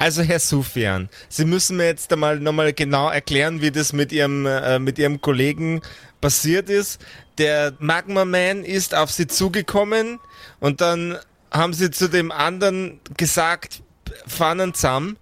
Also 0.00 0.22
Herr 0.22 0.40
Sufian, 0.40 1.10
Sie 1.28 1.44
müssen 1.44 1.76
mir 1.76 1.84
jetzt 1.84 2.10
einmal 2.10 2.40
nochmal 2.40 2.72
genau 2.72 3.10
erklären, 3.10 3.60
wie 3.60 3.70
das 3.70 3.92
mit 3.92 4.12
Ihrem, 4.12 4.46
äh, 4.46 4.78
mit 4.78 4.98
Ihrem 4.98 5.20
Kollegen 5.20 5.82
passiert 6.22 6.70
ist. 6.70 7.02
Der 7.36 7.74
Magma 7.80 8.24
Man 8.24 8.64
ist 8.64 8.94
auf 8.94 9.10
Sie 9.10 9.26
zugekommen 9.26 10.18
und 10.58 10.80
dann 10.80 11.18
haben 11.50 11.74
Sie 11.74 11.90
zu 11.90 12.08
dem 12.08 12.32
anderen 12.32 12.98
gesagt, 13.18 13.82
fahren 14.26 14.72
zusammen. 14.72 15.18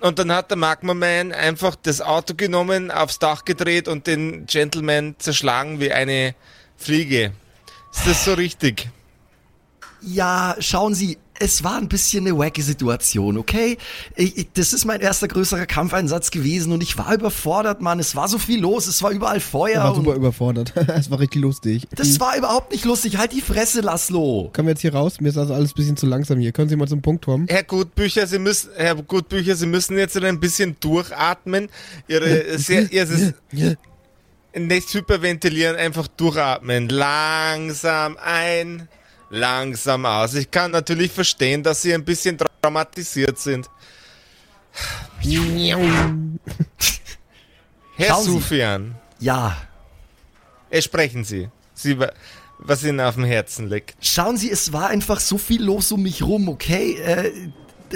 Und 0.00 0.18
dann 0.18 0.32
hat 0.32 0.48
der 0.48 0.56
Magma 0.56 0.94
Man 0.94 1.32
einfach 1.32 1.76
das 1.76 2.00
Auto 2.00 2.32
genommen, 2.34 2.90
aufs 2.90 3.18
Dach 3.18 3.44
gedreht 3.44 3.86
und 3.86 4.06
den 4.06 4.46
Gentleman 4.46 5.16
zerschlagen 5.18 5.78
wie 5.78 5.92
eine 5.92 6.34
Fliege. 6.78 7.32
Ist 7.92 8.06
das 8.06 8.24
so 8.24 8.32
richtig? 8.32 8.88
Ja, 10.00 10.56
schauen 10.58 10.94
Sie, 10.94 11.18
es 11.40 11.64
war 11.64 11.76
ein 11.76 11.88
bisschen 11.88 12.26
eine 12.26 12.36
wacky 12.36 12.62
Situation, 12.62 13.38
okay? 13.38 13.78
Ich, 14.14 14.48
das 14.54 14.72
ist 14.72 14.84
mein 14.84 15.00
erster 15.00 15.28
größerer 15.28 15.66
Kampfeinsatz 15.66 16.30
gewesen 16.30 16.72
und 16.72 16.82
ich 16.82 16.96
war 16.98 17.14
überfordert, 17.14 17.80
Mann. 17.80 17.98
Es 17.98 18.16
war 18.16 18.28
so 18.28 18.38
viel 18.38 18.60
los, 18.60 18.86
es 18.86 19.02
war 19.02 19.10
überall 19.10 19.40
Feuer. 19.40 19.72
Ich 19.72 19.76
war 19.78 19.94
super 19.94 20.14
überfordert. 20.14 20.74
es 20.88 21.10
war 21.10 21.20
richtig 21.20 21.42
lustig. 21.42 21.86
Das 21.94 22.18
war 22.20 22.36
überhaupt 22.36 22.72
nicht 22.72 22.84
lustig. 22.84 23.18
Halt 23.18 23.32
die 23.32 23.40
Fresse, 23.40 23.80
Laszlo. 23.80 24.50
Kommen 24.54 24.68
wir 24.68 24.72
jetzt 24.72 24.82
hier 24.82 24.94
raus? 24.94 25.20
Mir 25.20 25.28
ist 25.28 25.38
also 25.38 25.54
alles 25.54 25.72
ein 25.72 25.74
bisschen 25.74 25.96
zu 25.96 26.06
langsam 26.06 26.38
hier. 26.38 26.52
Können 26.52 26.68
Sie 26.68 26.76
mal 26.76 26.88
zum 26.88 27.02
Punkt 27.02 27.24
kommen? 27.24 27.46
Herr 27.48 27.64
Gutbücher, 27.64 28.26
Sie 28.26 28.38
müssen, 28.38 28.70
Herr 28.76 28.94
Gutbücher, 28.94 29.56
Sie 29.56 29.66
müssen 29.66 29.98
jetzt 29.98 30.16
ein 30.16 30.40
bisschen 30.40 30.76
durchatmen. 30.80 31.68
Ihre, 32.08 32.58
sehr, 32.58 32.90
Ihre, 32.92 33.34
nicht 34.54 34.92
hyperventilieren, 34.92 35.76
einfach 35.76 36.08
durchatmen. 36.08 36.88
Langsam 36.88 38.16
ein, 38.22 38.88
langsam 39.30 40.06
aus. 40.06 40.34
Ich 40.34 40.50
kann 40.50 40.70
natürlich 40.70 41.10
verstehen, 41.12 41.62
dass 41.62 41.82
Sie 41.82 41.92
ein 41.94 42.04
bisschen 42.04 42.38
traumatisiert 42.38 43.38
sind. 43.38 43.68
Herr 47.96 48.08
Schauen 48.08 48.24
Sie. 48.24 48.30
Sufian, 48.30 48.94
Ja, 49.18 49.56
äh, 50.70 50.82
sprechen 50.82 51.24
Sie. 51.24 51.48
Sie, 51.74 51.96
was 52.58 52.84
Ihnen 52.84 53.00
auf 53.00 53.14
dem 53.14 53.24
Herzen 53.24 53.68
liegt. 53.68 53.94
schauen 54.04 54.36
Sie, 54.36 54.50
es 54.50 54.72
war 54.72 54.88
einfach 54.88 55.20
so 55.20 55.38
viel 55.38 55.62
los 55.62 55.92
um 55.92 56.02
mich 56.02 56.22
rum, 56.22 56.48
okay? 56.48 56.94
Äh, 56.94 57.32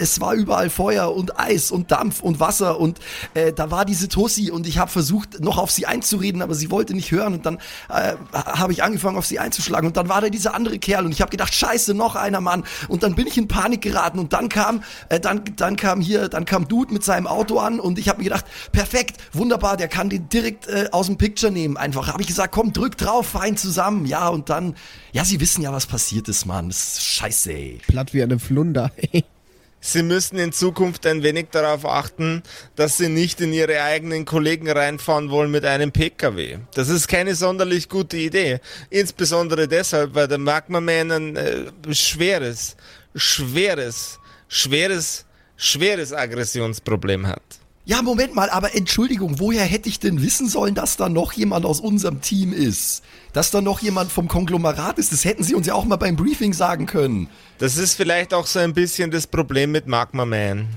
es 0.01 0.21
war 0.21 0.35
überall 0.35 0.71
Feuer 0.71 1.15
und 1.15 1.39
Eis 1.39 1.71
und 1.71 1.91
Dampf 1.91 2.21
und 2.21 2.41
Wasser 2.41 2.81
und 2.81 2.99
äh, 3.35 3.53
da 3.53 3.71
war 3.71 3.85
diese 3.85 4.09
Tussi 4.09 4.51
und 4.51 4.67
ich 4.67 4.79
habe 4.79 4.91
versucht 4.91 5.41
noch 5.41 5.59
auf 5.59 5.71
sie 5.71 5.87
einzureden, 5.87 6.43
aber 6.43 6.55
sie 6.55 6.71
wollte 6.71 6.95
nicht 6.95 7.11
hören 7.11 7.35
und 7.35 7.47
dann 7.47 7.59
äh, 7.89 8.15
habe 8.33 8.73
ich 8.73 8.83
angefangen 8.83 9.17
auf 9.17 9.27
sie 9.27 9.39
einzuschlagen 9.39 9.87
und 9.87 9.97
dann 9.97 10.09
war 10.09 10.21
da 10.21 10.29
dieser 10.31 10.55
andere 10.55 10.79
Kerl 10.79 11.05
und 11.05 11.13
ich 11.13 11.21
habe 11.21 11.31
gedacht, 11.31 11.55
scheiße, 11.55 11.95
noch 11.95 12.17
einer 12.17 12.41
Mann 12.41 12.65
und 12.89 13.03
dann 13.03 13.15
bin 13.15 13.27
ich 13.27 13.37
in 13.37 13.49
Panik 13.49 13.83
geraten 13.83 14.19
und 14.19 14.33
dann 14.33 14.49
kam 14.49 14.83
äh, 15.09 15.21
dann 15.21 15.43
dann 15.57 15.77
kam 15.77 16.01
hier, 16.01 16.29
dann 16.29 16.45
kam 16.45 16.67
Dude 16.69 16.93
mit 16.93 17.05
seinem 17.05 17.27
Auto 17.27 17.59
an 17.59 17.81
und 17.81 17.99
ich 17.99 18.09
habe 18.09 18.19
mir 18.19 18.25
gedacht, 18.25 18.47
perfekt, 18.73 19.19
wunderbar, 19.33 19.77
der 19.77 19.89
kann 19.89 20.09
den 20.09 20.29
direkt 20.29 20.67
äh, 20.67 20.89
aus 20.93 21.07
dem 21.07 21.19
Picture 21.19 21.53
nehmen. 21.53 21.77
Einfach 21.77 22.09
habe 22.09 22.23
ich 22.23 22.29
gesagt, 22.29 22.53
komm, 22.53 22.73
drück 22.73 22.97
drauf, 22.97 23.27
fein 23.27 23.57
zusammen. 23.57 24.07
Ja, 24.07 24.29
und 24.29 24.49
dann 24.49 24.75
ja, 25.13 25.25
sie 25.25 25.41
wissen 25.41 25.63
ja, 25.63 25.73
was 25.73 25.87
passiert 25.87 26.29
ist, 26.29 26.47
Mann. 26.47 26.69
Das 26.69 26.99
ist 26.99 27.05
scheiße, 27.05 27.53
ey. 27.53 27.81
Platt 27.87 28.15
wie 28.15 28.23
eine 28.23 28.39
Flunder. 28.39 28.91
Sie 29.81 30.03
müssen 30.03 30.39
in 30.39 30.53
Zukunft 30.53 31.07
ein 31.07 31.23
wenig 31.23 31.49
darauf 31.51 31.87
achten, 31.87 32.43
dass 32.77 32.99
Sie 32.99 33.09
nicht 33.09 33.41
in 33.41 33.53
Ihre 33.53 33.83
eigenen 33.83 34.27
Kollegen 34.27 34.71
reinfahren 34.71 35.31
wollen 35.31 35.51
mit 35.51 35.65
einem 35.65 35.91
PKW. 35.91 36.59
Das 36.75 36.91
ist 36.91 37.09
keine 37.09 37.35
sonderlich 37.35 37.89
gute 37.89 38.19
Idee. 38.19 38.61
Insbesondere 38.91 39.69
deshalb, 39.69 40.15
weil 40.15 40.29
der 40.29 40.39
Magma 40.39 40.81
Man 40.81 41.11
ein 41.11 41.37
äh, 41.37 41.95
schweres, 41.95 42.77
schweres, 43.15 44.21
schweres, 44.49 45.25
schweres 45.57 46.13
Aggressionsproblem 46.13 47.27
hat. 47.27 47.60
Ja, 47.91 48.03
Moment 48.03 48.37
mal, 48.37 48.49
aber 48.51 48.77
Entschuldigung, 48.77 49.41
woher 49.41 49.65
hätte 49.65 49.89
ich 49.89 49.99
denn 49.99 50.23
wissen 50.23 50.49
sollen, 50.49 50.77
dass 50.77 50.97
da 50.97 51.09
noch 51.09 51.33
jemand 51.33 51.67
aus 51.67 51.81
unserem 51.81 52.21
Team 52.21 52.53
ist? 52.53 53.03
Dass 53.33 53.51
da 53.51 53.61
noch 53.61 53.81
jemand 53.81 54.13
vom 54.13 54.29
Konglomerat 54.29 55.01
ist? 55.01 55.11
Das 55.11 55.25
hätten 55.25 55.43
Sie 55.43 55.57
uns 55.57 55.67
ja 55.67 55.75
auch 55.75 55.85
mal 55.85 55.97
beim 55.97 56.15
Briefing 56.15 56.53
sagen 56.53 56.87
können. 56.87 57.29
Das 57.59 57.77
ist 57.77 57.95
vielleicht 57.95 58.33
auch 58.33 58.47
so 58.47 58.61
ein 58.61 58.75
bisschen 58.75 59.11
das 59.11 59.27
Problem 59.27 59.73
mit 59.73 59.89
Magma 59.89 60.25
Man. 60.25 60.69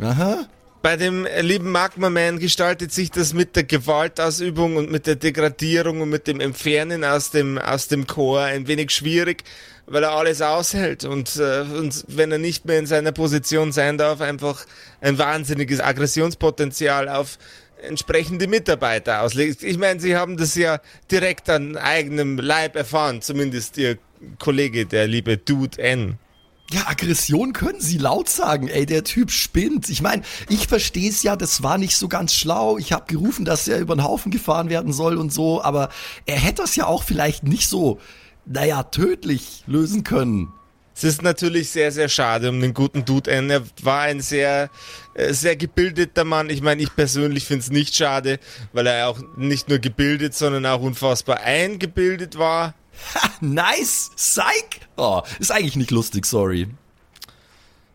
Aha. 0.00 0.46
Bei 0.84 0.98
dem 0.98 1.24
äh, 1.24 1.40
lieben 1.40 1.72
Magma 1.72 2.10
Man 2.10 2.38
gestaltet 2.38 2.92
sich 2.92 3.10
das 3.10 3.32
mit 3.32 3.56
der 3.56 3.64
Gewaltausübung 3.64 4.76
und 4.76 4.90
mit 4.90 5.06
der 5.06 5.16
Degradierung 5.16 6.02
und 6.02 6.10
mit 6.10 6.26
dem 6.26 6.40
Entfernen 6.40 7.04
aus 7.04 7.30
dem, 7.30 7.56
aus 7.56 7.88
dem 7.88 8.06
Chor 8.06 8.42
ein 8.42 8.68
wenig 8.68 8.90
schwierig, 8.90 9.44
weil 9.86 10.02
er 10.02 10.10
alles 10.10 10.42
aushält 10.42 11.06
und, 11.06 11.36
äh, 11.36 11.62
und 11.62 12.04
wenn 12.08 12.30
er 12.32 12.36
nicht 12.36 12.66
mehr 12.66 12.78
in 12.78 12.84
seiner 12.84 13.12
Position 13.12 13.72
sein 13.72 13.96
darf, 13.96 14.20
einfach 14.20 14.66
ein 15.00 15.16
wahnsinniges 15.16 15.80
Aggressionspotenzial 15.80 17.08
auf 17.08 17.38
entsprechende 17.80 18.46
Mitarbeiter 18.46 19.22
auslegt. 19.22 19.62
Ich 19.62 19.78
meine, 19.78 20.00
Sie 20.00 20.16
haben 20.16 20.36
das 20.36 20.54
ja 20.54 20.82
direkt 21.10 21.48
an 21.48 21.78
eigenem 21.78 22.36
Leib 22.36 22.76
erfahren, 22.76 23.22
zumindest 23.22 23.78
Ihr 23.78 23.96
Kollege, 24.38 24.84
der 24.84 25.06
liebe 25.06 25.38
Dude 25.38 25.78
N. 25.78 26.18
Ja, 26.70 26.86
Aggression 26.86 27.52
können 27.52 27.80
Sie 27.80 27.98
laut 27.98 28.28
sagen. 28.28 28.68
Ey, 28.68 28.86
der 28.86 29.04
Typ 29.04 29.30
spinnt. 29.30 29.90
Ich 29.90 30.00
meine, 30.00 30.22
ich 30.48 30.66
verstehe 30.66 31.10
es 31.10 31.22
ja, 31.22 31.36
das 31.36 31.62
war 31.62 31.78
nicht 31.78 31.96
so 31.96 32.08
ganz 32.08 32.34
schlau. 32.34 32.78
Ich 32.78 32.92
habe 32.92 33.04
gerufen, 33.06 33.44
dass 33.44 33.68
er 33.68 33.78
über 33.80 33.94
den 33.94 34.04
Haufen 34.04 34.32
gefahren 34.32 34.70
werden 34.70 34.92
soll 34.92 35.18
und 35.18 35.32
so, 35.32 35.62
aber 35.62 35.90
er 36.26 36.38
hätte 36.38 36.62
das 36.62 36.74
ja 36.74 36.86
auch 36.86 37.02
vielleicht 37.02 37.44
nicht 37.44 37.68
so, 37.68 38.00
naja, 38.46 38.82
tödlich 38.84 39.62
lösen 39.66 40.04
können. 40.04 40.52
Es 40.96 41.02
ist 41.02 41.22
natürlich 41.22 41.70
sehr, 41.70 41.90
sehr 41.90 42.08
schade 42.08 42.48
um 42.50 42.60
den 42.60 42.72
guten 42.72 43.04
Dude 43.04 43.30
N. 43.30 43.50
Er 43.50 43.62
war 43.82 44.02
ein 44.02 44.20
sehr, 44.20 44.70
äh, 45.14 45.32
sehr 45.32 45.56
gebildeter 45.56 46.24
Mann. 46.24 46.50
Ich 46.50 46.62
meine, 46.62 46.82
ich 46.82 46.94
persönlich 46.94 47.44
finde 47.44 47.62
es 47.62 47.70
nicht 47.70 47.96
schade, 47.96 48.38
weil 48.72 48.86
er 48.86 49.08
auch 49.08 49.18
nicht 49.36 49.68
nur 49.68 49.80
gebildet, 49.80 50.34
sondern 50.34 50.64
auch 50.66 50.80
unfassbar 50.80 51.40
eingebildet 51.40 52.38
war. 52.38 52.74
Ha, 53.14 53.30
nice, 53.40 54.10
Psych. 54.16 54.80
Oh, 54.96 55.22
ist 55.38 55.52
eigentlich 55.52 55.76
nicht 55.76 55.90
lustig, 55.90 56.26
sorry. 56.26 56.68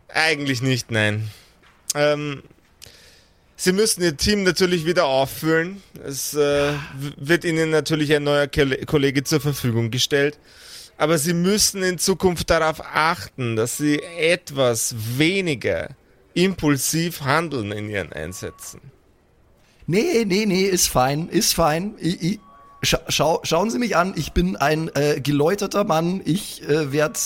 Eigentlich 0.08 0.62
nicht, 0.62 0.90
nein. 0.90 1.30
Ähm, 1.94 2.42
sie 3.56 3.72
müssen 3.72 4.02
ihr 4.02 4.16
Team 4.16 4.42
natürlich 4.42 4.86
wieder 4.86 5.06
auffüllen. 5.06 5.82
Es 6.04 6.34
äh, 6.34 6.72
wird 7.16 7.44
ihnen 7.44 7.70
natürlich 7.70 8.14
ein 8.14 8.24
neuer 8.24 8.48
Kollege 8.48 9.24
zur 9.24 9.40
Verfügung 9.40 9.90
gestellt. 9.90 10.38
Aber 10.96 11.16
sie 11.16 11.32
müssen 11.32 11.82
in 11.82 11.98
Zukunft 11.98 12.50
darauf 12.50 12.82
achten, 12.84 13.56
dass 13.56 13.78
sie 13.78 14.02
etwas 14.02 14.94
weniger 15.16 15.96
impulsiv 16.34 17.22
handeln 17.22 17.72
in 17.72 17.88
ihren 17.88 18.12
Einsätzen. 18.12 18.80
Nee, 19.86 20.24
nee, 20.26 20.46
nee, 20.46 20.64
ist 20.64 20.88
fein, 20.88 21.28
ist 21.28 21.54
fein. 21.54 21.94
Ich, 21.98 22.22
ich, 22.22 22.40
scha 22.82 23.00
schau, 23.08 23.40
schauen 23.42 23.70
Sie 23.70 23.78
mich 23.78 23.96
an, 23.96 24.14
ich 24.16 24.32
bin 24.32 24.56
ein 24.56 24.90
äh, 24.94 25.20
geläuterter 25.20 25.84
Mann. 25.84 26.20
Ich 26.24 26.62
äh, 26.68 26.92
werde 26.92 27.18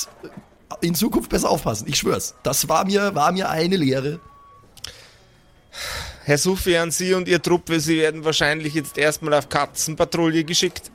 in 0.81 0.95
Zukunft 0.95 1.31
besser 1.31 1.51
aufpassen. 1.51 1.87
Ich 1.89 1.97
schwör's. 1.97 2.35
Das 2.43 2.69
war 2.69 2.85
mir, 2.85 3.15
war 3.15 3.33
mir 3.33 3.49
eine 3.51 3.77
Lehre. 3.77 4.21
Herr 6.25 6.39
Sufian, 6.39 6.91
Sie 6.91 7.15
und 7.15 7.29
Ihr 7.29 7.43
Truppe, 7.43 7.81
Sie 7.81 7.99
werden 7.99 8.25
wahrscheinlich 8.25 8.75
jetzt 8.75 8.97
erstmal 8.97 9.35
auf 9.35 9.49
Katzenpatrouille 9.49 10.45
geschickt. 10.45 10.91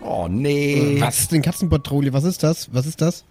Oh 0.00 0.28
nee. 0.28 0.96
Was 1.00 1.20
ist 1.20 1.32
denn 1.32 1.42
Katzenpatrouille? 1.42 2.12
Was 2.12 2.24
ist 2.24 2.42
das? 2.42 2.72
Was 2.72 2.86
ist 2.86 3.00
das? 3.00 3.24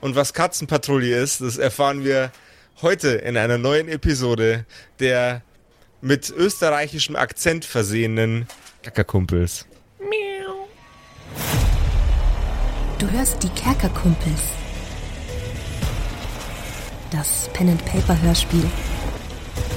Und 0.00 0.16
was 0.16 0.32
Katzenpatrouille 0.32 1.16
ist, 1.16 1.40
das 1.40 1.58
erfahren 1.58 2.04
wir 2.04 2.32
heute 2.80 3.08
in 3.08 3.36
einer 3.36 3.58
neuen 3.58 3.88
Episode 3.88 4.64
der 4.98 5.42
mit 6.00 6.30
österreichischem 6.30 7.16
Akzent 7.16 7.66
versehenen 7.66 8.46
Kackerkumpels. 8.82 9.66
Du 12.98 13.10
hörst 13.10 13.42
die 13.42 13.48
Kerkerkumpels. 13.50 14.40
Das 17.10 17.50
Pen 17.52 17.70
and 17.70 17.84
Paper 17.84 18.20
Hörspiel. 18.22 18.64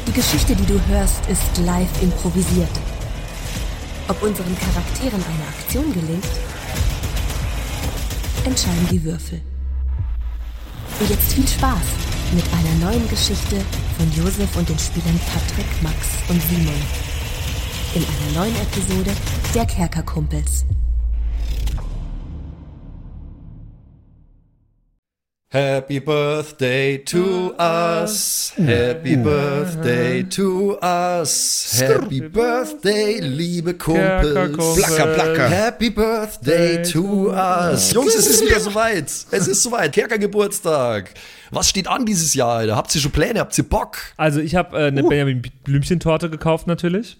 Die 0.07 0.13
Geschichte, 0.13 0.55
die 0.55 0.65
du 0.65 0.79
hörst, 0.87 1.25
ist 1.29 1.57
live 1.65 2.01
improvisiert. 2.01 2.69
Ob 4.07 4.21
unseren 4.21 4.57
Charakteren 4.57 5.21
eine 5.23 5.47
Aktion 5.47 5.93
gelingt, 5.93 6.27
entscheiden 8.45 8.87
die 8.89 9.03
Würfel. 9.03 9.41
Und 10.99 11.09
jetzt 11.09 11.33
viel 11.33 11.47
Spaß 11.47 11.87
mit 12.33 12.45
einer 12.53 12.91
neuen 12.91 13.07
Geschichte 13.09 13.57
von 13.97 14.11
Josef 14.13 14.55
und 14.55 14.69
den 14.69 14.79
Spielern 14.79 15.19
Patrick, 15.31 15.81
Max 15.81 15.97
und 16.29 16.41
Simon. 16.43 17.12
In 17.95 18.01
einer 18.01 18.45
neuen 18.45 18.55
Episode 18.55 19.11
der 19.53 19.67
Kerkerkumpels. 19.67 20.65
Happy 25.51 25.99
Birthday 25.99 26.97
to 27.05 27.53
us. 27.59 28.51
Happy 28.57 29.15
Birthday 29.15 30.23
to 30.23 30.79
us. 30.81 31.75
Happy 31.79 32.21
Birthday, 32.21 33.19
liebe 33.19 33.75
Kumpels. 33.75 34.75
Placker, 34.75 35.13
placker. 35.13 35.49
Happy 35.49 35.91
Birthday 35.91 36.81
to 36.81 37.31
us. 37.31 37.93
Jungs, 37.93 38.15
es 38.15 38.25
ist 38.25 38.43
wieder 38.43 38.59
soweit. 38.59 39.05
Es 39.29 39.47
ist 39.47 39.61
soweit. 39.61 39.93
Kerker 39.93 40.17
Geburtstag. 40.17 41.13
Was 41.51 41.69
steht 41.69 41.87
an 41.87 42.07
dieses 42.07 42.33
Jahr, 42.33 42.55
Alter? 42.55 42.75
Habt 42.75 42.95
ihr 42.95 43.01
schon 43.01 43.11
Pläne? 43.11 43.39
Habt 43.39 43.55
ihr 43.55 43.69
Bock? 43.69 43.97
Also 44.17 44.39
ich 44.39 44.55
habe 44.55 44.75
äh, 44.79 44.87
eine 44.87 45.03
Benjamin 45.03 45.43
Blümchen-Torte 45.63 46.31
gekauft 46.31 46.65
natürlich. 46.65 47.19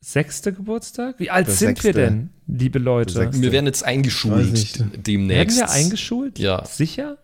sechste 0.00 0.52
Geburtstag? 0.52 1.16
Wie 1.18 1.30
alt 1.30 1.46
Der 1.46 1.54
sind 1.54 1.68
wir 1.84 1.92
sechste. 1.92 1.92
denn, 1.92 2.30
liebe 2.46 2.78
Leute? 2.78 3.32
Wir 3.32 3.52
werden 3.52 3.66
jetzt 3.66 3.84
eingeschult 3.84 4.84
demnächst. 5.06 5.58
Werden 5.58 5.68
wir 5.68 5.74
eingeschult? 5.74 6.38
Ja. 6.38 6.64
Sicher? 6.64 7.18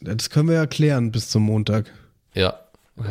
Das 0.00 0.30
können 0.30 0.48
wir 0.48 0.56
ja 0.56 0.66
klären 0.66 1.12
bis 1.12 1.28
zum 1.28 1.42
Montag. 1.42 1.90
Ja. 2.34 2.58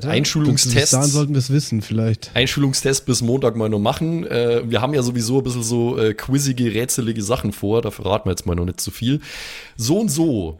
Einschulungstest. 0.03 0.91
sollten 0.91 1.33
wir 1.33 1.39
es 1.39 1.49
wissen, 1.49 1.81
vielleicht. 1.81 2.31
Einschulungstest 2.35 3.05
bis 3.05 3.21
Montag 3.21 3.55
mal 3.55 3.67
noch 3.67 3.79
machen. 3.79 4.25
Äh, 4.27 4.69
wir 4.69 4.79
haben 4.79 4.93
ja 4.93 5.01
sowieso 5.01 5.39
ein 5.39 5.43
bisschen 5.43 5.63
so 5.63 5.97
äh, 5.97 6.13
quizzige, 6.13 6.73
rätselige 6.73 7.23
Sachen 7.23 7.51
vor. 7.51 7.81
Da 7.81 7.91
verraten 7.91 8.25
wir 8.25 8.31
jetzt 8.31 8.45
mal 8.45 8.55
noch 8.55 8.65
nicht 8.65 8.79
zu 8.79 8.91
viel. 8.91 9.21
So 9.77 9.99
und 9.99 10.09
so 10.09 10.59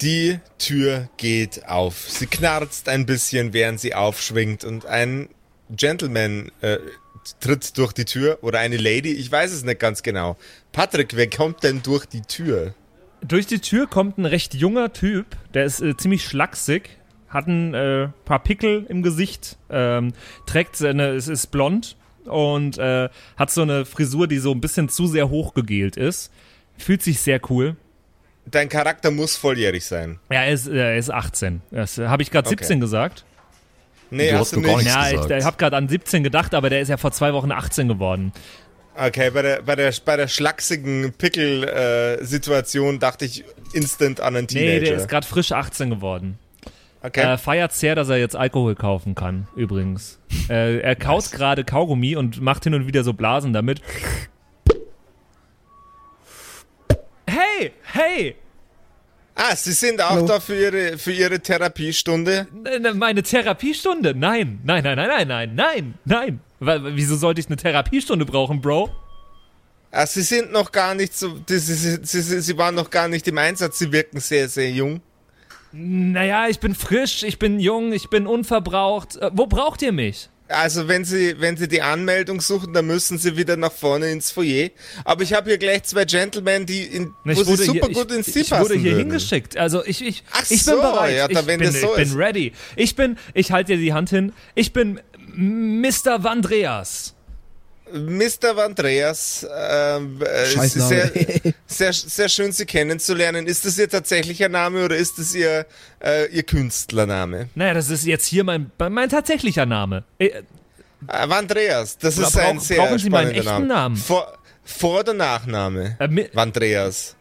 Die 0.00 0.38
Tür 0.58 1.08
geht 1.16 1.66
auf. 1.68 2.08
Sie 2.08 2.26
knarzt 2.26 2.88
ein 2.88 3.04
bisschen, 3.04 3.52
während 3.52 3.80
sie 3.80 3.94
aufschwingt 3.94 4.64
und 4.64 4.86
ein 4.86 5.28
Gentleman 5.70 6.52
äh, 6.60 6.78
tritt 7.40 7.76
durch 7.78 7.92
die 7.92 8.04
Tür 8.04 8.38
oder 8.42 8.60
eine 8.60 8.76
Lady, 8.76 9.12
ich 9.12 9.30
weiß 9.30 9.52
es 9.52 9.64
nicht 9.64 9.80
ganz 9.80 10.02
genau. 10.02 10.36
Patrick, 10.72 11.16
wer 11.16 11.28
kommt 11.28 11.62
denn 11.64 11.82
durch 11.82 12.06
die 12.06 12.22
Tür? 12.22 12.74
Durch 13.20 13.46
die 13.46 13.58
Tür 13.58 13.88
kommt 13.88 14.18
ein 14.18 14.24
recht 14.24 14.54
junger 14.54 14.92
Typ, 14.92 15.26
der 15.52 15.64
ist 15.64 15.80
äh, 15.80 15.96
ziemlich 15.96 16.24
schlaksig, 16.24 16.90
hat 17.28 17.48
ein 17.48 17.74
äh, 17.74 18.08
paar 18.24 18.42
Pickel 18.42 18.86
im 18.88 19.02
Gesicht, 19.02 19.58
ähm, 19.68 20.12
trägt 20.46 20.76
seine, 20.76 21.08
es 21.08 21.26
ist 21.26 21.48
blond 21.48 21.96
und 22.24 22.78
äh, 22.78 23.08
hat 23.36 23.50
so 23.50 23.62
eine 23.62 23.84
Frisur, 23.84 24.28
die 24.28 24.38
so 24.38 24.52
ein 24.52 24.60
bisschen 24.60 24.88
zu 24.88 25.08
sehr 25.08 25.28
hochgegelt 25.28 25.96
ist. 25.96 26.32
Fühlt 26.76 27.02
sich 27.02 27.20
sehr 27.20 27.40
cool. 27.50 27.76
Dein 28.50 28.68
Charakter 28.68 29.10
muss 29.10 29.36
volljährig 29.36 29.84
sein. 29.84 30.18
Ja, 30.30 30.42
er 30.44 30.52
ist, 30.52 30.68
äh, 30.68 30.76
er 30.76 30.96
ist 30.96 31.10
18. 31.10 31.62
Das 31.70 31.98
habe 31.98 32.22
ich 32.22 32.30
gerade 32.30 32.46
Okay. 32.48 32.56
17 32.58 32.80
gesagt. 32.80 33.24
Nee, 34.10 34.28
Du 34.30 34.34
hast 34.34 34.40
hast 34.40 34.52
du 34.56 34.60
doch 34.60 34.68
gar 34.68 34.76
nicht. 34.76 34.84
nichts 34.86 34.94
Ja, 34.96 35.06
ich, 35.10 35.16
gesagt. 35.16 35.32
ich 35.40 35.44
habe 35.44 35.56
gerade 35.58 35.76
an 35.76 35.88
17 35.88 36.22
gedacht, 36.24 36.54
aber 36.54 36.70
der 36.70 36.80
ist 36.80 36.88
ja 36.88 36.96
vor 36.96 37.12
zwei 37.12 37.32
Wochen 37.34 37.52
18 37.52 37.88
geworden. 37.88 38.32
Okay, 38.96 39.30
bei 39.30 39.42
der, 39.42 39.62
bei 39.62 39.76
der, 39.76 39.92
bei 40.04 40.16
der 40.16 40.26
schlachsigen 40.28 41.12
Pickel-Situation 41.16 42.98
dachte 42.98 43.24
ich 43.26 43.44
instant 43.72 44.20
an 44.20 44.34
einen 44.36 44.46
Nee, 44.50 44.60
Teenager. 44.60 44.84
der 44.86 44.94
ist 44.96 45.08
gerade 45.08 45.26
frisch 45.26 45.52
18 45.52 45.90
geworden. 45.90 46.38
okay. 47.02 47.20
Er 47.20 47.38
feiert 47.38 47.72
sehr, 47.72 47.94
dass 47.94 48.08
er 48.08 48.16
jetzt 48.16 48.34
Alkohol 48.34 48.74
kaufen 48.74 49.14
kann, 49.14 49.46
übrigens. 49.54 50.18
äh, 50.48 50.78
er 50.80 50.96
kaut 50.96 51.30
gerade 51.32 51.64
Kaugummi 51.64 52.16
und 52.16 52.40
macht 52.40 52.64
hin 52.64 52.74
und 52.74 52.86
wieder 52.86 53.04
so 53.04 53.12
Blasen 53.12 53.52
damit. 53.52 53.82
Hey, 57.58 57.72
hey, 57.82 58.36
ah, 59.34 59.56
Sie 59.56 59.72
sind 59.72 60.00
auch 60.00 60.10
Hallo. 60.10 60.26
da 60.26 60.38
für 60.40 60.54
Ihre, 60.60 60.96
für 60.98 61.10
Ihre 61.12 61.40
Therapiestunde? 61.40 62.46
n- 62.64 62.84
n- 62.84 62.98
meine 62.98 63.22
Therapiestunde. 63.22 64.14
Nein, 64.14 64.60
nein, 64.64 64.84
nein, 64.84 64.96
nein, 64.96 65.08
nein, 65.08 65.28
nein, 65.28 65.94
nein, 66.04 66.40
nein. 66.60 66.94
Wieso 66.96 67.16
sollte 67.16 67.40
ich 67.40 67.46
eine 67.48 67.56
Therapiestunde 67.56 68.24
brauchen, 68.26 68.60
Bro? 68.60 68.90
Ah, 69.90 70.06
Sie 70.06 70.22
sind 70.22 70.52
noch 70.52 70.70
gar 70.70 70.94
nicht 70.94 71.16
so, 71.16 71.36
ist, 71.48 71.66
Sie, 71.66 72.20
Sie, 72.20 72.40
Sie 72.40 72.58
waren 72.58 72.74
noch 72.74 72.90
gar 72.90 73.08
nicht 73.08 73.26
im 73.26 73.38
Einsatz, 73.38 73.78
Sie 73.78 73.90
wirken 73.90 74.20
sehr, 74.20 74.48
sehr 74.48 74.70
jung. 74.70 75.00
Naja, 75.72 76.46
ich 76.48 76.60
bin 76.60 76.74
frisch, 76.74 77.22
ich 77.24 77.38
bin 77.38 77.58
jung, 77.60 77.92
ich 77.92 78.08
bin 78.08 78.26
unverbraucht. 78.26 79.16
Äh, 79.16 79.30
wo 79.32 79.46
braucht 79.46 79.82
ihr 79.82 79.92
mich? 79.92 80.28
Also 80.48 80.88
wenn 80.88 81.04
Sie, 81.04 81.38
wenn 81.40 81.56
Sie 81.58 81.68
die 81.68 81.82
Anmeldung 81.82 82.40
suchen, 82.40 82.72
dann 82.72 82.86
müssen 82.86 83.18
Sie 83.18 83.36
wieder 83.36 83.56
nach 83.56 83.72
vorne 83.72 84.10
ins 84.10 84.30
Foyer. 84.30 84.70
Aber 85.04 85.22
ich 85.22 85.34
habe 85.34 85.50
hier 85.50 85.58
gleich 85.58 85.82
zwei 85.84 86.04
Gentlemen, 86.06 86.64
die 86.64 86.82
in, 86.84 87.12
Na, 87.24 87.36
wo 87.36 87.44
Sie 87.44 87.64
super 87.66 87.86
hier, 87.86 87.94
gut 87.94 88.10
ich, 88.10 88.16
ins 88.18 88.26
Team 88.32 88.42
ich 88.42 88.50
wurde 88.52 88.60
passen 88.64 88.80
hier 88.80 88.90
würden. 88.92 88.98
hingeschickt. 89.00 89.56
Also 89.58 89.84
ich, 89.84 90.02
ich, 90.04 90.24
Ach 90.32 90.44
ich 90.48 90.62
so, 90.64 90.72
bin 90.72 90.80
bereit. 90.80 91.16
ja, 91.16 91.28
dann, 91.28 91.38
ich 91.40 91.46
bin, 91.46 91.60
das 91.60 91.80
so 91.80 91.96
ich 91.96 92.08
bin 92.10 92.18
ready. 92.18 92.52
Ich 92.76 92.96
bin, 92.96 93.18
ich 93.34 93.52
halte 93.52 93.76
dir 93.76 93.78
die 93.78 93.92
Hand 93.92 94.08
hin. 94.10 94.32
Ich 94.54 94.72
bin 94.72 95.00
Mr. 95.34 96.24
Vandreas. 96.24 97.14
Mr. 97.92 98.56
Vandreas, 98.56 99.46
ähm, 99.54 100.20
äh, 100.22 100.44
sehr, 100.68 101.10
sehr, 101.66 101.92
sehr 101.92 102.28
schön 102.28 102.52
Sie 102.52 102.66
kennenzulernen. 102.66 103.46
Ist 103.46 103.64
das 103.64 103.78
Ihr 103.78 103.88
tatsächlicher 103.88 104.48
Name 104.48 104.84
oder 104.84 104.96
ist 104.96 105.18
das 105.18 105.34
Ihr, 105.34 105.66
äh, 106.02 106.26
Ihr 106.34 106.42
Künstlername? 106.42 107.48
Naja, 107.54 107.74
das 107.74 107.90
ist 107.90 108.04
jetzt 108.06 108.26
hier 108.26 108.44
mein, 108.44 108.70
mein 108.90 109.08
tatsächlicher 109.08 109.66
Name. 109.66 110.04
Äh, 110.18 110.28
Äh, 111.06 111.28
Vandreas, 111.28 111.96
das 111.98 112.18
Oder 112.18 112.26
ist 112.26 112.36
ein 112.36 112.56
brauch- 112.56 112.64
sehr 112.64 112.78
brauchen 112.78 112.98
Sie 112.98 113.08
meinen 113.10 113.30
echten 113.30 113.44
Name. 113.46 113.66
Namen? 113.66 113.96
Vor, 113.96 114.36
Vor- 114.64 115.00
oder 115.00 115.14
Nachname? 115.14 115.96
Äh, 116.00 116.26
Vandreas. 116.32 117.14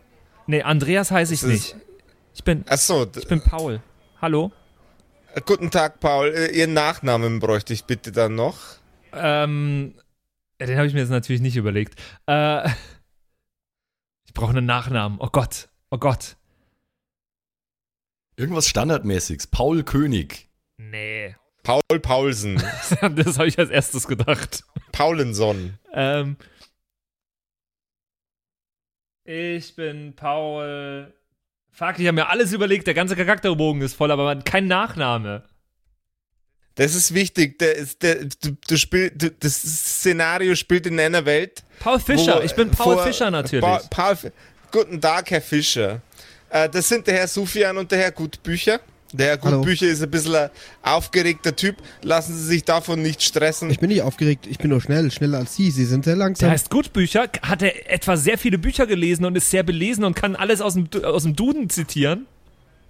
nee, 0.47 0.63
Andreas 0.63 1.11
heiße 1.11 1.33
ich 1.35 1.41
Das 1.41 1.49
nicht. 1.49 1.75
Ich 2.33 2.43
bin, 2.43 2.63
Achso, 2.67 3.05
d- 3.05 3.19
ich 3.19 3.27
bin 3.27 3.39
Paul. 3.41 3.79
Hallo? 4.19 4.51
äh, 5.35 5.41
guten 5.45 5.69
Tag, 5.69 5.99
Paul. 5.99 6.33
Äh, 6.33 6.57
Ihren 6.57 6.73
Nachnamen 6.73 7.39
bräuchte 7.39 7.71
ich 7.73 7.85
bitte 7.85 8.11
dann 8.11 8.33
noch. 8.33 8.57
Ähm, 9.13 9.93
den 10.65 10.77
habe 10.77 10.87
ich 10.87 10.93
mir 10.93 11.01
jetzt 11.01 11.09
natürlich 11.09 11.41
nicht 11.41 11.55
überlegt. 11.55 12.01
Äh, 12.25 12.69
ich 14.25 14.33
brauche 14.33 14.49
einen 14.49 14.65
Nachnamen. 14.65 15.19
Oh 15.21 15.29
Gott. 15.29 15.69
Oh 15.91 15.97
Gott. 15.97 16.35
Irgendwas 18.35 18.67
Standardmäßiges. 18.67 19.47
Paul 19.47 19.83
König. 19.83 20.49
Nee. 20.77 21.35
Paul 21.63 21.99
Paulsen. 22.01 22.55
das 23.15 23.37
habe 23.37 23.47
ich 23.47 23.59
als 23.59 23.69
erstes 23.69 24.07
gedacht. 24.07 24.63
Paulenson. 24.91 25.77
Ähm, 25.91 26.37
ich 29.23 29.75
bin 29.75 30.15
Paul. 30.15 31.13
Fuck, 31.71 31.99
ich 31.99 32.07
habe 32.07 32.13
mir 32.13 32.29
alles 32.29 32.53
überlegt. 32.53 32.87
Der 32.87 32.93
ganze 32.93 33.15
Charakterbogen 33.15 33.81
ist 33.81 33.95
voll, 33.95 34.11
aber 34.11 34.23
man, 34.23 34.43
kein 34.43 34.67
Nachname. 34.67 35.43
Das 36.77 36.95
ist 36.95 37.13
wichtig. 37.13 37.59
Der, 37.59 37.75
ist- 37.75 38.01
der, 38.01 38.15
du, 38.25 38.55
du 38.67 38.77
spiel, 38.77 39.11
du, 39.13 39.29
das 39.31 39.53
Szenario 39.61 40.55
spielt 40.55 40.85
in 40.87 40.99
einer 40.99 41.25
Welt. 41.25 41.63
Paul 41.79 41.99
Fischer. 41.99 42.37
wo, 42.39 42.43
ich 42.45 42.53
bin 42.55 42.69
Paul 42.71 42.95
vor- 42.95 43.03
Fischer 43.03 43.29
natürlich. 43.29 43.61
Pa 43.65 43.81
Paul, 43.89 44.15
Fi- 44.15 44.31
guten 44.71 45.01
Tag, 45.01 45.29
Herr 45.31 45.41
Fischer. 45.41 46.01
Äh, 46.49 46.69
das 46.69 46.87
sind 46.87 47.05
der 47.07 47.15
Herr 47.15 47.27
Sufian 47.27 47.77
und 47.77 47.91
der 47.91 47.99
Herr 47.99 48.11
Gutbücher. 48.11 48.79
Der 49.13 49.27
Herr 49.27 49.41
Hallo. 49.41 49.57
Gutbücher 49.59 49.87
ist 49.87 50.03
ein 50.03 50.11
bisschen 50.11 50.35
ein 50.35 50.49
aufgeregter 50.81 51.55
Typ. 51.55 51.77
Lassen 52.03 52.35
Sie 52.35 52.43
sich 52.45 52.63
davon 52.65 53.01
nicht 53.01 53.23
stressen. 53.23 53.69
Ich 53.69 53.79
bin 53.79 53.87
nicht 53.89 54.01
aufgeregt, 54.01 54.45
ich 54.47 54.57
bin 54.57 54.69
nur 54.69 54.81
schnell, 54.81 55.09
schneller 55.11 55.39
als 55.39 55.55
Sie. 55.55 55.71
Sie 55.71 55.85
sind 55.85 56.03
sehr 56.05 56.15
langsam. 56.17 56.47
Der 56.47 56.51
heißt 56.51 56.69
Gutbücher, 56.69 57.29
hat 57.41 57.61
er 57.61 57.91
etwa 57.91 58.17
sehr 58.17 58.37
viele 58.37 58.57
Bücher 58.57 58.85
gelesen 58.85 59.23
und 59.25 59.35
ist 59.37 59.49
sehr 59.49 59.63
belesen 59.63 60.03
und 60.03 60.13
kann 60.15 60.35
alles 60.35 60.59
aus 60.61 60.73
dem, 60.73 60.89
aus 61.03 61.23
dem 61.23 61.35
Duden 61.35 61.69
zitieren? 61.69 62.27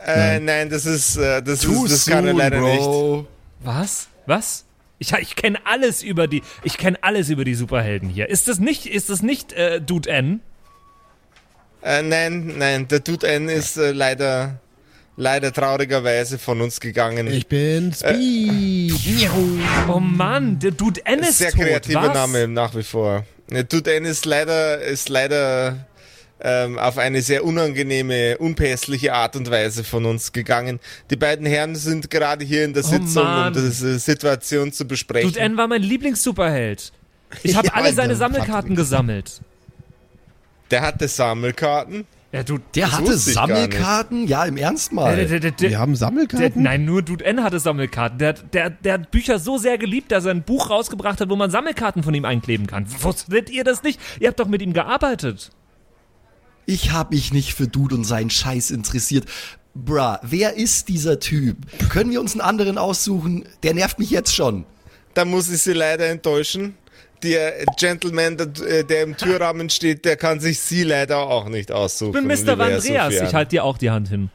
äh, 0.06 0.40
nein, 0.40 0.70
das 0.70 0.86
ist, 0.86 1.18
äh, 1.18 1.42
das, 1.42 1.62
Too 1.62 1.86
ist, 1.86 1.94
das 1.94 2.06
kann 2.08 2.26
er 2.26 2.32
soon, 2.32 2.38
leider 2.40 2.62
nicht. 2.62 3.28
Was? 3.62 4.08
Was? 4.26 4.66
Ich, 5.00 5.14
ich 5.14 5.36
kenne 5.36 5.60
alles 5.66 6.02
über 6.02 6.28
die, 6.28 6.42
ich 6.64 6.78
kenne 6.78 6.98
alles 7.02 7.30
über 7.30 7.44
die 7.46 7.54
Superhelden 7.54 8.10
hier. 8.10 8.30
Ist 8.30 8.48
das 8.48 8.60
nicht, 8.60 8.86
ist 8.88 9.10
das 9.10 9.22
nicht 9.22 9.54
äh, 9.54 9.80
Dude 9.80 10.10
N? 10.10 10.42
Äh, 11.84 12.02
nein, 12.02 12.56
nein, 12.58 12.88
der 12.88 13.00
Dude 13.02 13.28
N 13.28 13.48
ist 13.48 13.78
äh, 13.78 13.92
leider, 13.92 14.60
leider 15.16 15.54
traurigerweise 15.54 16.40
von 16.40 16.62
uns 16.62 16.80
gegangen. 16.80 17.28
Ich 17.28 17.48
bin 17.48 17.94
Speed. 17.94 18.94
Oh 19.88 20.00
Mann, 20.00 20.60
der 20.60 20.72
Dude 20.72 21.06
N 21.06 21.20
ist 21.20 21.38
Sehr 21.38 21.52
tot. 21.52 21.62
kreativer 21.62 22.08
Was? 22.08 22.14
Name 22.14 22.48
nach 22.48 22.76
wie 22.76 22.84
vor. 22.84 23.26
Ne, 23.50 23.64
Dude 23.64 23.94
N 23.96 24.06
ist 24.06 24.26
leider, 24.26 24.82
ist 24.82 25.10
leider 25.10 25.86
ähm, 26.40 26.78
auf 26.78 26.98
eine 26.98 27.22
sehr 27.22 27.44
unangenehme, 27.44 28.38
unpässliche 28.38 29.14
Art 29.14 29.36
und 29.36 29.50
Weise 29.50 29.84
von 29.84 30.06
uns 30.06 30.32
gegangen. 30.32 30.80
Die 31.10 31.16
beiden 31.16 31.46
Herren 31.46 31.76
sind 31.76 32.10
gerade 32.10 32.46
hier 32.46 32.64
in 32.66 32.74
der 32.74 32.84
Oh 32.86 32.88
Sitzung, 32.88 33.24
Mann. 33.24 33.48
um 33.48 33.54
diese 33.54 33.98
Situation 34.00 34.72
zu 34.72 34.86
besprechen. 34.88 35.30
Dude 35.30 35.40
N 35.40 35.58
war 35.58 35.68
mein 35.68 35.82
Lieblings-Superheld. 35.82 36.92
Ich 37.44 37.56
habe 37.56 37.68
Ja, 37.68 37.74
alle 37.74 37.94
seine 37.94 38.16
Sammelkarten 38.16 38.54
Patrick. 38.54 38.78
gesammelt. 38.78 39.42
Der 40.72 40.82
hatte 40.82 41.08
Sammelkarten. 41.08 42.06
Ja, 42.34 42.44
Dude. 42.44 42.62
Der 42.76 42.88
Das 42.88 42.96
hatte 42.98 43.18
Sammelkarten? 43.18 44.28
Ja, 44.28 44.44
im 44.46 44.58
Ernst 44.58 44.92
mal. 44.92 45.16
Der, 45.16 45.26
der, 45.26 45.40
der, 45.40 45.52
der, 45.52 45.70
Wir 45.70 45.80
haben 45.80 45.94
der, 45.94 45.98
Sammelkarten? 46.00 46.62
nein, 46.62 46.84
nur 46.84 47.02
Dude 47.02 47.24
N 47.24 47.42
hatte 47.42 47.60
Sammelkarten. 47.60 48.18
Der, 48.20 48.28
hat- 48.30 48.54
der, 48.54 48.70
der 48.70 48.94
hat 48.96 49.12
Bücher 49.12 49.40
so 49.40 49.58
sehr 49.58 49.78
geliebt, 49.78 50.12
dass 50.12 50.26
er 50.26 50.32
ein 50.32 50.44
Buch 50.44 50.70
rausgebracht 50.70 51.22
hat, 51.22 51.30
wo 51.30 51.38
man 51.38 51.50
Sammelkarten 51.52 52.04
von 52.04 52.14
ihm 52.14 52.26
einkleben 52.26 52.68
kann. 52.68 52.86
Wusstet 53.02 53.50
ihr 53.50 53.64
das 53.64 53.82
nicht? 53.82 54.00
Ihr 54.20 54.28
habt 54.28 54.40
doch 54.42 54.48
mit 54.48 54.62
ihm 54.62 54.74
gearbeitet. 54.74 55.52
Ich 56.70 56.92
hab 56.92 57.12
mich 57.12 57.32
nicht 57.32 57.54
für 57.54 57.68
Dude 57.68 57.96
und 57.96 58.04
seinen 58.04 58.30
Scheiß 58.30 58.72
interessiert. 58.72 59.26
Bruh, 59.74 60.18
wer 60.22 60.58
ist 60.58 60.90
dieser 60.90 61.18
Typ? 61.18 61.56
Können 61.90 62.12
wir 62.12 62.20
uns 62.20 62.34
einen 62.34 62.42
anderen 62.42 62.78
aussuchen? 62.78 63.46
Der 63.64 63.74
nervt 63.74 64.00
mich 64.00 64.10
jetzt 64.10 64.36
schon. 64.36 64.66
Da 65.14 65.24
muss 65.24 65.50
ich 65.50 65.62
Sie 65.62 65.72
leider 65.72 66.08
enttäuschen. 66.08 66.76
Der 67.24 67.64
Gentleman, 67.80 68.36
der, 68.36 68.48
äh, 68.68 68.84
der 68.84 69.04
im 69.04 69.16
Türrahmen 69.16 69.70
steht, 69.70 70.04
der 70.04 70.18
kann 70.18 70.42
sich 70.42 70.60
Sie 70.60 70.84
leider 70.84 71.20
auch 71.20 71.48
nicht 71.48 71.72
aussuchen. 71.72 72.10
Ich 72.10 72.28
bin 72.28 72.46
Mr. 72.46 72.58
Vandreas. 72.58 73.14
Ich 73.14 73.34
halte 73.34 73.52
dir 73.52 73.64
auch 73.64 73.78
die 73.78 73.90
Hand 73.90 74.10
hin. 74.10 74.30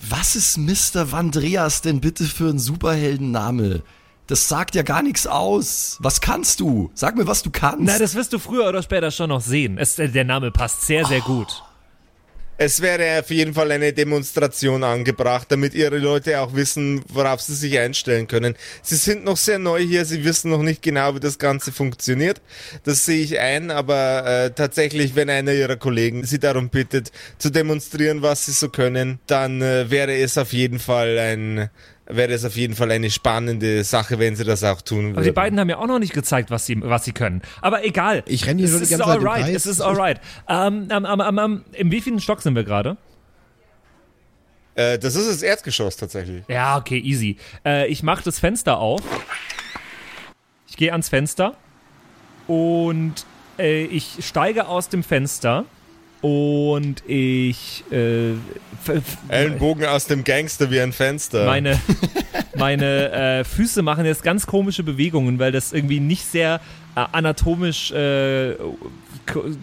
Was 0.00 0.34
ist 0.34 0.56
Mr. 0.56 1.12
Vandreas 1.12 1.82
denn 1.82 2.00
bitte 2.00 2.24
für 2.24 2.48
ein 2.48 2.58
Superheldenname? 2.58 3.82
Das 4.30 4.46
sagt 4.46 4.76
ja 4.76 4.82
gar 4.82 5.02
nichts 5.02 5.26
aus. 5.26 5.98
Was 5.98 6.20
kannst 6.20 6.60
du? 6.60 6.92
Sag 6.94 7.16
mir, 7.16 7.26
was 7.26 7.42
du 7.42 7.50
kannst. 7.50 7.80
Na, 7.80 7.98
das 7.98 8.14
wirst 8.14 8.32
du 8.32 8.38
früher 8.38 8.68
oder 8.68 8.80
später 8.80 9.10
schon 9.10 9.30
noch 9.30 9.40
sehen. 9.40 9.76
Es, 9.76 9.98
äh, 9.98 10.08
der 10.08 10.22
Name 10.22 10.52
passt 10.52 10.82
sehr, 10.82 11.04
sehr 11.04 11.20
gut. 11.20 11.64
Es 12.56 12.80
wäre 12.80 13.18
auf 13.18 13.30
jeden 13.30 13.54
Fall 13.54 13.72
eine 13.72 13.92
Demonstration 13.92 14.84
angebracht, 14.84 15.46
damit 15.48 15.74
Ihre 15.74 15.98
Leute 15.98 16.40
auch 16.40 16.54
wissen, 16.54 17.02
worauf 17.08 17.40
sie 17.40 17.54
sich 17.54 17.78
einstellen 17.78 18.28
können. 18.28 18.54
Sie 18.82 18.96
sind 18.96 19.24
noch 19.24 19.38
sehr 19.38 19.58
neu 19.58 19.80
hier, 19.80 20.04
Sie 20.04 20.24
wissen 20.24 20.50
noch 20.50 20.62
nicht 20.62 20.82
genau, 20.82 21.14
wie 21.14 21.20
das 21.20 21.38
Ganze 21.38 21.72
funktioniert. 21.72 22.40
Das 22.84 23.06
sehe 23.06 23.24
ich 23.24 23.40
ein, 23.40 23.70
aber 23.70 24.26
äh, 24.26 24.50
tatsächlich, 24.50 25.16
wenn 25.16 25.30
einer 25.30 25.54
Ihrer 25.54 25.76
Kollegen 25.76 26.24
Sie 26.24 26.38
darum 26.38 26.68
bittet, 26.68 27.10
zu 27.38 27.50
demonstrieren, 27.50 28.22
was 28.22 28.44
Sie 28.44 28.52
so 28.52 28.68
können, 28.68 29.18
dann 29.26 29.62
äh, 29.62 29.90
wäre 29.90 30.14
es 30.18 30.38
auf 30.38 30.52
jeden 30.52 30.78
Fall 30.78 31.18
ein 31.18 31.70
wäre 32.12 32.32
es 32.32 32.44
auf 32.44 32.56
jeden 32.56 32.74
Fall 32.74 32.90
eine 32.90 33.10
spannende 33.10 33.84
Sache, 33.84 34.18
wenn 34.18 34.36
sie 34.36 34.44
das 34.44 34.64
auch 34.64 34.80
tun 34.82 35.06
würden. 35.06 35.16
Aber 35.16 35.24
die 35.24 35.32
beiden 35.32 35.58
haben 35.60 35.68
ja 35.68 35.78
auch 35.78 35.86
noch 35.86 35.98
nicht 35.98 36.12
gezeigt, 36.12 36.50
was 36.50 36.66
sie, 36.66 36.80
was 36.80 37.04
sie 37.04 37.12
können. 37.12 37.42
Aber 37.60 37.84
egal. 37.84 38.22
Ich 38.26 38.46
renn 38.46 38.58
hier 38.58 38.66
es 38.66 38.72
schon 38.72 38.80
die 38.80 38.84
ist 38.84 38.90
ganze 38.90 39.04
Zeit 39.04 39.20
im 39.20 39.26
alright. 39.26 39.44
Kreis. 39.44 39.56
Es 39.56 39.66
ist 39.66 39.80
alright. 39.80 40.20
Ähm, 40.48 40.88
ähm, 40.90 41.06
ähm, 41.10 41.20
ähm, 41.20 41.38
ähm, 41.38 41.64
Im 41.72 41.90
wievielten 41.90 42.20
Stock 42.20 42.42
sind 42.42 42.54
wir 42.54 42.64
gerade? 42.64 42.96
äh, 44.74 44.98
das 44.98 45.14
ist 45.14 45.28
das 45.28 45.42
Erdgeschoss 45.42 45.96
tatsächlich. 45.96 46.44
Ja, 46.48 46.76
okay, 46.78 46.98
easy. 46.98 47.36
Äh, 47.64 47.88
ich 47.88 48.02
mache 48.02 48.22
das 48.24 48.38
Fenster 48.38 48.78
auf. 48.78 49.02
Ich 50.68 50.76
gehe 50.76 50.92
ans 50.92 51.08
Fenster 51.08 51.56
und 52.46 53.26
äh, 53.58 53.84
ich 53.84 54.18
steige 54.20 54.68
aus 54.68 54.88
dem 54.88 55.02
Fenster 55.02 55.64
und 56.22 57.02
ich 57.06 57.84
äh, 57.90 58.32
Ellenbogen 59.28 59.86
aus 59.86 60.06
dem 60.06 60.24
Gangster 60.24 60.70
wie 60.70 60.80
ein 60.80 60.92
Fenster. 60.92 61.46
meine, 61.46 61.80
meine 62.56 63.10
äh, 63.12 63.44
Füße 63.44 63.82
machen 63.82 64.04
jetzt 64.04 64.22
ganz 64.22 64.46
komische 64.46 64.82
Bewegungen, 64.82 65.38
weil 65.38 65.52
das 65.52 65.72
irgendwie 65.72 66.00
nicht 66.00 66.24
sehr 66.24 66.60
äh, 66.96 67.04
anatomisch, 67.12 67.90
äh, 67.92 68.54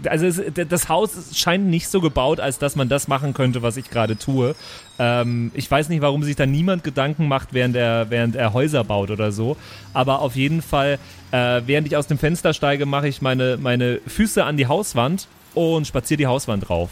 also 0.08 0.26
es, 0.26 0.42
das 0.70 0.88
Haus 0.90 1.38
scheint 1.38 1.68
nicht 1.68 1.90
so 1.90 2.00
gebaut, 2.00 2.40
als 2.40 2.58
dass 2.58 2.76
man 2.76 2.90
das 2.90 3.08
machen 3.08 3.34
könnte, 3.34 3.62
was 3.62 3.78
ich 3.78 3.90
gerade 3.90 4.18
tue. 4.18 4.56
Ähm, 4.98 5.52
ich 5.54 5.70
weiß 5.70 5.90
nicht, 5.90 6.02
warum 6.02 6.24
sich 6.24 6.36
da 6.36 6.46
niemand 6.46 6.84
Gedanken 6.84 7.28
macht, 7.28 7.54
während 7.54 7.76
er, 7.76 8.10
während 8.10 8.36
er 8.36 8.54
Häuser 8.54 8.84
baut 8.84 9.12
oder 9.12 9.32
so, 9.32 9.58
aber 9.94 10.22
auf 10.22 10.36
jeden 10.36 10.62
Fall, 10.62 11.00
äh, 11.32 11.62
während 11.66 11.88
ich 11.88 11.98
aus 11.98 12.08
dem 12.08 12.18
Fenster 12.18 12.54
steige, 12.54 12.86
mache 12.86 13.08
ich 13.08 13.22
meine, 13.22 13.58
meine 13.58 14.00
Füße 14.08 14.44
an 14.44 14.58
die 14.58 14.68
Hauswand 14.68 15.28
und 15.58 15.88
spaziere 15.88 16.18
die 16.18 16.28
Hauswand 16.28 16.68
drauf. 16.68 16.90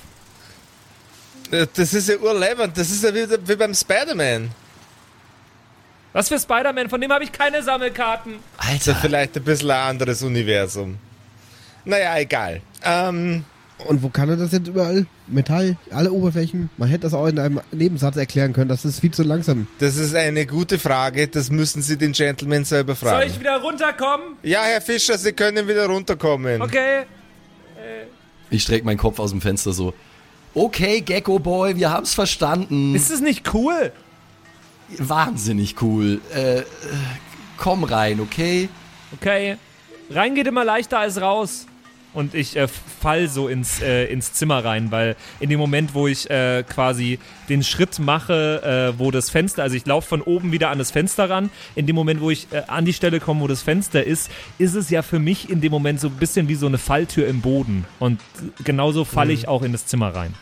Äh, 1.52 1.68
Das 1.76 1.94
ist 1.94 2.10
ja 2.10 2.18
urleibend. 2.18 2.78
Das 2.78 2.90
ist 2.90 3.04
ja 3.04 3.14
wie, 3.14 3.26
wie 3.48 3.56
beim 3.56 3.74
Spider-Man. 3.74 4.50
Was 6.14 6.30
für 6.30 6.40
Spider-Man? 6.40 6.90
Von 6.90 7.02
dem 7.02 7.12
habe 7.12 7.24
ich 7.24 7.32
keine 7.32 7.62
Sammelkarten. 7.62 8.34
Ja 8.34 8.70
Alter, 8.72 8.96
vielleicht 8.96 9.36
ein 9.38 9.44
bisschen 9.44 9.72
ein 9.72 9.90
anderes 9.90 10.22
Universum. 10.24 10.98
Naja, 11.84 12.18
egal. 12.18 12.62
Ähm, 12.84 13.44
Und 13.86 14.02
wo 14.02 14.08
kann 14.10 14.30
er 14.30 14.38
das 14.38 14.54
jetzt 14.54 14.68
überall? 14.68 15.06
Metall, 15.28 15.76
alle 15.92 16.12
Oberflächen. 16.12 16.70
Man 16.78 16.88
hätte 16.88 17.02
das 17.02 17.14
auch 17.14 17.28
in 17.28 17.38
einem 17.38 17.60
Nebensatz 17.72 18.16
erklären 18.16 18.54
können. 18.54 18.70
Das 18.70 18.86
ist 18.86 19.02
viel 19.02 19.12
zu 19.12 19.24
langsam. 19.24 19.68
das 19.80 19.98
ist 19.98 20.16
eine 20.16 20.46
gute 20.46 20.80
Frage. 20.80 21.28
Das 21.28 21.50
müssen 21.52 21.82
Sie 21.82 21.98
den 21.98 22.14
Gentleman 22.14 22.64
selber 22.64 22.96
Soll 22.96 23.10
fragen. 23.10 23.30
ich 23.30 23.40
wieder 23.40 23.58
runterkommen? 23.58 24.38
ja, 24.42 24.64
Herr 24.64 24.82
Fischer, 24.82 25.18
Sie 25.18 25.34
können 25.34 25.68
wieder 25.68 25.86
runterkommen. 25.88 26.62
Okay. 26.62 27.04
Ich 28.56 28.64
streck 28.64 28.84
meinen 28.86 28.98
Kopf 28.98 29.20
aus 29.20 29.32
dem 29.32 29.42
Fenster 29.42 29.74
so. 29.74 29.94
Okay, 30.54 31.02
Gecko 31.02 31.40
Boy, 31.40 31.76
wir 31.76 31.90
haben's 31.90 32.14
verstanden. 32.14 32.96
Ist 32.96 33.12
es 33.12 33.20
nicht 33.22 33.54
cool? 33.54 33.92
Wahnsinnig 34.98 35.82
cool. 35.82 36.22
Äh, 36.34 36.60
äh, 36.60 36.64
komm 37.58 37.84
rein, 37.84 38.20
okay? 38.20 38.70
Okay. 39.14 39.58
Rein 40.10 40.36
geht 40.36 40.48
immer 40.48 40.64
leichter 40.64 41.00
als 41.00 41.20
raus. 41.20 41.66
Und 42.16 42.34
ich 42.34 42.56
äh, 42.56 42.68
fall 42.68 43.28
so 43.28 43.48
ins, 43.48 43.82
äh, 43.82 44.06
ins 44.06 44.34
Zimmer 44.34 44.64
rein, 44.64 44.90
weil 44.90 45.16
in 45.40 45.50
dem 45.50 45.60
Moment, 45.60 45.94
wo 45.94 46.08
ich 46.08 46.30
äh, 46.30 46.64
quasi 46.64 47.20
den 47.50 47.62
Schritt 47.62 48.00
mache, 48.00 48.94
äh, 48.96 49.00
wo 49.00 49.12
das 49.12 49.30
Fenster, 49.30 49.64
also 49.64 49.76
ich 49.76 49.86
laufe 49.86 50.08
von 50.08 50.22
oben 50.22 50.52
wieder 50.52 50.70
an 50.70 50.80
das 50.80 50.92
Fenster 50.92 51.30
ran, 51.30 51.50
in 51.76 51.86
dem 51.86 51.96
Moment, 51.96 52.22
wo 52.22 52.32
ich 52.32 52.48
äh, 52.52 52.64
an 52.68 52.86
die 52.86 52.94
Stelle 52.94 53.20
komme, 53.20 53.42
wo 53.42 53.48
das 53.48 53.62
Fenster 53.62 54.04
ist, 54.04 54.32
ist 54.58 54.76
es 54.76 54.90
ja 54.90 55.02
für 55.02 55.20
mich 55.20 55.50
in 55.50 55.62
dem 55.62 55.72
Moment 55.72 56.00
so 56.00 56.08
ein 56.08 56.14
bisschen 56.16 56.48
wie 56.48 56.56
so 56.56 56.66
eine 56.68 56.78
Falltür 56.78 57.28
im 57.28 57.42
Boden. 57.42 57.86
Und 58.00 58.22
genauso 58.64 59.06
falle 59.06 59.34
ich 59.34 59.48
auch 59.48 59.62
in 59.62 59.74
das 59.74 59.86
Zimmer 59.86 60.16
rein. 60.16 60.34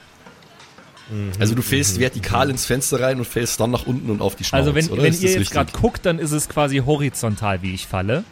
Also 1.39 1.53
du 1.53 1.62
fällst 1.62 2.00
vertikal 2.00 2.50
ins 2.50 2.65
Fenster 2.65 3.00
rein 3.00 3.18
und 3.18 3.25
fällst 3.25 3.60
dann 3.60 3.72
nach 3.72 3.86
unten 3.86 4.10
und 4.10 4.22
auf 4.22 4.36
die 4.36 4.44
Schnauze, 4.44 4.70
Also 4.70 4.75
wenn, 4.75 4.88
oder? 4.88 5.03
wenn 5.03 5.13
ihr 5.13 5.30
jetzt 5.32 5.51
gerade 5.51 5.72
guckt, 5.74 6.06
dann 6.06 6.18
ist 6.18 6.32
es 6.32 6.48
quasi 6.48 6.77
horizontal, 6.77 7.62
wie 7.62 7.74
ich 7.74 7.88
falle. 7.88 8.24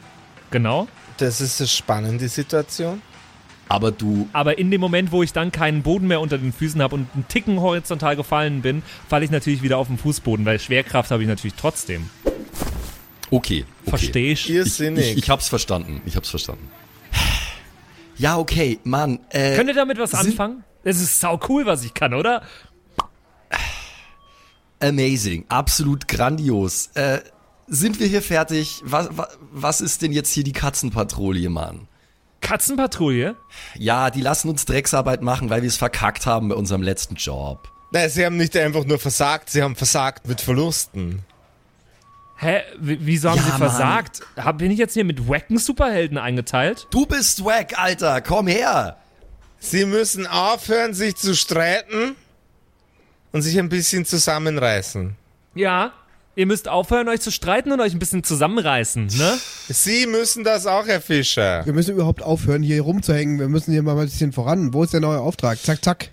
Genau. 0.52 0.88
Das 1.18 1.42
ist 1.42 1.60
eine 1.60 1.68
spannende 1.68 2.28
Situation. 2.30 3.02
Aber 3.72 3.94
du, 3.94 4.28
Aber 4.34 4.58
in 4.58 4.70
dem 4.70 4.82
Moment, 4.82 5.14
wo 5.14 5.24
ich 5.24 5.32
dann 5.32 5.54
keinen 5.54 5.82
Boden 5.82 6.06
mehr 6.06 6.20
unter 6.20 6.38
den 6.38 6.52
Füßen 6.52 6.82
habe 6.82 6.94
und 6.94 7.08
einen 7.14 7.26
Ticken 7.30 7.62
horizontal 7.62 8.18
gefallen 8.18 8.62
bin, 8.62 8.84
falle 9.08 9.24
ich 9.24 9.32
natürlich 9.32 9.62
wieder 9.62 9.78
auf 9.78 9.88
den 9.88 9.98
Fußboden, 9.98 10.46
weil 10.46 10.60
Schwerkraft 10.60 11.10
habe 11.10 11.24
ich 11.24 11.30
natürlich 11.30 11.54
trotzdem. 11.54 12.10
okay, 13.32 13.64
okay. 13.86 13.90
Verstehst 13.90 14.50
Ich, 14.50 14.56
Irrsinnig. 14.56 15.12
ich, 15.12 15.18
ich 15.20 15.30
hab's 15.30 15.48
verstanden, 15.48 16.02
ich 16.06 16.18
hab's 16.18 16.30
verstanden. 16.30 16.70
Ja, 18.18 18.38
okay, 18.38 18.78
Mann. 18.84 19.20
Äh, 19.30 19.56
Könnt 19.56 19.70
ihr 19.70 19.74
damit 19.74 19.98
was 19.98 20.14
anfangen? 20.14 20.64
Es 20.84 21.02
ist 21.02 21.22
sau 21.22 21.40
cool, 21.48 21.66
was 21.66 21.86
ich 21.86 21.94
kann, 21.94 22.14
oder? 22.14 22.44
amazing, 24.82 25.46
absolut 25.48 26.10
grandios. 26.10 26.88
Äh, 26.96 27.22
sind 27.68 28.02
wir 28.02 28.08
hier 28.08 28.22
fertig? 28.22 28.82
Was, 28.84 29.08
was, 29.12 29.40
was 29.52 29.80
ist 29.82 30.02
denn 30.02 30.12
jetzt 30.12 30.32
hier 30.34 30.44
die 30.44 30.52
Katzenpatrouille, 30.52 31.50
Mann? 31.50 31.88
Katzenpatrouille? 32.42 33.36
Ja, 33.76 34.10
die 34.10 34.22
lassen 34.22 34.50
uns 34.50 34.66
Drecksarbeit 34.66 35.22
machen, 35.22 35.50
weil 35.50 35.62
wir 35.62 35.68
es 35.68 35.78
verkackt 35.78 36.26
haben 36.26 36.50
bei 36.50 36.56
unserem 36.56 36.82
letzten 36.82 37.16
Job. 37.16 37.70
Nein, 37.92 38.10
Sie 38.10 38.26
haben 38.26 38.38
nicht 38.38 38.56
einfach 38.58 38.86
nur 38.86 39.00
versagt, 39.00 39.50
Sie 39.50 39.62
haben 39.62 39.76
versagt 39.76 40.28
mit 40.28 40.42
Verlusten. 40.42 41.24
Hä? 42.38 42.62
W 42.80 42.98
wieso 43.02 43.30
haben 43.30 43.38
Ja, 43.38 43.44
sie 43.44 43.50
Mann. 43.52 43.60
versagt? 43.60 44.22
Hab, 44.36 44.58
bin 44.58 44.72
ich 44.72 44.80
jetzt 44.80 44.94
hier 44.94 45.04
mit 45.06 45.28
wacken 45.30 45.58
Superhelden 45.60 46.18
eingeteilt? 46.18 46.88
Du 46.90 47.06
bist 47.06 47.46
wack, 47.46 47.78
Alter, 47.78 48.22
komm 48.22 48.48
her. 48.48 48.98
Sie 49.60 49.86
müssen 49.86 50.26
aufhören, 50.26 50.96
sich 50.96 51.16
zu 51.18 51.36
streiten 51.36 52.16
und 53.32 53.44
sich 53.44 53.60
ein 53.60 53.70
bisschen 53.70 54.06
zusammenreißen. 54.06 55.16
Ja, 55.54 55.94
ihr 56.36 56.46
müsst 56.46 56.68
aufhören, 56.68 57.08
euch 57.10 57.22
zu 57.22 57.32
streiten 57.32 57.72
und 57.72 57.80
euch 57.82 57.94
ein 57.94 58.00
bisschen 58.00 58.24
zusammenreißen, 58.24 59.08
ne? 59.08 59.38
Sie 59.70 60.06
müssen 60.08 60.44
das 60.44 60.66
auch, 60.68 60.88
Herr 60.88 61.02
Fischer. 61.02 61.66
Wir 61.66 61.74
müssen 61.74 61.94
überhaupt 61.94 62.22
aufhören, 62.24 62.64
hier 62.64 62.82
rumzuhängen. 62.82 63.40
Wir 63.40 63.50
müssen 63.50 63.72
hier 63.72 63.84
mal 63.84 63.98
ein 63.98 64.06
bisschen 64.06 64.32
voran. 64.32 64.74
Wo 64.74 64.84
ist 64.84 64.94
der 64.94 65.00
neue 65.02 65.20
Auftrag? 65.20 65.58
Zack, 65.60 65.84
zack. 65.84 66.10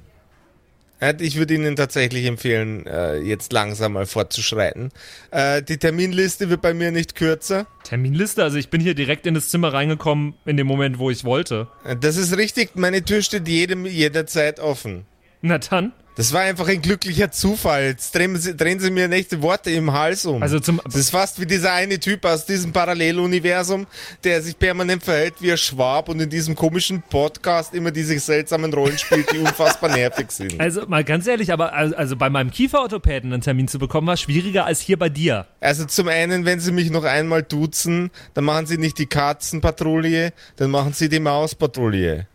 Ja, 1.00 1.12
Ich 1.20 1.36
würde 1.36 1.54
Ihnen 1.54 1.76
tatsächlich 1.76 2.24
empfehlen, 2.26 2.84
äh, 2.86 3.18
jetzt 3.18 3.52
langsam 3.52 3.92
mal 3.92 4.04
fortzuschreiten. 4.06 4.90
Äh, 5.30 5.62
Die 5.62 5.76
Terminliste 5.76 6.50
wird 6.50 6.60
bei 6.60 6.74
mir 6.74 6.90
nicht 6.90 7.14
kürzer. 7.14 7.66
Terminliste, 7.84 8.42
also 8.42 8.56
ich 8.56 8.68
bin 8.68 8.80
hier 8.80 8.94
direkt 8.94 9.24
in 9.26 9.34
das 9.34 9.48
Zimmer 9.48 9.72
reingekommen 9.72 10.34
in 10.44 10.56
dem 10.56 10.66
Moment, 10.66 10.98
wo 10.98 11.08
ich 11.10 11.24
wollte. 11.24 11.68
Äh, 11.84 11.94
Das 11.96 12.16
ist 12.16 12.36
richtig, 12.36 12.70
meine 12.74 13.04
Tür 13.04 13.22
steht 13.22 13.46
jedem 13.46 13.86
jederzeit 13.86 14.58
offen. 14.58 15.06
Na 15.40 15.58
dann. 15.58 15.92
Das 16.18 16.32
war 16.32 16.40
einfach 16.40 16.66
ein 16.66 16.82
glücklicher 16.82 17.30
Zufall. 17.30 17.84
Jetzt 17.84 18.12
drehen 18.12 18.36
Sie, 18.36 18.56
drehen 18.56 18.80
Sie 18.80 18.90
mir 18.90 19.06
nächste 19.06 19.40
Worte 19.40 19.70
im 19.70 19.92
Hals 19.92 20.26
um. 20.26 20.42
Also 20.42 20.58
zum 20.58 20.80
das 20.84 20.96
ist 20.96 21.10
fast 21.10 21.40
wie 21.40 21.46
dieser 21.46 21.72
eine 21.72 22.00
Typ 22.00 22.24
aus 22.24 22.44
diesem 22.44 22.72
Paralleluniversum, 22.72 23.86
der 24.24 24.42
sich 24.42 24.58
permanent 24.58 25.04
verhält 25.04 25.34
wie 25.38 25.52
ein 25.52 25.58
Schwab 25.58 26.08
und 26.08 26.18
in 26.18 26.28
diesem 26.28 26.56
komischen 26.56 27.02
Podcast 27.08 27.72
immer 27.72 27.92
diese 27.92 28.18
seltsamen 28.18 28.74
Rollen 28.74 28.98
spielt, 28.98 29.30
die 29.30 29.38
unfassbar 29.38 29.90
nervig 29.94 30.32
sind. 30.32 30.60
Also 30.60 30.88
mal 30.88 31.04
ganz 31.04 31.24
ehrlich, 31.28 31.52
aber 31.52 31.72
also 31.72 32.16
bei 32.16 32.28
meinem 32.30 32.50
Kieferorthopäden 32.50 33.32
einen 33.32 33.42
Termin 33.42 33.68
zu 33.68 33.78
bekommen, 33.78 34.08
war 34.08 34.16
schwieriger 34.16 34.66
als 34.66 34.80
hier 34.80 34.98
bei 34.98 35.10
dir. 35.10 35.46
Also 35.60 35.84
zum 35.84 36.08
einen, 36.08 36.44
wenn 36.44 36.58
Sie 36.58 36.72
mich 36.72 36.90
noch 36.90 37.04
einmal 37.04 37.44
duzen, 37.44 38.10
dann 38.34 38.42
machen 38.42 38.66
Sie 38.66 38.76
nicht 38.76 38.98
die 38.98 39.06
Katzenpatrouille, 39.06 40.32
dann 40.56 40.72
machen 40.72 40.94
Sie 40.94 41.08
die 41.08 41.20
Mauspatrouille. 41.20 42.26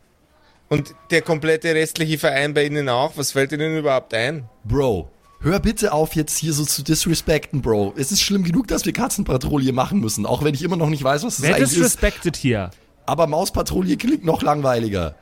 Und 0.73 0.95
der 1.11 1.21
komplette 1.21 1.73
restliche 1.75 2.17
Verein 2.17 2.53
bei 2.53 2.65
Ihnen 2.65 2.89
auch. 2.89 3.13
Was 3.15 3.31
fällt 3.31 3.51
Ihnen 3.51 3.77
überhaupt 3.77 4.13
ein? 4.13 4.49
Bro, 4.63 5.09
hör 5.39 5.59
bitte 5.59 5.93
auf, 5.93 6.15
jetzt 6.15 6.37
hier 6.37 6.53
so 6.53 6.65
zu 6.65 6.83
disrespekten, 6.83 7.61
Bro. 7.61 7.93
Es 7.97 8.11
ist 8.11 8.21
schlimm 8.21 8.43
genug, 8.43 8.67
dass 8.67 8.85
wir 8.85 8.93
Katzenpatrouille 8.93 9.71
machen 9.71 9.99
müssen, 9.99 10.25
auch 10.25 10.43
wenn 10.43 10.53
ich 10.53 10.63
immer 10.63 10.77
noch 10.77 10.89
nicht 10.89 11.03
weiß, 11.03 11.23
was 11.23 11.37
das 11.37 11.43
Wer 11.43 11.55
eigentlich 11.55 11.69
ist. 11.69 11.75
disrespected 11.75 12.35
hier? 12.35 12.71
Aber 13.05 13.27
Mauspatrouille 13.27 13.97
klingt 13.97 14.23
noch 14.25 14.41
langweiliger. 14.41 15.15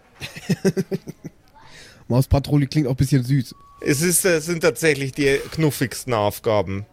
Mauspatrouille 2.07 2.67
klingt 2.67 2.87
auch 2.87 2.91
ein 2.91 2.97
bisschen 2.97 3.23
süß. 3.23 3.55
Es 3.81 4.01
ist, 4.01 4.25
äh, 4.25 4.39
sind 4.39 4.61
tatsächlich 4.61 5.11
die 5.11 5.39
knuffigsten 5.51 6.13
Aufgaben. 6.13 6.85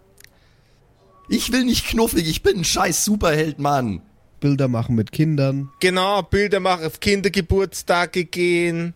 Ich 1.29 1.53
will 1.53 1.65
nicht 1.65 1.87
knuffig, 1.87 2.27
ich 2.29 2.43
bin 2.43 2.59
ein 2.59 2.65
scheiß 2.65 3.05
Superheld, 3.05 3.59
Mann. 3.59 4.00
Bilder 4.40 4.68
machen 4.68 4.95
mit 4.95 5.12
Kindern. 5.12 5.71
Genau, 5.80 6.23
Bilder 6.23 6.61
machen, 6.61 6.87
auf 6.87 7.00
Kindergeburtstage 7.00 8.25
gehen. 8.25 8.95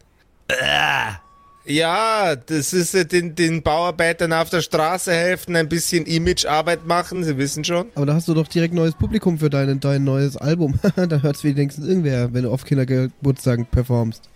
Ja, 1.64 2.34
das 2.34 2.72
ist 2.72 2.94
äh, 2.94 3.06
den, 3.06 3.36
den 3.36 3.62
Bauarbeitern 3.62 4.32
auf 4.32 4.50
der 4.50 4.62
Straße 4.62 5.12
helfen, 5.12 5.54
ein 5.54 5.68
bisschen 5.68 6.06
Imagearbeit 6.06 6.86
machen, 6.86 7.22
Sie 7.22 7.38
wissen 7.38 7.64
schon. 7.64 7.86
Aber 7.94 8.06
da 8.06 8.14
hast 8.14 8.26
du 8.26 8.34
doch 8.34 8.48
direkt 8.48 8.74
neues 8.74 8.94
Publikum 8.94 9.38
für 9.38 9.48
dein, 9.48 9.78
dein 9.78 10.02
neues 10.02 10.36
Album. 10.36 10.78
da 10.96 11.18
hört's 11.22 11.44
wenigstens 11.44 11.86
irgendwer, 11.86 12.34
wenn 12.34 12.42
du 12.42 12.50
auf 12.50 12.64
Kindergeburtstagen 12.64 13.66
performst. 13.66 14.28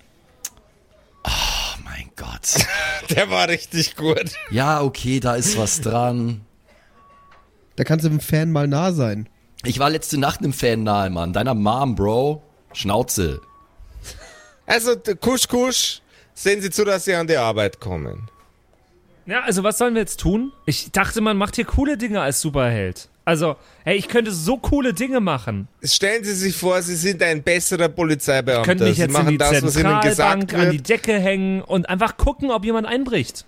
Oh 1.25 1.81
mein 1.85 2.11
Gott. 2.15 2.65
Der 3.11 3.29
war 3.29 3.49
richtig 3.49 3.97
gut. 3.97 4.33
Ja, 4.51 4.83
okay, 4.83 5.19
da 5.19 5.35
ist 5.35 5.59
was 5.59 5.81
dran. 5.81 6.43
Da 7.75 7.83
kannst 7.83 8.05
du 8.05 8.09
dem 8.09 8.21
Fan 8.21 8.53
mal 8.53 8.69
nah 8.69 8.93
sein. 8.93 9.29
Ich 9.67 9.81
war 9.81 9.91
letzte 9.91 10.19
Nacht 10.19 10.41
einem 10.41 10.53
Fan 10.53 10.85
nahe, 10.85 11.11
Mann. 11.11 11.33
Deiner 11.33 11.55
Mom, 11.55 11.97
Bro. 11.97 12.43
Schnauze. 12.73 13.41
Also, 14.67 14.95
kusch, 15.21 15.49
kusch, 15.49 16.01
sehen 16.35 16.61
Sie 16.61 16.71
zu, 16.71 16.85
dass 16.85 17.05
Sie 17.05 17.15
an 17.15 17.27
die 17.27 17.37
Arbeit 17.37 17.81
kommen. 17.81 18.31
Ja, 19.27 19.43
also 19.43 19.65
was 19.65 19.79
sollen 19.79 19.95
wir 19.95 20.03
jetzt 20.03 20.21
tun? 20.21 20.53
Ich 20.67 20.93
dachte, 20.93 21.21
man 21.21 21.37
macht 21.37 21.57
hier 21.57 21.65
coole 21.65 21.97
Dinge 21.97 22.21
als 22.21 22.41
Superheld. 22.41 23.09
Also, 23.25 23.57
hey, 23.85 23.97
ich 23.97 24.07
könnte 24.07 24.31
so 24.31 24.57
coole 24.57 24.95
Dinge 24.95 25.19
machen. 25.19 25.67
Stellen 25.83 26.23
Sie 26.23 26.35
sich 26.35 26.55
vor, 26.55 26.81
Sie 26.81 26.95
sind 26.95 27.21
ein 27.25 27.43
besserer 27.43 27.89
Polizeibeamter. 27.89 28.63
Könnte 28.65 28.85
mich 28.85 28.95
Sie 28.95 29.03
jetzt 29.03 29.09
in 29.09 29.13
machen 29.15 29.29
die 29.31 29.39
das, 29.39 29.63
was 29.63 29.77
Ihnen 29.77 30.01
gesagt 30.01 30.05
Zentralbank 30.05 30.55
an 30.55 30.71
die 30.71 30.77
wird. 30.77 30.89
Decke 30.89 31.19
hängen 31.19 31.61
und 31.63 31.89
einfach 31.89 32.17
gucken, 32.17 32.53
ob 32.53 32.65
jemand 32.65 32.87
einbricht. 32.87 33.45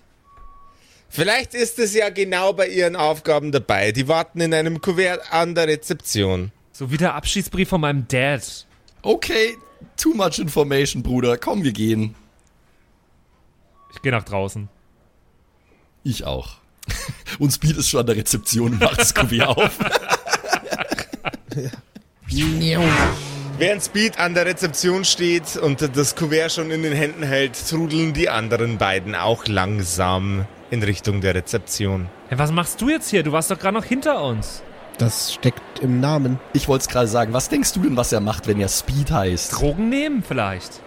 Vielleicht 1.09 1.55
ist 1.55 1.79
es 1.79 1.95
ja 1.95 2.09
genau 2.09 2.53
bei 2.53 2.67
Ihren 2.67 2.95
Aufgaben 2.95 3.51
dabei. 3.51 3.91
Die 3.91 4.07
warten 4.07 4.39
in 4.41 4.53
einem 4.53 4.79
Kuvert 4.79 5.33
an 5.33 5.55
der 5.55 5.67
Rezeption. 5.67 6.51
So 6.71 6.91
wie 6.91 6.97
der 6.97 7.15
Abschiedsbrief 7.15 7.69
von 7.69 7.81
meinem 7.81 8.07
Dad. 8.07 8.67
Okay, 9.01 9.57
too 9.97 10.13
much 10.13 10.37
information, 10.37 11.01
Bruder. 11.01 11.37
Komm, 11.37 11.63
wir 11.63 11.71
gehen. 11.71 12.15
Ich 13.93 14.01
gehe 14.03 14.11
nach 14.11 14.23
draußen. 14.23 14.69
Ich 16.03 16.25
auch. 16.25 16.57
Und 17.39 17.51
Speed 17.51 17.77
ist 17.77 17.89
schon 17.89 18.01
an 18.01 18.05
der 18.05 18.15
Rezeption 18.15 18.73
und 18.73 18.79
macht 18.79 18.99
das 18.99 19.13
Kuvert 19.13 19.47
auf. 19.47 19.79
Während 23.57 23.83
Speed 23.83 24.19
an 24.19 24.35
der 24.35 24.45
Rezeption 24.45 25.03
steht 25.03 25.57
und 25.57 25.81
das 25.95 26.15
Kuvert 26.15 26.51
schon 26.51 26.69
in 26.71 26.83
den 26.83 26.93
Händen 26.93 27.23
hält, 27.23 27.53
trudeln 27.67 28.13
die 28.13 28.29
anderen 28.29 28.77
beiden 28.77 29.15
auch 29.15 29.47
langsam 29.47 30.45
in 30.71 30.83
Richtung 30.83 31.21
der 31.21 31.35
Rezeption. 31.35 32.09
Ja, 32.29 32.37
was 32.37 32.51
machst 32.51 32.81
du 32.81 32.89
jetzt 32.89 33.09
hier? 33.09 33.23
Du 33.23 33.31
warst 33.31 33.49
doch 33.51 33.59
gerade 33.59 33.75
noch 33.75 33.85
hinter 33.85 34.21
uns. 34.23 34.63
Das 34.97 35.33
steckt 35.33 35.79
im 35.79 35.99
Namen. 35.99 36.39
Ich 36.53 36.67
wollte 36.67 36.83
es 36.83 36.87
gerade 36.89 37.07
sagen. 37.07 37.33
Was 37.33 37.49
denkst 37.49 37.73
du 37.73 37.81
denn, 37.81 37.95
was 37.95 38.11
er 38.11 38.19
macht, 38.19 38.47
wenn 38.47 38.59
er 38.59 38.67
Speed 38.67 39.11
heißt? 39.11 39.53
Drogen 39.53 39.89
nehmen 39.89 40.23
vielleicht. 40.27 40.81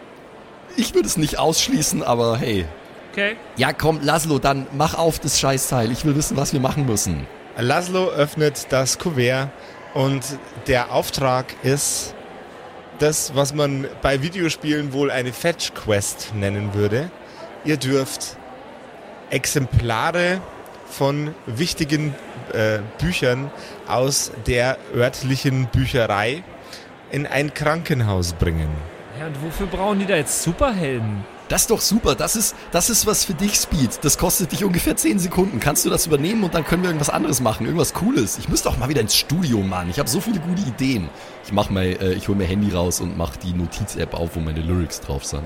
Ich 0.77 0.95
würde 0.95 1.09
es 1.09 1.17
nicht 1.17 1.39
ausschließen, 1.39 2.03
aber 2.03 2.37
hey. 2.37 2.67
Okay. 3.13 3.37
Ja, 3.57 3.73
komm, 3.73 4.01
Laszlo, 4.03 4.39
dann 4.39 4.67
mach 4.73 4.95
auf 4.95 5.19
das 5.19 5.39
Scheißteil. 5.39 5.91
Ich 5.91 6.05
will 6.05 6.15
wissen, 6.15 6.37
was 6.37 6.53
wir 6.53 6.61
machen 6.61 6.87
müssen. 6.87 7.27
Laszlo 7.59 8.09
öffnet 8.09 8.67
das 8.71 8.99
Kuvert 8.99 9.51
und 9.95 10.25
der 10.67 10.93
Auftrag 10.93 11.47
ist 11.63 12.15
das, 12.99 13.35
was 13.35 13.53
man 13.55 13.87
bei 14.01 14.23
Videospielen 14.23 14.93
wohl 14.93 15.11
eine 15.11 15.33
Fetch 15.33 15.75
Quest 15.75 16.33
nennen 16.35 16.73
würde. 16.75 17.11
Ihr 17.65 17.77
dürft 17.77 18.39
Exemplare 19.33 20.41
von 20.89 21.35
wichtigen 21.47 22.15
äh, 22.53 22.79
Büchern 23.01 23.51
aus 23.89 24.31
der 24.47 24.77
örtlichen 24.95 25.67
Bücherei 25.67 26.45
in 27.11 27.27
ein 27.27 27.55
Krankenhaus 27.55 28.35
bringen. 28.35 28.69
Ja, 29.19 29.27
und 29.27 29.43
wofür 29.43 29.67
brauchen 29.67 29.99
die 29.99 30.07
da 30.07 30.17
jetzt 30.17 30.43
Superhelden? 30.43 31.25
Das 31.49 31.63
ist 31.63 31.71
doch 31.71 31.81
super. 31.81 32.15
Das 32.15 32.35
ist, 32.35 32.57
das 32.71 32.89
ist 32.89 33.07
was 33.07 33.25
für 33.25 33.35
dich, 33.35 33.57
Speed. 33.57 34.03
Das 34.03 34.17
kostet 34.17 34.53
dich 34.53 34.65
ungefähr 34.65 34.97
10 34.97 35.19
Sekunden. 35.19 35.61
Kannst 35.61 35.85
du 35.85 35.91
das 35.91 36.07
übernehmen 36.07 36.45
und 36.45 36.55
dann 36.55 36.65
können 36.65 36.83
wir 36.83 36.89
irgendwas 36.89 37.11
anderes 37.11 37.41
machen. 37.41 37.67
Irgendwas 37.67 37.93
Cooles. 37.93 38.39
Ich 38.39 38.49
müsste 38.49 38.71
auch 38.71 38.79
mal 38.79 38.89
wieder 38.89 39.03
ins 39.03 39.15
Studio, 39.15 39.59
Mann. 39.59 39.91
Ich 39.91 39.99
habe 39.99 40.09
so 40.09 40.21
viele 40.21 40.41
gute 40.41 40.63
Ideen. 40.63 41.11
Ich 41.45 41.53
mach 41.53 41.69
mal, 41.69 41.85
äh, 41.85 42.15
ich 42.15 42.29
hole 42.29 42.39
mir 42.39 42.47
Handy 42.47 42.73
raus 42.75 43.01
und 43.01 43.19
mach 43.19 43.37
die 43.37 43.53
Notiz-App 43.53 44.15
auf, 44.15 44.35
wo 44.35 44.41
meine 44.41 44.61
Lyrics 44.61 45.01
drauf 45.01 45.27
sind. 45.27 45.45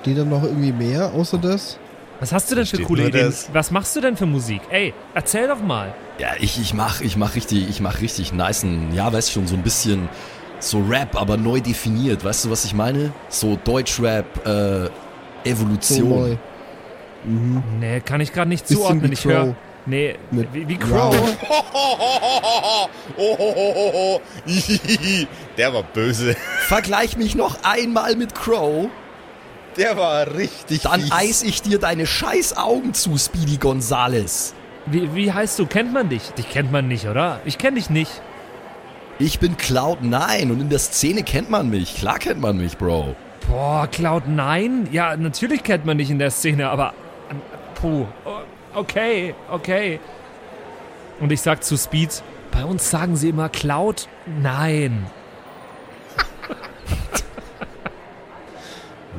Steht 0.00 0.16
da 0.16 0.24
noch 0.24 0.42
irgendwie 0.42 0.72
mehr 0.72 1.12
außer 1.12 1.36
das? 1.36 1.78
Was 2.20 2.32
hast 2.32 2.50
du 2.50 2.54
denn 2.54 2.66
für 2.66 2.82
coole 2.82 3.08
Ideen? 3.08 3.32
Was 3.52 3.70
machst 3.70 3.96
du 3.96 4.00
denn 4.00 4.16
für 4.16 4.26
Musik? 4.26 4.60
Ey, 4.70 4.92
erzähl 5.14 5.48
doch 5.48 5.60
mal. 5.60 5.94
Ja, 6.18 6.28
ich, 6.38 6.60
ich 6.60 6.74
mach, 6.74 7.00
ich 7.00 7.16
mach 7.16 7.34
richtig, 7.34 7.68
ich 7.68 7.80
mach 7.80 8.00
richtig 8.00 8.32
nice, 8.34 8.66
ja, 8.92 9.10
weißt 9.10 9.32
schon, 9.32 9.46
so 9.46 9.56
ein 9.56 9.62
bisschen 9.62 10.08
so 10.58 10.82
Rap, 10.88 11.18
aber 11.20 11.38
neu 11.38 11.60
definiert. 11.60 12.22
Weißt 12.22 12.44
du, 12.44 12.50
was 12.50 12.64
ich 12.66 12.74
meine? 12.74 13.12
So 13.30 13.58
Deutschrap, 13.64 14.46
äh, 14.46 14.84
So 14.84 14.90
Evolution. 15.44 16.08
neu. 16.08 16.36
Nee, 17.80 18.00
kann 18.00 18.20
ich 18.20 18.32
gerade 18.32 18.48
nicht 18.50 18.66
Bisschen 18.66 18.82
zuordnen. 18.82 19.12
Ich 19.12 19.24
höre. 19.24 19.54
Nee, 19.86 20.16
Mit 20.30 20.52
wie, 20.52 20.68
wie 20.68 20.76
Crow. 20.76 21.16
Oh, 23.16 24.20
Der 25.56 25.74
war 25.74 25.82
böse. 25.82 26.36
Vergleich 26.66 27.16
mich 27.16 27.34
noch 27.34 27.64
einmal 27.64 28.14
mit 28.16 28.34
Crow, 28.34 28.88
Der 29.76 29.96
war 29.96 30.34
richtig 30.34 30.82
dann 30.82 31.00
fies. 31.00 31.12
eis 31.12 31.42
ich 31.42 31.62
dir 31.62 31.78
deine 31.78 32.06
scheiß 32.06 32.56
Augen 32.56 32.94
zu, 32.94 33.16
Speedy 33.16 33.56
Gonzales. 33.56 34.54
Wie, 34.86 35.14
wie 35.14 35.32
heißt 35.32 35.58
du? 35.58 35.66
Kennt 35.66 35.92
man 35.92 36.08
dich? 36.08 36.30
Dich 36.30 36.48
kennt 36.50 36.72
man 36.72 36.88
nicht, 36.88 37.06
oder? 37.06 37.40
Ich 37.44 37.58
kenn 37.58 37.74
dich 37.76 37.90
nicht. 37.90 38.10
Ich 39.18 39.38
bin 39.38 39.56
Cloud9 39.56 40.50
und 40.50 40.60
in 40.60 40.70
der 40.70 40.78
Szene 40.78 41.22
kennt 41.22 41.50
man 41.50 41.68
mich. 41.68 41.96
Klar 41.96 42.18
kennt 42.18 42.40
man 42.40 42.56
mich, 42.56 42.78
Bro. 42.78 43.14
Boah, 43.48 43.86
Cloud9? 43.92 44.90
Ja, 44.92 45.16
natürlich 45.16 45.62
kennt 45.62 45.84
man 45.84 45.98
dich 45.98 46.10
in 46.10 46.18
der 46.18 46.30
Szene, 46.30 46.70
aber. 46.70 46.94
Puh. 47.74 48.06
Okay, 48.74 49.34
okay. 49.50 50.00
Und 51.20 51.32
ich 51.32 51.40
sag 51.42 51.62
zu 51.62 51.76
Speed, 51.76 52.22
bei 52.50 52.64
uns 52.64 52.88
sagen 52.90 53.16
sie 53.16 53.28
immer 53.28 53.48
Cloud? 53.48 54.08
Nein. 54.26 55.06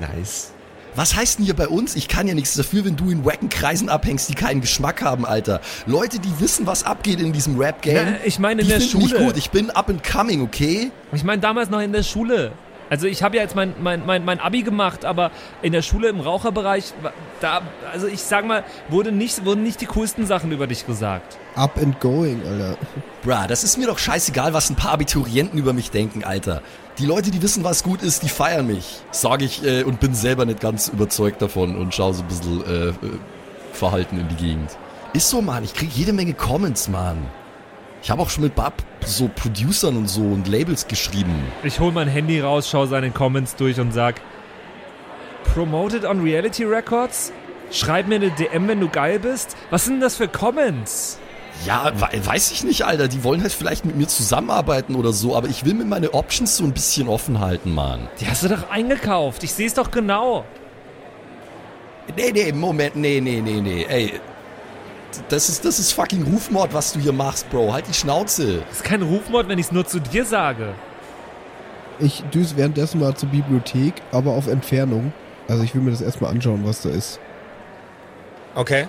Nice. 0.02 0.52
Was 0.96 1.16
heißt 1.16 1.40
denn 1.40 1.46
hier 1.46 1.56
bei 1.56 1.70
uns? 1.70 1.96
Ich 1.96 2.10
kann 2.10 2.28
ja 2.28 2.34
nichts 2.34 2.56
dafür, 2.56 2.84
wenn 2.84 2.98
du 2.98 3.12
in 3.12 3.24
wacken 3.24 3.48
Kreisen 3.48 3.88
abhängst, 3.88 4.28
die 4.28 4.36
keinen 4.36 4.60
Geschmack 4.60 5.02
haben, 5.02 5.26
Alter. 5.26 5.62
Leute, 5.86 6.20
die 6.20 6.40
wissen, 6.42 6.68
was 6.68 6.84
abgeht 6.84 7.22
in 7.22 7.32
diesem 7.32 7.58
Rap-Game. 7.58 8.16
Ich 8.26 8.40
meine 8.40 8.62
in 8.62 8.68
die 8.68 8.74
der 8.74 8.82
finden 8.82 8.98
mich 8.98 9.12
Schule. 9.12 9.26
gut. 9.26 9.38
Ich 9.38 9.52
bin 9.52 9.70
up 9.70 9.88
and 9.90 10.04
coming, 10.04 10.42
okay? 10.42 10.92
Ich 11.14 11.24
meine 11.24 11.42
damals 11.42 11.70
noch 11.70 11.80
in 11.80 11.94
der 11.94 12.04
Schule. 12.04 12.52
Also 12.90 13.08
ich 13.08 13.24
habe 13.24 13.38
ja 13.38 13.44
jetzt 13.44 13.56
mein, 13.56 13.74
mein, 13.80 14.06
mein, 14.06 14.26
mein 14.26 14.42
Abi 14.42 14.64
gemacht, 14.64 15.06
aber 15.06 15.32
in 15.62 15.72
der 15.72 15.82
Schule 15.82 16.10
im 16.10 16.20
Raucherbereich, 16.20 16.92
da, 17.40 17.62
also 17.94 18.08
ich 18.08 18.22
sag 18.22 18.46
mal, 18.46 18.66
wurde 18.90 19.14
nicht, 19.14 19.46
wurden 19.46 19.64
nicht 19.64 19.80
die 19.80 19.86
coolsten 19.86 20.26
Sachen 20.26 20.52
über 20.52 20.68
dich 20.68 20.86
gesagt. 20.86 21.38
Up 21.56 21.78
and 21.78 22.02
going, 22.02 22.42
Alter. 22.46 22.78
Bruh, 23.24 23.48
das 23.48 23.64
ist 23.64 23.78
mir 23.78 23.88
doch 23.88 23.98
scheißegal, 23.98 24.54
was 24.54 24.70
ein 24.70 24.76
paar 24.76 24.92
Abiturienten 24.92 25.58
über 25.58 25.72
mich 25.72 25.90
denken, 25.90 26.26
Alter. 26.26 26.62
Die 26.98 27.06
Leute, 27.06 27.32
die 27.32 27.42
wissen, 27.42 27.64
was 27.64 27.84
gut 27.84 28.02
ist, 28.02 28.24
die 28.24 28.30
feiern 28.30 28.68
mich. 28.68 29.02
Sag 29.12 29.42
ich 29.42 29.64
äh, 29.64 29.84
und 29.84 30.00
bin 30.00 30.14
selber 30.14 30.46
nicht 30.46 30.60
ganz 30.60 30.90
überzeugt 30.90 31.42
davon 31.42 31.78
und 31.78 31.96
schau 31.96 32.12
so 32.12 32.22
ein 32.22 32.28
bisschen 32.28 32.64
äh, 32.66 32.90
äh, 32.90 32.94
verhalten 33.72 34.20
in 34.20 34.28
die 34.28 34.36
Gegend. 34.36 34.78
Ist 35.14 35.30
so, 35.30 35.42
Mann. 35.42 35.64
Ich 35.64 35.74
krieg 35.74 35.90
jede 35.94 36.14
Menge 36.14 36.34
Comments, 36.34 36.88
Mann. 36.90 37.18
Ich 38.04 38.10
habe 38.10 38.22
auch 38.22 38.30
schon 38.30 38.44
mit 38.44 38.56
Bab 38.56 38.74
so 39.06 39.30
Producern 39.34 39.96
und 39.96 40.08
so 40.08 40.22
und 40.22 40.48
Labels 40.48 40.88
geschrieben. 40.88 41.36
Ich 41.64 41.80
hol 41.80 41.92
mein 41.92 42.08
Handy 42.08 42.40
raus, 42.40 42.70
schau 42.70 42.86
seine 42.86 43.12
Comments 43.12 43.56
durch 43.56 43.80
und 43.80 43.94
sag, 43.94 44.22
Promoted 45.54 46.06
on 46.06 46.22
Reality 46.22 46.64
Records? 46.64 47.32
Schreib 47.72 48.08
mir 48.08 48.16
eine 48.16 48.32
DM, 48.32 48.68
wenn 48.68 48.80
du 48.80 48.90
geil 48.90 49.20
bist. 49.20 49.56
Was 49.70 49.86
sind 49.86 49.96
denn 49.96 50.02
das 50.02 50.16
für 50.16 50.28
Comments? 50.28 51.20
Ja, 51.66 51.92
we 51.96 52.26
weiß 52.26 52.52
ich 52.52 52.64
nicht, 52.64 52.84
Alter. 52.86 53.08
Die 53.08 53.24
wollen 53.24 53.42
halt 53.42 53.52
vielleicht 53.52 53.86
mit 53.86 53.96
mir 53.96 54.08
zusammenarbeiten 54.08 54.96
oder 54.96 55.14
so, 55.14 55.36
aber 55.36 55.48
ich 55.48 55.66
will 55.66 55.74
mir 55.74 55.86
meine 55.86 56.14
Options 56.14 56.58
so 56.58 56.64
ein 56.64 56.74
bisschen 56.74 57.08
offen 57.08 57.40
halten, 57.40 57.74
Mann. 57.74 58.08
Die 58.20 58.28
hast 58.28 58.44
du 58.44 58.48
doch 58.48 58.70
eingekauft. 58.70 59.44
Ich 59.44 59.54
seh's 59.54 59.74
doch 59.74 59.92
genau. 59.92 60.46
Nee, 62.16 62.32
nee, 62.32 62.52
Moment, 62.52 62.96
nee, 62.96 63.22
nee, 63.22 63.42
nee, 63.42 63.62
nee. 63.62 63.86
Ey, 63.88 64.20
das 65.30 65.50
ist, 65.50 65.66
das 65.66 65.80
ist 65.80 65.92
fucking 65.92 66.24
Rufmord, 66.24 66.74
was 66.74 66.94
du 66.94 67.00
hier 67.00 67.14
machst, 67.14 67.50
Bro. 67.50 67.74
Halt 67.74 67.88
die 67.88 67.94
Schnauze. 67.94 68.64
Das 68.70 68.78
ist 68.78 68.84
kein 68.84 69.02
Rufmord, 69.02 69.48
wenn 69.48 69.60
ich's 69.60 69.72
nur 69.72 69.86
zu 69.86 70.00
dir 70.00 70.26
sage. 70.26 70.74
Ich 72.00 72.24
düse 72.34 72.58
währenddessen 72.58 73.00
mal 73.00 73.16
zur 73.16 73.30
Bibliothek, 73.30 73.94
aber 74.12 74.32
auf 74.32 74.48
Entfernung. 74.48 75.14
Also 75.48 75.64
ich 75.64 75.76
will 75.76 75.82
mir 75.82 75.92
das 75.92 76.02
erstmal 76.02 76.32
anschauen, 76.32 76.62
was 76.66 76.82
da 76.82 76.90
ist. 76.90 77.20
Okay. 78.56 78.88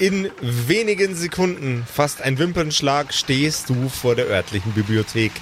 In 0.00 0.30
wenigen 0.40 1.16
Sekunden, 1.16 1.84
fast 1.92 2.22
ein 2.22 2.38
Wimpernschlag, 2.38 3.12
stehst 3.12 3.68
du 3.68 3.88
vor 3.88 4.14
der 4.14 4.26
örtlichen 4.26 4.72
Bibliothek. 4.72 5.32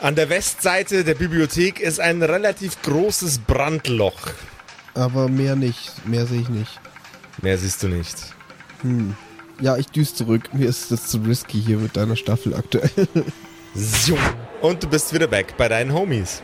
An 0.00 0.14
der 0.14 0.28
Westseite 0.28 1.04
der 1.04 1.14
Bibliothek 1.14 1.80
ist 1.80 1.98
ein 1.98 2.22
relativ 2.22 2.82
großes 2.82 3.38
Brandloch. 3.38 4.18
Aber 4.94 5.28
mehr 5.28 5.56
nicht. 5.56 6.06
Mehr 6.06 6.26
sehe 6.26 6.42
ich 6.42 6.50
nicht. 6.50 6.80
Mehr 7.40 7.56
siehst 7.56 7.82
du 7.82 7.88
nicht. 7.88 8.16
Hm. 8.82 9.16
Ja, 9.58 9.78
ich 9.78 9.86
düse 9.86 10.16
zurück. 10.16 10.52
Mir 10.52 10.68
ist 10.68 10.90
das 10.90 11.06
zu 11.06 11.18
risky 11.18 11.62
hier 11.62 11.78
mit 11.78 11.96
deiner 11.96 12.16
Staffel 12.16 12.54
aktuell. 12.54 12.90
So. 13.74 14.18
Und 14.60 14.82
du 14.82 14.86
bist 14.86 15.14
wieder 15.14 15.30
weg 15.30 15.54
bei 15.56 15.68
deinen 15.68 15.94
Homies. 15.94 16.42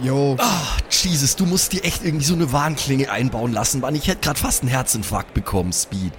Jo. 0.00 0.36
Ah, 0.38 0.76
Jesus, 0.90 1.34
du 1.34 1.44
musst 1.44 1.72
dir 1.72 1.82
echt 1.82 2.04
irgendwie 2.04 2.24
so 2.24 2.34
eine 2.34 2.52
Warnklinge 2.52 3.10
einbauen 3.10 3.52
lassen, 3.52 3.80
Mann. 3.80 3.96
Ich 3.96 4.06
hätte 4.06 4.20
gerade 4.20 4.38
fast 4.38 4.62
einen 4.62 4.70
Herzinfarkt 4.70 5.34
bekommen, 5.34 5.72
Speed. 5.72 6.12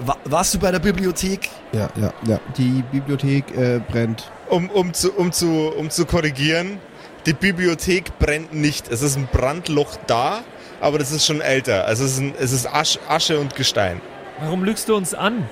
Wa 0.00 0.16
warst 0.24 0.54
du 0.54 0.58
bei 0.58 0.70
der 0.72 0.80
Bibliothek? 0.80 1.48
Ja, 1.72 1.88
ja, 1.96 2.12
ja. 2.26 2.40
Die 2.56 2.82
Bibliothek 2.90 3.56
äh, 3.56 3.80
brennt. 3.90 4.30
Um, 4.48 4.68
um, 4.70 4.92
zu, 4.92 5.12
um, 5.12 5.30
zu, 5.32 5.72
um 5.78 5.88
zu 5.90 6.04
korrigieren, 6.06 6.78
die 7.26 7.32
Bibliothek 7.32 8.18
brennt 8.18 8.52
nicht. 8.52 8.88
Es 8.90 9.02
ist 9.02 9.16
ein 9.16 9.28
Brandloch 9.30 9.96
da, 10.06 10.40
aber 10.80 10.98
das 10.98 11.12
ist 11.12 11.24
schon 11.26 11.40
älter. 11.40 11.84
Also 11.86 12.04
es 12.04 12.12
ist, 12.14 12.18
ein, 12.20 12.34
es 12.40 12.52
ist 12.52 12.66
Asche, 12.74 12.98
Asche 13.08 13.38
und 13.38 13.54
Gestein. 13.54 14.00
Warum 14.40 14.64
lügst 14.64 14.88
du 14.88 14.96
uns 14.96 15.14
an? 15.14 15.46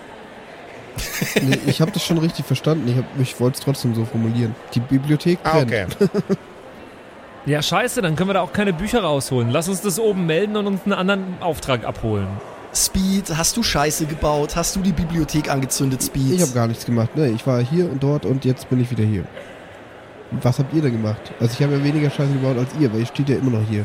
Nee, 1.40 1.58
ich 1.66 1.80
habe 1.80 1.92
das 1.92 2.04
schon 2.04 2.18
richtig 2.18 2.44
verstanden. 2.44 2.88
Ich, 2.88 2.96
hab- 2.96 3.20
ich 3.20 3.38
wollte 3.40 3.58
es 3.58 3.64
trotzdem 3.64 3.94
so 3.94 4.04
formulieren. 4.04 4.54
Die 4.74 4.80
Bibliothek 4.80 5.38
Ah, 5.44 5.60
brennt. 5.64 5.96
okay. 6.00 6.08
Ja, 7.46 7.62
scheiße, 7.62 8.02
dann 8.02 8.16
können 8.16 8.28
wir 8.28 8.34
da 8.34 8.40
auch 8.42 8.52
keine 8.52 8.72
Bücher 8.72 9.02
rausholen. 9.02 9.50
Lass 9.50 9.68
uns 9.68 9.80
das 9.80 9.98
oben 9.98 10.26
melden 10.26 10.56
und 10.56 10.66
uns 10.66 10.80
einen 10.84 10.92
anderen 10.92 11.36
Auftrag 11.40 11.84
abholen. 11.84 12.26
Speed, 12.72 13.36
hast 13.36 13.56
du 13.56 13.62
Scheiße 13.62 14.06
gebaut? 14.06 14.54
Hast 14.54 14.76
du 14.76 14.80
die 14.80 14.92
Bibliothek 14.92 15.50
angezündet, 15.50 16.02
Speed? 16.02 16.34
Ich 16.34 16.42
habe 16.42 16.52
gar 16.52 16.68
nichts 16.68 16.86
gemacht. 16.86 17.16
Ne, 17.16 17.28
ich 17.30 17.46
war 17.46 17.60
hier 17.60 17.90
und 17.90 18.02
dort 18.02 18.24
und 18.24 18.44
jetzt 18.44 18.68
bin 18.70 18.80
ich 18.80 18.90
wieder 18.90 19.04
hier. 19.04 19.24
Was 20.30 20.60
habt 20.60 20.72
ihr 20.72 20.80
denn 20.80 20.92
gemacht? 20.92 21.32
Also 21.40 21.54
ich 21.54 21.62
habe 21.62 21.76
ja 21.76 21.82
weniger 21.82 22.08
Scheiße 22.08 22.32
gebaut 22.32 22.56
als 22.56 22.70
ihr, 22.78 22.92
weil 22.92 23.00
ihr 23.00 23.06
steht 23.06 23.28
ja 23.28 23.36
immer 23.36 23.58
noch 23.58 23.68
hier. 23.68 23.84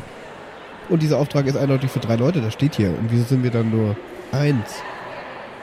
Und 0.89 1.01
dieser 1.01 1.17
Auftrag 1.17 1.47
ist 1.47 1.57
eindeutig 1.57 1.89
für 1.89 1.99
drei 1.99 2.15
Leute, 2.15 2.41
das 2.41 2.53
steht 2.53 2.75
hier. 2.75 2.89
Und 2.89 3.09
wieso 3.09 3.23
sind 3.23 3.41
wir 3.43 3.49
dann 3.49 3.71
nur 3.71 3.95
eins? 4.31 4.75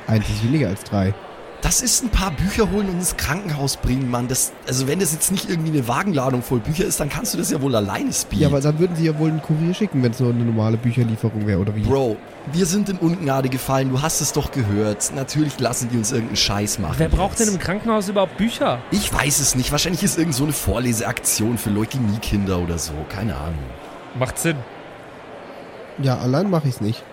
Eins 0.08 0.28
ist 0.28 0.42
weniger 0.42 0.68
als 0.68 0.82
drei. 0.82 1.14
Das 1.62 1.80
ist 1.80 2.02
ein 2.02 2.10
paar 2.10 2.32
Bücher 2.32 2.68
holen 2.72 2.88
und 2.88 2.96
ins 2.96 3.16
Krankenhaus 3.16 3.76
bringen, 3.76 4.10
Mann. 4.10 4.26
Das, 4.26 4.52
also 4.66 4.88
wenn 4.88 4.98
das 4.98 5.12
jetzt 5.12 5.30
nicht 5.30 5.48
irgendwie 5.48 5.70
eine 5.70 5.86
Wagenladung 5.86 6.42
voll 6.42 6.58
Bücher 6.58 6.84
ist, 6.84 6.98
dann 6.98 7.08
kannst 7.08 7.34
du 7.34 7.38
das 7.38 7.52
ja 7.52 7.62
wohl 7.62 7.76
alleine 7.76 8.12
Speed. 8.12 8.40
Ja, 8.40 8.48
aber 8.48 8.60
dann 8.60 8.80
würden 8.80 8.96
sie 8.96 9.04
ja 9.04 9.16
wohl 9.16 9.30
einen 9.30 9.40
Kurier 9.40 9.72
schicken, 9.72 10.02
wenn 10.02 10.10
es 10.10 10.18
nur 10.18 10.30
eine 10.30 10.44
normale 10.44 10.76
Bücherlieferung 10.76 11.46
wäre, 11.46 11.60
oder 11.60 11.76
wie? 11.76 11.82
Bro, 11.82 12.16
wir 12.52 12.66
sind 12.66 12.88
in 12.88 12.96
Ungnade 12.98 13.48
gefallen, 13.48 13.90
du 13.90 14.02
hast 14.02 14.20
es 14.20 14.32
doch 14.32 14.50
gehört. 14.50 15.12
Natürlich 15.14 15.56
lassen 15.60 15.88
die 15.88 15.98
uns 15.98 16.10
irgendeinen 16.10 16.36
Scheiß 16.36 16.80
machen. 16.80 16.96
Wer 16.98 17.08
braucht 17.08 17.38
denn 17.38 17.46
jetzt. 17.46 17.54
im 17.54 17.60
Krankenhaus 17.60 18.08
überhaupt 18.08 18.36
Bücher? 18.36 18.80
Ich 18.90 19.14
weiß 19.14 19.38
es 19.38 19.54
nicht. 19.54 19.70
Wahrscheinlich 19.70 20.02
ist 20.02 20.18
irgend 20.18 20.34
so 20.34 20.42
eine 20.42 20.52
Vorleseaktion 20.52 21.58
für 21.58 21.70
Leukämie-Kinder 21.70 22.58
oder 22.58 22.78
so. 22.78 22.92
Keine 23.08 23.36
Ahnung. 23.36 23.62
Macht 24.18 24.36
Sinn. 24.36 24.56
Ja, 26.02 26.18
allein 26.18 26.50
mache 26.50 26.66
ich 26.66 26.74
es 26.74 26.80
nicht. 26.80 27.04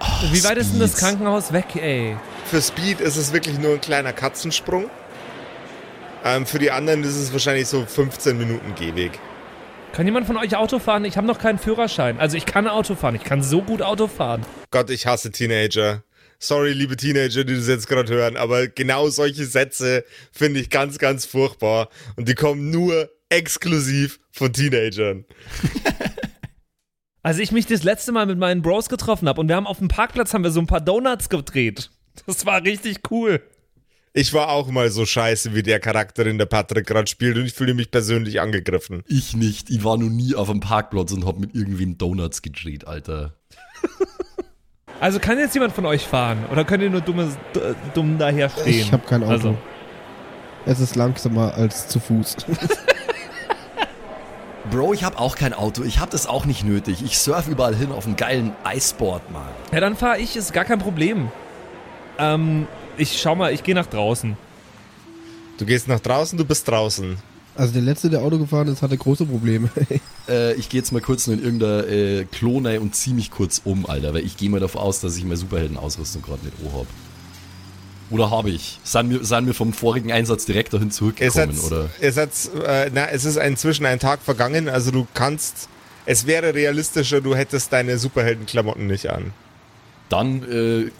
Oh, 0.00 0.04
Wie 0.32 0.44
weit 0.44 0.58
ist 0.58 0.72
denn 0.72 0.80
das 0.80 0.92
Speed. 0.92 1.02
Krankenhaus 1.02 1.52
weg, 1.52 1.76
ey? 1.76 2.16
Für 2.44 2.60
Speed 2.60 3.00
ist 3.00 3.16
es 3.16 3.32
wirklich 3.32 3.58
nur 3.58 3.72
ein 3.74 3.80
kleiner 3.80 4.12
Katzensprung. 4.12 4.90
Ähm, 6.24 6.44
für 6.46 6.58
die 6.58 6.70
anderen 6.70 7.02
ist 7.04 7.16
es 7.16 7.32
wahrscheinlich 7.32 7.68
so 7.68 7.84
15 7.86 8.36
Minuten 8.36 8.74
Gehweg. 8.74 9.18
Kann 9.92 10.04
jemand 10.06 10.26
von 10.26 10.36
euch 10.36 10.54
Auto 10.56 10.78
fahren? 10.78 11.04
Ich 11.04 11.16
habe 11.16 11.26
noch 11.26 11.38
keinen 11.38 11.58
Führerschein. 11.58 12.20
Also 12.20 12.36
ich 12.36 12.44
kann 12.44 12.68
Auto 12.68 12.94
fahren. 12.94 13.14
Ich 13.14 13.24
kann 13.24 13.42
so 13.42 13.62
gut 13.62 13.80
Auto 13.80 14.08
fahren. 14.08 14.44
Gott, 14.70 14.90
ich 14.90 15.06
hasse 15.06 15.30
Teenager. 15.30 16.02
Sorry, 16.38 16.72
liebe 16.72 16.96
Teenager, 16.96 17.44
die 17.44 17.56
das 17.56 17.66
jetzt 17.66 17.88
gerade 17.88 18.12
hören, 18.12 18.36
aber 18.36 18.68
genau 18.68 19.08
solche 19.08 19.46
Sätze 19.46 20.04
finde 20.32 20.60
ich 20.60 20.68
ganz, 20.68 20.98
ganz 20.98 21.24
furchtbar. 21.24 21.88
Und 22.16 22.28
die 22.28 22.34
kommen 22.34 22.70
nur 22.70 23.08
exklusiv 23.30 24.18
von 24.32 24.52
Teenagern. 24.52 25.24
Als 27.26 27.40
ich 27.40 27.50
mich 27.50 27.66
das 27.66 27.82
letzte 27.82 28.12
Mal 28.12 28.24
mit 28.26 28.38
meinen 28.38 28.62
Bros 28.62 28.88
getroffen 28.88 29.28
habe 29.28 29.40
und 29.40 29.48
wir 29.48 29.56
haben 29.56 29.66
auf 29.66 29.78
dem 29.78 29.88
Parkplatz 29.88 30.32
haben 30.32 30.44
wir 30.44 30.52
so 30.52 30.60
ein 30.60 30.68
paar 30.68 30.80
Donuts 30.80 31.28
gedreht. 31.28 31.90
Das 32.24 32.46
war 32.46 32.62
richtig 32.62 32.98
cool. 33.10 33.42
Ich 34.12 34.32
war 34.32 34.48
auch 34.48 34.68
mal 34.68 34.92
so 34.92 35.04
scheiße 35.04 35.52
wie 35.52 35.64
der 35.64 35.80
Charakter, 35.80 36.22
den 36.22 36.38
der 36.38 36.46
Patrick 36.46 36.86
gerade 36.86 37.08
spielt 37.08 37.36
und 37.36 37.44
ich 37.44 37.52
fühle 37.52 37.74
mich 37.74 37.90
persönlich 37.90 38.40
angegriffen. 38.40 39.02
Ich 39.08 39.34
nicht. 39.34 39.70
Ich 39.70 39.82
war 39.82 39.96
noch 39.96 40.08
nie 40.08 40.36
auf 40.36 40.48
einem 40.48 40.60
Parkplatz 40.60 41.10
und 41.10 41.26
hab 41.26 41.40
mit 41.40 41.52
irgendwem 41.56 41.98
Donuts 41.98 42.42
gedreht, 42.42 42.86
Alter. 42.86 43.34
Also 44.98 45.18
kann 45.18 45.38
jetzt 45.38 45.52
jemand 45.52 45.74
von 45.74 45.84
euch 45.84 46.06
fahren 46.06 46.46
oder 46.50 46.64
könnt 46.64 46.82
ihr 46.82 46.88
nur 46.88 47.02
dummes, 47.02 47.36
dumm 47.92 48.16
daher 48.16 48.48
stehen? 48.48 48.68
Ich 48.68 48.92
habe 48.92 49.06
kein 49.06 49.22
Auto. 49.22 49.32
Also, 49.32 49.58
Es 50.64 50.80
ist 50.80 50.96
langsamer 50.96 51.52
als 51.52 51.86
zu 51.88 52.00
Fuß. 52.00 52.36
Bro, 54.70 54.94
ich 54.94 55.04
hab 55.04 55.20
auch 55.20 55.36
kein 55.36 55.52
Auto. 55.52 55.82
Ich 55.84 55.98
hab 56.00 56.10
das 56.10 56.26
auch 56.26 56.44
nicht 56.44 56.64
nötig. 56.64 57.02
Ich 57.04 57.18
surf 57.18 57.48
überall 57.48 57.74
hin 57.74 57.92
auf 57.92 58.06
einem 58.06 58.16
geilen 58.16 58.52
Eisboard, 58.64 59.30
Mann. 59.30 59.48
ja, 59.72 59.80
dann 59.80 59.96
fahre 59.96 60.18
ich, 60.18 60.36
ist 60.36 60.52
gar 60.52 60.64
kein 60.64 60.78
Problem. 60.78 61.30
Ähm, 62.18 62.66
ich 62.96 63.20
schau 63.20 63.34
mal, 63.34 63.52
ich 63.52 63.62
gehe 63.62 63.74
nach 63.74 63.86
draußen. 63.86 64.36
Du 65.58 65.66
gehst 65.66 65.88
nach 65.88 66.00
draußen, 66.00 66.36
du 66.36 66.44
bist 66.44 66.68
draußen. 66.68 67.16
Also 67.54 67.72
der 67.72 67.82
letzte, 67.82 68.10
der 68.10 68.20
Auto 68.20 68.38
gefahren 68.38 68.68
ist, 68.68 68.82
hatte 68.82 68.96
große 68.96 69.26
Probleme. 69.26 69.70
Äh, 70.28 70.54
ich 70.54 70.68
gehe 70.68 70.80
jetzt 70.80 70.90
mal 70.90 71.00
kurz 71.00 71.28
nur 71.28 71.36
in 71.36 71.44
irgendeiner 71.44 71.86
äh, 71.86 72.24
Klone 72.24 72.80
und 72.80 72.96
zieh 72.96 73.12
mich 73.12 73.30
kurz 73.30 73.60
um, 73.64 73.86
Alter. 73.86 74.12
Weil 74.12 74.24
ich 74.24 74.36
gehe 74.36 74.50
mal 74.50 74.58
davon 74.58 74.80
aus, 74.80 74.98
dass 74.98 75.16
ich 75.16 75.22
meine 75.22 75.36
Superheldenausrüstung 75.36 76.20
gerade 76.20 76.44
nicht 76.44 76.56
O 76.64 76.80
hab. 76.80 76.86
Oder 78.10 78.30
habe 78.30 78.50
ich? 78.50 78.78
Sind 78.84 79.10
wir, 79.10 79.24
sind 79.24 79.46
wir 79.46 79.54
vom 79.54 79.72
vorigen 79.72 80.12
Einsatz 80.12 80.46
direkt 80.46 80.72
dahin 80.72 80.88
Es, 80.88 80.96
zurückgekommen, 80.96 81.56
hat, 81.56 81.64
oder? 81.64 81.90
es, 82.00 82.16
hat, 82.16 82.30
äh, 82.64 82.90
na, 82.92 83.06
es 83.08 83.24
ist 83.24 83.36
inzwischen 83.36 83.84
ein 83.86 83.98
Tag 83.98 84.20
vergangen, 84.22 84.68
also 84.68 84.90
du 84.90 85.06
kannst, 85.14 85.68
es 86.04 86.26
wäre 86.26 86.54
realistischer, 86.54 87.20
du 87.20 87.34
hättest 87.34 87.72
deine 87.72 87.98
Superheldenklamotten 87.98 88.86
nicht 88.86 89.08
an. 89.10 89.32
Dann, 90.08 90.42
äh, 90.44 90.90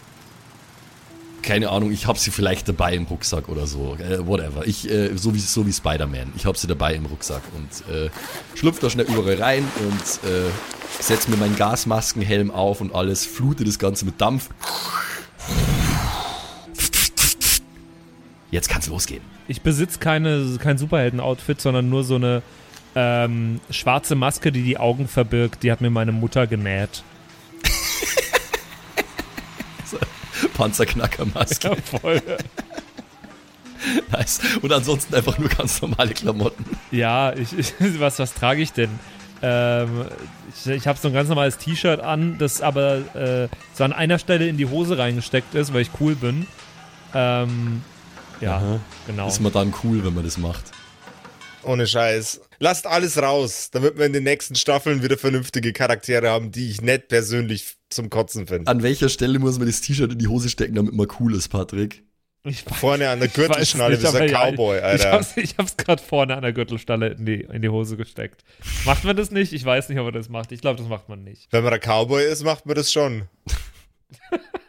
keine 1.43 1.71
Ahnung, 1.71 1.93
ich 1.93 2.09
habe 2.09 2.19
sie 2.19 2.33
vielleicht 2.33 2.69
dabei 2.69 2.95
im 2.95 3.05
Rucksack 3.05 3.49
oder 3.49 3.69
so. 3.69 3.97
Äh, 4.01 4.27
whatever. 4.27 4.67
Ich, 4.67 4.91
äh, 4.91 5.17
so 5.17 5.33
wie, 5.33 5.39
so 5.39 5.65
wie 5.65 5.73
Spider-Man. 5.73 6.33
Ich 6.35 6.45
habe 6.45 6.59
sie 6.59 6.67
dabei 6.67 6.95
im 6.95 7.07
Rucksack 7.07 7.43
und 7.55 7.95
äh, 7.95 8.11
schlüpf 8.57 8.81
da 8.81 8.91
schnell 8.91 9.07
überall 9.07 9.41
rein 9.41 9.65
und 9.79 10.29
äh, 10.29 10.51
setz 10.99 11.29
mir 11.29 11.37
meinen 11.37 11.55
Gasmaskenhelm 11.55 12.51
auf 12.51 12.81
und 12.81 12.93
alles, 12.93 13.25
flute 13.27 13.63
das 13.63 13.79
Ganze 13.79 14.07
mit 14.07 14.21
Dampf. 14.21 14.49
Jetzt 18.51 18.69
kann's 18.69 18.87
losgehen. 18.87 19.23
Ich 19.49 19.63
besitze 19.63 19.99
keine, 19.99 20.57
kein 20.61 20.79
Superhelden-Outfit, 20.79 21.61
sondern 21.61 21.89
nur 21.89 22.05
so 22.05 22.17
eine 22.17 22.43
ähm, 22.95 23.61
schwarze 23.71 24.15
Maske, 24.15 24.53
die 24.53 24.63
die 24.63 24.79
Augen 24.79 25.09
verbirgt. 25.09 25.63
Die 25.63 25.73
hat 25.73 25.81
mir 25.81 25.91
meine 25.91 26.13
Mutter 26.13 26.47
genäht. 26.47 27.03
Panzerknackermaske. 30.55 31.69
Ja, 31.69 31.77
voll. 31.77 32.23
nice. 34.11 34.41
Und 34.63 34.73
ansonsten 34.73 35.15
einfach 35.15 35.39
nur 35.39 35.49
ganz 35.49 35.83
normale 35.83 36.15
Klamotten. 36.15 36.65
Ja, 36.91 37.33
ich, 37.33 37.57
ich, 37.59 37.75
was, 38.01 38.19
was 38.19 38.35
trage 38.35 38.63
ich 38.63 38.73
denn? 38.73 38.91
Ähm, 39.43 40.07
ich 40.55 40.71
ich 40.71 40.87
habe 40.87 40.99
so 40.99 41.09
ein 41.09 41.15
ganz 41.15 41.29
normales 41.29 41.59
T-Shirt 41.59 42.01
an, 42.01 42.39
das 42.39 42.63
aber 42.63 43.15
äh, 43.15 43.49
so 43.75 43.85
an 43.85 43.93
einer 43.93 44.19
Stelle 44.19 44.49
in 44.49 44.57
die 44.57 44.67
Hose 44.67 44.97
reingesteckt 44.97 45.55
ist, 45.55 45.75
weil 45.75 45.83
ich 45.83 45.91
cool 46.01 46.15
bin. 46.15 46.47
Ähm, 47.15 47.83
ja, 48.41 48.57
Aha. 48.57 48.81
genau. 49.07 49.29
Ist 49.29 49.41
man 49.41 49.53
dann 49.53 49.73
cool, 49.85 50.05
wenn 50.05 50.15
man 50.15 50.25
das 50.25 50.39
macht. 50.39 50.65
Ohne 51.63 51.87
Scheiß. 51.87 52.41
Lasst 52.59 52.87
alles 52.87 53.21
raus, 53.21 53.71
damit 53.73 53.99
wir 53.99 54.07
in 54.07 54.13
den 54.13 54.23
nächsten 54.25 54.55
Staffeln 54.55 55.03
wieder 55.03 55.19
vernünftige 55.19 55.73
Charaktere 55.73 56.31
haben, 56.31 56.53
die 56.53 56.71
ich 56.71 56.81
nicht 56.81 57.09
persönlich 57.09 57.77
zum 57.91 58.09
Kotzen 58.09 58.47
finde. 58.47 58.71
An 58.71 58.83
welcher 58.83 59.09
Stelle 59.09 59.39
muss 59.39 59.59
man 59.59 59.67
das 59.67 59.81
T-Shirt 59.81 60.13
in 60.13 60.19
die 60.19 60.29
Hose 60.29 60.49
stecken, 60.49 60.75
damit 60.77 60.95
man 60.95 61.09
cool 61.21 61.35
ist, 61.35 61.49
Patrick? 61.49 62.05
Ich 62.45 62.61
weiß- 62.63 62.75
Vorne 62.75 63.09
an 63.11 63.19
der 63.19 63.27
ich 63.29 63.35
Gürtelschnalle 63.35 63.97
so 63.97 64.17
ein 64.17 64.31
Cowboy, 64.31 64.79
Ich 64.79 64.85
Alter. 64.85 65.11
hab's, 65.13 65.37
ich 65.37 65.57
hab's 65.59 65.77
gerade 65.77 66.01
vorne 66.01 66.37
an 66.37 66.43
der 66.43 66.53
Gürtelstalle 66.53 67.09
in 67.09 67.27
die, 67.27 67.41
in 67.41 67.61
die 67.61 67.69
Hose 67.69 67.97
gesteckt. 67.97 68.45
Macht 68.85 69.03
man 69.03 69.17
das 69.17 69.33
nicht? 69.33 69.53
Ich 69.53 69.65
weiß 69.65 69.89
nicht, 69.89 69.99
ob 69.99 70.05
man 70.05 70.15
das 70.15 70.29
macht. 70.29 70.53
Ich 70.53 70.61
glaube, 70.61 70.79
das 70.79 70.89
macht 70.89 71.09
man 71.09 71.25
nicht. 71.25 71.49
Wenn 71.51 71.65
man 71.65 71.73
ein 71.73 71.81
Cowboy 71.81 72.25
ist, 72.25 72.45
macht 72.45 72.65
man 72.65 72.77
das 72.77 72.93
schon. 72.93 73.25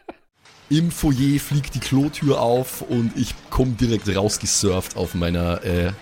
Im 0.70 0.90
Foyer 0.90 1.40
fliegt 1.40 1.74
die 1.74 1.80
Klotür 1.80 2.40
auf 2.40 2.82
und 2.82 3.16
ich 3.16 3.34
komme 3.48 3.72
direkt 3.72 4.14
rausgesurft 4.14 4.96
auf 4.96 5.14
meiner 5.14 5.64
äh, 5.64 5.92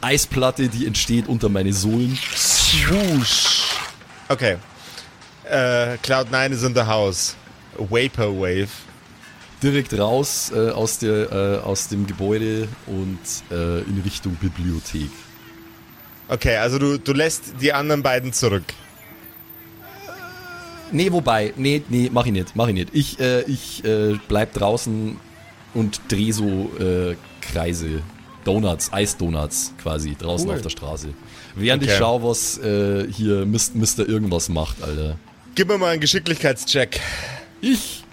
Eisplatte, 0.00 0.68
die 0.68 0.86
entsteht 0.86 1.28
unter 1.28 1.50
meine 1.50 1.74
Sohlen. 1.74 2.18
Swoosh. 2.34 3.76
Okay. 4.28 4.56
Äh, 5.44 5.96
Cloud9 6.02 6.52
is 6.52 6.62
in 6.62 6.74
the 6.74 6.82
house. 6.82 7.36
Vaporwave. 7.76 8.68
Direkt 9.62 9.92
raus 9.98 10.50
äh, 10.54 10.70
aus, 10.70 10.98
der, 10.98 11.30
äh, 11.30 11.58
aus 11.58 11.88
dem 11.88 12.06
Gebäude 12.06 12.68
und 12.86 13.18
äh, 13.50 13.80
in 13.80 14.00
Richtung 14.04 14.36
Bibliothek. 14.36 15.10
Okay, 16.28 16.56
also 16.56 16.78
du, 16.78 16.98
du 16.98 17.12
lässt 17.12 17.60
die 17.60 17.74
anderen 17.74 18.02
beiden 18.02 18.32
zurück. 18.32 18.64
Nee, 20.94 21.12
wobei, 21.12 21.52
nee, 21.56 21.82
nee, 21.88 22.08
mach 22.12 22.24
ich 22.26 22.32
nicht, 22.32 22.54
mach 22.56 22.68
ich 22.68 22.74
nicht. 22.74 22.88
Ich, 22.92 23.18
äh, 23.20 23.42
ich 23.42 23.84
äh, 23.84 24.16
bleib 24.28 24.52
draußen 24.54 25.16
und 25.74 26.00
dreh 26.08 26.30
so 26.30 26.70
äh, 26.80 27.16
Kreise. 27.40 28.00
Donuts, 28.44 28.92
Eisdonuts 28.92 29.72
quasi 29.82 30.14
draußen 30.18 30.46
Cool. 30.48 30.56
auf 30.56 30.62
der 30.62 30.68
Straße. 30.68 31.08
Während 31.56 31.82
ich 31.82 31.88
Okay. 31.88 31.98
schau, 31.98 32.22
was 32.22 32.58
äh, 32.58 33.10
hier 33.10 33.46
Mist, 33.46 33.74
Mr. 33.74 34.06
irgendwas 34.06 34.48
macht, 34.50 34.82
Alter. 34.82 35.16
Gib 35.54 35.68
mir 35.68 35.78
mal 35.78 35.92
einen 35.92 36.00
Geschicklichkeitscheck. 36.02 37.00
Ich? 37.62 38.04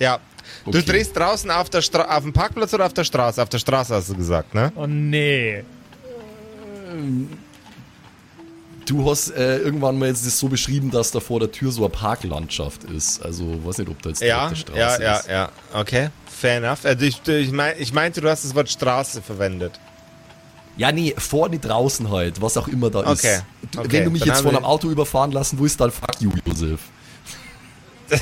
Ja. 0.00 0.18
Du 0.64 0.70
Okay. 0.70 0.82
drehst 0.82 1.16
draußen 1.16 1.50
auf, 1.52 1.70
der 1.70 1.82
Stra 1.82 2.16
auf 2.16 2.24
dem 2.24 2.32
Parkplatz 2.32 2.74
oder 2.74 2.86
auf 2.86 2.92
der 2.94 3.04
Straße? 3.04 3.40
Auf 3.40 3.48
der 3.48 3.58
Straße 3.58 3.94
hast 3.94 4.08
du 4.10 4.14
gesagt, 4.16 4.54
ne? 4.54 4.72
Oh 4.74 4.86
nee. 4.88 5.62
Du 8.86 9.08
hast 9.08 9.30
äh, 9.30 9.58
irgendwann 9.58 9.98
mal 9.98 10.08
jetzt 10.08 10.26
das 10.26 10.38
so 10.38 10.48
beschrieben, 10.48 10.90
dass 10.90 11.10
da 11.12 11.20
vor 11.20 11.38
der 11.40 11.52
Tür 11.52 11.70
so 11.70 11.82
eine 11.84 11.90
Parklandschaft 11.90 12.84
ist. 12.84 13.22
Also, 13.22 13.64
weiß 13.64 13.78
nicht, 13.78 13.88
ob 13.90 14.00
da 14.02 14.08
jetzt 14.08 14.20
Ja, 14.22 14.48
direkt 14.48 14.68
der 14.68 14.76
ja, 14.76 14.88
Straße 14.90 15.02
ja, 15.02 15.16
ist. 15.16 15.28
ja. 15.28 15.52
Okay, 15.80 16.08
fair 16.26 16.56
enough. 16.58 16.84
Also 16.84 17.04
ich, 17.04 17.26
ich, 17.28 17.52
mein, 17.52 17.74
ich 17.78 17.92
meinte, 17.92 18.20
du 18.20 18.28
hast 18.28 18.44
das 18.44 18.54
Wort 18.54 18.68
Straße 18.70 19.22
verwendet. 19.22 19.78
Ja, 20.76 20.92
nee, 20.92 21.14
vorne 21.18 21.58
draußen 21.58 22.10
halt, 22.10 22.40
was 22.40 22.56
auch 22.56 22.66
immer 22.68 22.90
da 22.90 23.00
Okay, 23.00 23.12
ist. 23.36 23.44
Du, 23.72 23.80
okay, 23.80 23.88
Wenn 23.92 24.04
du 24.04 24.10
mich 24.10 24.24
jetzt 24.24 24.40
von 24.40 24.56
einem 24.56 24.64
Auto 24.64 24.88
überfahren 24.90 25.30
lassen 25.32 25.58
willst, 25.60 25.80
dann 25.80 25.90
fuck 25.90 26.20
you, 26.20 26.30
Josef. 26.46 26.80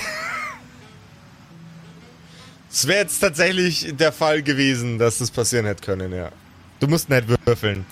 Es 2.71 2.87
wäre 2.87 3.01
jetzt 3.01 3.19
tatsächlich 3.21 3.95
der 3.97 4.13
Fall 4.13 4.43
gewesen, 4.43 4.99
dass 4.99 5.19
das 5.19 5.31
passieren 5.31 5.65
hätte 5.67 5.83
können, 5.85 6.13
ja. 6.13 6.31
Du 6.81 6.87
musst 6.87 7.09
nicht 7.09 7.25
würfeln. 7.47 7.85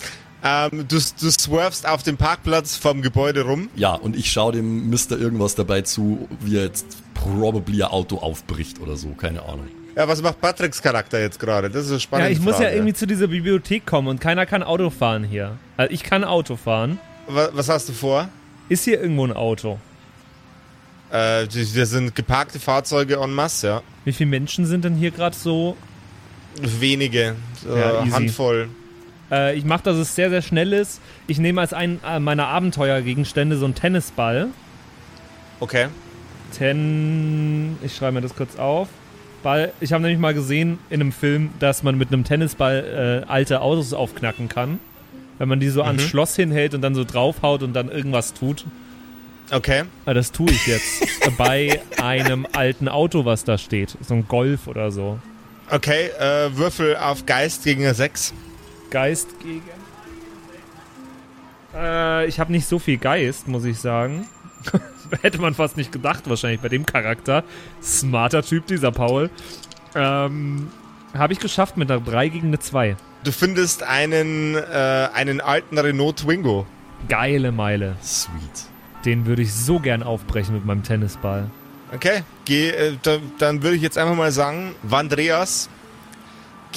Ähm, 0.49 0.85
du, 0.87 0.95
du 0.95 1.31
swerfst 1.31 1.87
auf 1.87 2.03
dem 2.03 2.15
Parkplatz 2.15 2.75
vom 2.75 3.01
Gebäude 3.01 3.41
rum. 3.41 3.69
Ja, 3.75 3.93
und 3.95 4.15
ich 4.15 4.31
schaue 4.31 4.53
dem 4.53 4.89
Mister 4.89 5.17
irgendwas 5.17 5.55
dabei 5.55 5.81
zu, 5.81 6.27
wie 6.41 6.57
er 6.57 6.63
jetzt 6.65 6.85
probably 7.13 7.83
ein 7.83 7.89
Auto 7.91 8.17
aufbricht 8.19 8.79
oder 8.79 8.95
so, 8.95 9.09
keine 9.09 9.41
Ahnung. 9.43 9.67
Ja, 9.95 10.07
was 10.07 10.21
macht 10.21 10.39
Patricks 10.39 10.81
Charakter 10.81 11.19
jetzt 11.19 11.39
gerade? 11.39 11.69
Das 11.71 11.85
ist 11.85 11.91
eine 11.91 11.99
spannende 11.99 12.31
Ja, 12.31 12.37
ich 12.37 12.43
muss 12.43 12.55
Frage. 12.55 12.69
ja 12.69 12.75
irgendwie 12.75 12.93
zu 12.93 13.07
dieser 13.07 13.27
Bibliothek 13.27 13.85
kommen 13.85 14.07
und 14.07 14.21
keiner 14.21 14.45
kann 14.45 14.61
Auto 14.63 14.91
fahren 14.91 15.23
hier. 15.23 15.57
Also 15.75 15.91
ich 15.91 16.03
kann 16.03 16.23
Auto 16.23 16.55
fahren. 16.55 16.99
Wa- 17.27 17.49
Was 17.53 17.67
hast 17.67 17.89
du 17.89 17.93
vor? 17.93 18.29
Ist 18.69 18.83
hier 18.83 19.01
irgendwo 19.01 19.25
ein 19.25 19.33
Auto? 19.33 19.79
Äh, 21.11 21.47
wir 21.51 21.85
sind 21.85 22.13
geparkte 22.15 22.59
Fahrzeuge 22.59 23.15
en 23.15 23.33
masse, 23.33 23.67
ja. 23.67 23.81
Wie 24.05 24.11
viele 24.13 24.29
Menschen 24.29 24.65
sind 24.65 24.83
denn 24.85 24.95
hier 24.95 25.09
gerade 25.11 25.35
so? 25.35 25.75
Wenige. 26.61 27.35
So 27.63 27.75
Ja, 27.75 28.01
easy. 28.03 28.11
Handvoll. 28.11 28.69
Äh, 29.31 29.57
ich 29.57 29.65
mache, 29.65 29.83
dass 29.83 29.97
es 29.97 30.15
sehr, 30.15 30.29
sehr 30.29 30.41
schnell 30.41 30.73
ist. 30.73 31.01
Ich 31.27 31.37
nehme 31.39 31.61
als 31.61 31.73
einen 31.73 31.99
äh, 32.07 32.19
meiner 32.19 32.47
Abenteuergegenstände 32.47 33.57
so 33.57 33.65
einen 33.65 33.75
Tennisball. 33.75 34.47
Okay. 35.59 35.87
Ten. 36.57 37.77
Ich 37.83 37.95
schreibe 37.95 38.13
mir 38.13 38.21
das 38.21 38.35
kurz 38.35 38.57
auf. 38.57 38.87
Ball. 39.43 39.71
Ich 39.79 39.93
habe 39.93 40.01
nämlich 40.01 40.19
mal 40.19 40.33
gesehen 40.33 40.79
in 40.89 41.01
einem 41.01 41.11
Film, 41.11 41.49
dass 41.59 41.83
man 41.83 41.97
mit 41.97 42.09
einem 42.11 42.23
Tennisball 42.23 43.23
äh, 43.27 43.31
alte 43.31 43.61
Autos 43.61 43.93
aufknacken 43.93 44.49
kann. 44.49 44.79
Wenn 45.37 45.49
man 45.49 45.59
die 45.59 45.69
so 45.69 45.83
ans 45.83 46.01
Schloss 46.01 46.35
hinhält 46.35 46.73
und 46.73 46.81
dann 46.81 46.95
so 46.95 47.03
draufhaut 47.03 47.61
und 47.61 47.73
dann 47.73 47.89
irgendwas 47.89 48.33
tut. 48.33 48.65
Okay. 49.51 49.83
Äh, 50.05 50.13
Das 50.13 50.31
tue 50.31 50.49
ich 50.49 50.65
jetzt. 50.65 51.05
bei 51.37 51.81
einem 52.01 52.47
alten 52.53 52.87
Auto, 52.87 53.25
was 53.25 53.43
da 53.43 53.57
steht. 53.57 53.95
So 54.01 54.15
ein 54.15 54.27
Golf 54.27 54.67
oder 54.67 54.91
so. 54.91 55.19
Okay, 55.69 56.07
äh, 56.19 56.55
Würfel 56.55 56.95
auf 56.95 57.25
Geist 57.25 57.63
gegen 57.65 57.83
eine 57.83 57.93
6. 57.93 58.33
Geist 58.89 59.39
gegen. 59.39 59.63
Äh, 61.75 62.27
ich 62.27 62.39
habe 62.39 62.51
nicht 62.51 62.67
so 62.67 62.79
viel 62.79 62.97
Geist, 62.97 63.47
muss 63.47 63.65
ich 63.65 63.79
sagen. 63.79 64.27
Hätte 65.21 65.39
man 65.39 65.53
fast 65.53 65.77
nicht 65.77 65.91
gedacht, 65.91 66.29
wahrscheinlich 66.29 66.59
bei 66.59 66.69
dem 66.69 66.85
Charakter. 66.85 67.43
Smarter 67.81 68.43
Typ, 68.43 68.67
dieser 68.67 68.91
Paul. 68.91 69.29
Ähm, 69.95 70.69
habe 71.13 71.33
ich 71.33 71.39
geschafft 71.39 71.77
mit 71.77 71.89
einer 71.89 72.01
3 72.01 72.29
gegen 72.29 72.47
eine 72.47 72.59
2. 72.59 72.97
Du 73.23 73.31
findest 73.31 73.83
einen, 73.83 74.55
äh, 74.55 75.09
einen 75.13 75.41
alten 75.41 75.77
Renault 75.77 76.17
Twingo. 76.17 76.65
Geile 77.09 77.51
Meile. 77.51 77.95
Sweet. 78.03 78.69
Den 79.05 79.25
würde 79.25 79.41
ich 79.41 79.53
so 79.53 79.79
gern 79.79 80.03
aufbrechen 80.03 80.55
mit 80.55 80.65
meinem 80.65 80.83
Tennisball. 80.83 81.49
Okay, 81.93 82.23
geh, 82.45 82.69
äh, 82.69 82.97
da, 83.01 83.17
dann 83.37 83.63
würde 83.63 83.77
ich 83.77 83.81
jetzt 83.81 83.97
einfach 83.97 84.15
mal 84.15 84.31
sagen, 84.31 84.75
Vandreas 84.83 85.69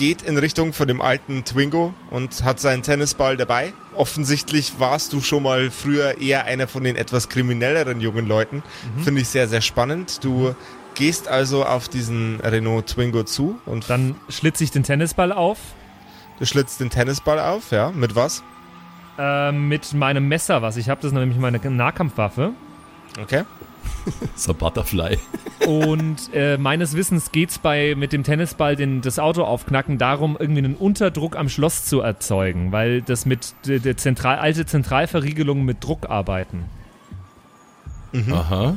geht 0.00 0.22
in 0.22 0.38
Richtung 0.38 0.72
von 0.72 0.88
dem 0.88 1.02
alten 1.02 1.44
Twingo 1.44 1.92
und 2.08 2.42
hat 2.42 2.58
seinen 2.58 2.82
Tennisball 2.82 3.36
dabei. 3.36 3.74
Offensichtlich 3.94 4.72
warst 4.78 5.12
du 5.12 5.20
schon 5.20 5.42
mal 5.42 5.70
früher 5.70 6.18
eher 6.18 6.46
einer 6.46 6.68
von 6.68 6.84
den 6.84 6.96
etwas 6.96 7.28
kriminelleren 7.28 8.00
jungen 8.00 8.26
Leuten. 8.26 8.62
Finde 9.04 9.20
ich 9.20 9.28
sehr, 9.28 9.46
sehr 9.46 9.60
spannend. 9.60 10.24
Du 10.24 10.54
gehst 10.94 11.28
also 11.28 11.66
auf 11.66 11.90
diesen 11.90 12.40
Renault 12.40 12.86
Twingo 12.86 13.24
zu 13.24 13.60
und 13.66 13.90
Dann 13.90 14.16
schlitze 14.30 14.64
ich 14.64 14.70
den 14.70 14.84
Tennisball 14.84 15.32
auf. 15.32 15.58
du 16.38 16.46
schlitzt 16.46 16.80
den 16.80 16.88
Tennisball 16.88 17.38
auf, 17.38 17.70
ja, 17.70 17.90
mit 17.90 18.14
was? 18.14 18.42
Äh, 19.18 19.52
mit 19.52 19.92
meinem 19.92 20.28
Messer, 20.28 20.62
was 20.62 20.78
ich 20.78 20.88
habe. 20.88 21.02
Das 21.02 21.12
ist 21.12 21.14
nämlich 21.14 21.38
meine 21.38 21.58
Nahkampfwaffe. 21.58 22.52
Okay. 23.20 23.44
So 24.34 24.54
Butterfly. 24.54 25.18
Und 25.66 26.32
äh, 26.32 26.56
meines 26.56 26.96
Wissens 26.96 27.32
geht's 27.32 27.58
bei 27.58 27.94
mit 27.94 28.12
dem 28.12 28.24
Tennisball 28.24 28.76
den, 28.76 29.02
das 29.02 29.18
Auto 29.18 29.44
aufknacken 29.44 29.98
darum, 29.98 30.36
irgendwie 30.38 30.64
einen 30.64 30.74
Unterdruck 30.74 31.36
am 31.36 31.48
Schloss 31.48 31.84
zu 31.84 32.00
erzeugen, 32.00 32.72
weil 32.72 33.02
das 33.02 33.26
mit 33.26 33.54
der, 33.66 33.78
der 33.78 33.96
Zentral, 33.96 34.38
alte 34.38 34.64
Zentralverriegelung 34.64 35.64
mit 35.64 35.84
Druck 35.84 36.08
arbeiten. 36.08 36.64
Aha. 38.32 38.76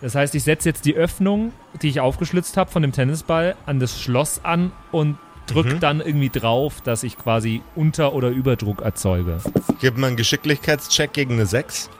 Das 0.00 0.14
heißt, 0.14 0.34
ich 0.34 0.42
setze 0.42 0.68
jetzt 0.68 0.84
die 0.84 0.94
Öffnung, 0.94 1.52
die 1.80 1.88
ich 1.88 2.00
aufgeschlitzt 2.00 2.56
habe 2.56 2.70
von 2.70 2.82
dem 2.82 2.92
Tennisball, 2.92 3.56
an 3.64 3.80
das 3.80 4.00
Schloss 4.00 4.44
an 4.44 4.72
und 4.92 5.16
drück 5.46 5.80
dann 5.80 6.00
irgendwie 6.00 6.30
drauf, 6.30 6.80
dass 6.82 7.02
ich 7.02 7.16
quasi 7.16 7.62
Unter- 7.74 8.12
oder 8.14 8.28
Überdruck 8.28 8.82
erzeuge. 8.82 9.38
Gib 9.80 9.96
mir 9.96 10.08
einen 10.08 10.16
Geschicklichkeitscheck 10.16 11.12
gegen 11.12 11.34
eine 11.34 11.46
6. 11.46 11.90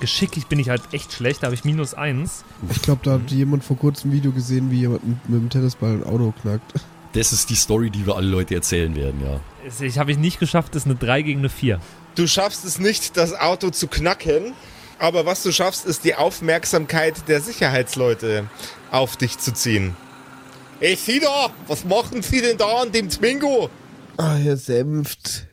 Geschicklich 0.00 0.46
bin 0.46 0.58
ich 0.58 0.68
halt 0.68 0.82
echt 0.92 1.12
schlecht, 1.12 1.42
da 1.42 1.46
habe 1.46 1.54
ich 1.54 1.64
minus 1.64 1.94
eins. 1.94 2.44
Ich 2.70 2.82
glaube, 2.82 3.00
da 3.04 3.12
hat 3.12 3.30
jemand 3.30 3.64
vor 3.64 3.78
kurzem 3.78 4.10
ein 4.10 4.12
Video 4.12 4.30
gesehen, 4.32 4.70
wie 4.70 4.80
jemand 4.80 5.06
mit, 5.06 5.28
mit 5.28 5.40
dem 5.40 5.50
Tennisball 5.50 5.92
ein 5.92 6.04
Auto 6.04 6.32
knackt. 6.42 6.72
Das 7.12 7.32
ist 7.32 7.48
die 7.48 7.54
Story, 7.54 7.88
die 7.88 8.04
wir 8.06 8.14
alle 8.14 8.26
Leute 8.26 8.54
erzählen 8.54 8.94
werden, 8.94 9.22
ja. 9.24 9.40
Ich 9.80 9.98
habe 9.98 10.12
ich 10.12 10.18
nicht 10.18 10.38
geschafft, 10.38 10.74
das 10.74 10.82
ist 10.82 10.86
eine 10.86 10.96
3 10.96 11.22
gegen 11.22 11.38
eine 11.38 11.48
4. 11.48 11.80
Du 12.14 12.26
schaffst 12.26 12.62
es 12.66 12.78
nicht, 12.78 13.16
das 13.16 13.32
Auto 13.32 13.70
zu 13.70 13.88
knacken, 13.88 14.52
aber 14.98 15.24
was 15.24 15.42
du 15.42 15.50
schaffst, 15.50 15.86
ist 15.86 16.04
die 16.04 16.14
Aufmerksamkeit 16.14 17.26
der 17.26 17.40
Sicherheitsleute 17.40 18.44
auf 18.90 19.16
dich 19.16 19.38
zu 19.38 19.54
ziehen. 19.54 19.96
Ey, 20.80 20.94
Sie 20.96 21.20
da, 21.20 21.48
was 21.68 21.86
machen 21.86 22.20
Sie 22.20 22.42
denn 22.42 22.58
da 22.58 22.82
an 22.82 22.92
dem 22.92 23.08
Twingo? 23.08 23.70
Ah, 24.18 24.34
Herr 24.34 24.58
Senft. 24.58 25.46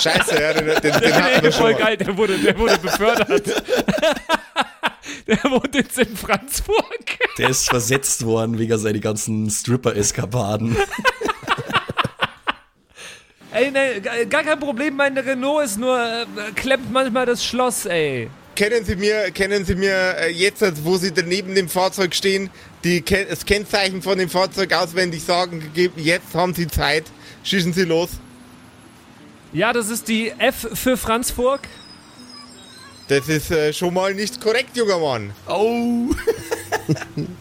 Scheiße, 0.00 0.40
ja, 0.40 0.52
den, 0.54 0.66
den, 0.66 0.80
den 0.80 1.14
hatten 1.14 1.42
wir 1.44 1.52
schon 1.52 1.62
voll 1.62 1.72
mal. 1.72 1.78
geil, 1.80 1.96
der 1.96 2.16
wurde, 2.16 2.38
der 2.38 2.58
wurde 2.58 2.78
befördert. 2.78 3.42
Der 5.26 5.38
wohnt 5.44 5.74
jetzt 5.74 5.98
in 5.98 6.16
Franzburg. 6.16 7.04
Der 7.38 7.48
ist 7.50 7.68
versetzt 7.68 8.24
worden 8.24 8.58
wegen 8.58 8.76
seine 8.78 8.98
ganzen 8.98 9.48
Stripper-Eskapaden. 9.50 10.76
Ey, 13.52 13.70
ne, 13.70 14.00
gar 14.28 14.42
kein 14.42 14.58
Problem, 14.58 14.96
mein 14.96 15.16
Renault 15.16 15.64
ist 15.66 15.78
nur, 15.78 15.98
äh, 16.00 16.24
klemmt 16.54 16.90
manchmal 16.90 17.26
das 17.26 17.44
Schloss, 17.44 17.84
ey. 17.84 18.30
Kennen 18.56 18.84
Sie 18.84 18.96
mir, 18.96 19.30
kennen 19.30 19.64
Sie 19.64 19.74
mir 19.74 19.94
äh, 20.18 20.28
jetzt, 20.30 20.62
wo 20.84 20.96
Sie 20.96 21.12
daneben 21.12 21.54
dem 21.54 21.68
Fahrzeug 21.68 22.14
stehen, 22.14 22.48
die, 22.82 23.02
Ken- 23.02 23.26
das 23.28 23.44
Kennzeichen 23.44 24.00
von 24.02 24.16
dem 24.18 24.30
Fahrzeug 24.30 24.72
auswendig 24.72 25.22
sagen 25.22 25.60
gegeben? 25.60 25.94
Jetzt 25.98 26.34
haben 26.34 26.54
Sie 26.54 26.66
Zeit. 26.66 27.04
Schießen 27.44 27.72
Sie 27.74 27.84
los. 27.84 28.10
Ja, 29.52 29.72
das 29.72 29.88
ist 29.88 30.08
die 30.08 30.30
F 30.38 30.68
für 30.74 30.96
Franzburg. 30.96 31.60
Das 33.08 33.28
ist 33.28 33.50
äh, 33.50 33.72
schon 33.72 33.92
mal 33.92 34.14
nicht 34.14 34.40
korrekt, 34.40 34.76
junger 34.76 34.98
Mann. 34.98 35.32
Au! 35.46 36.08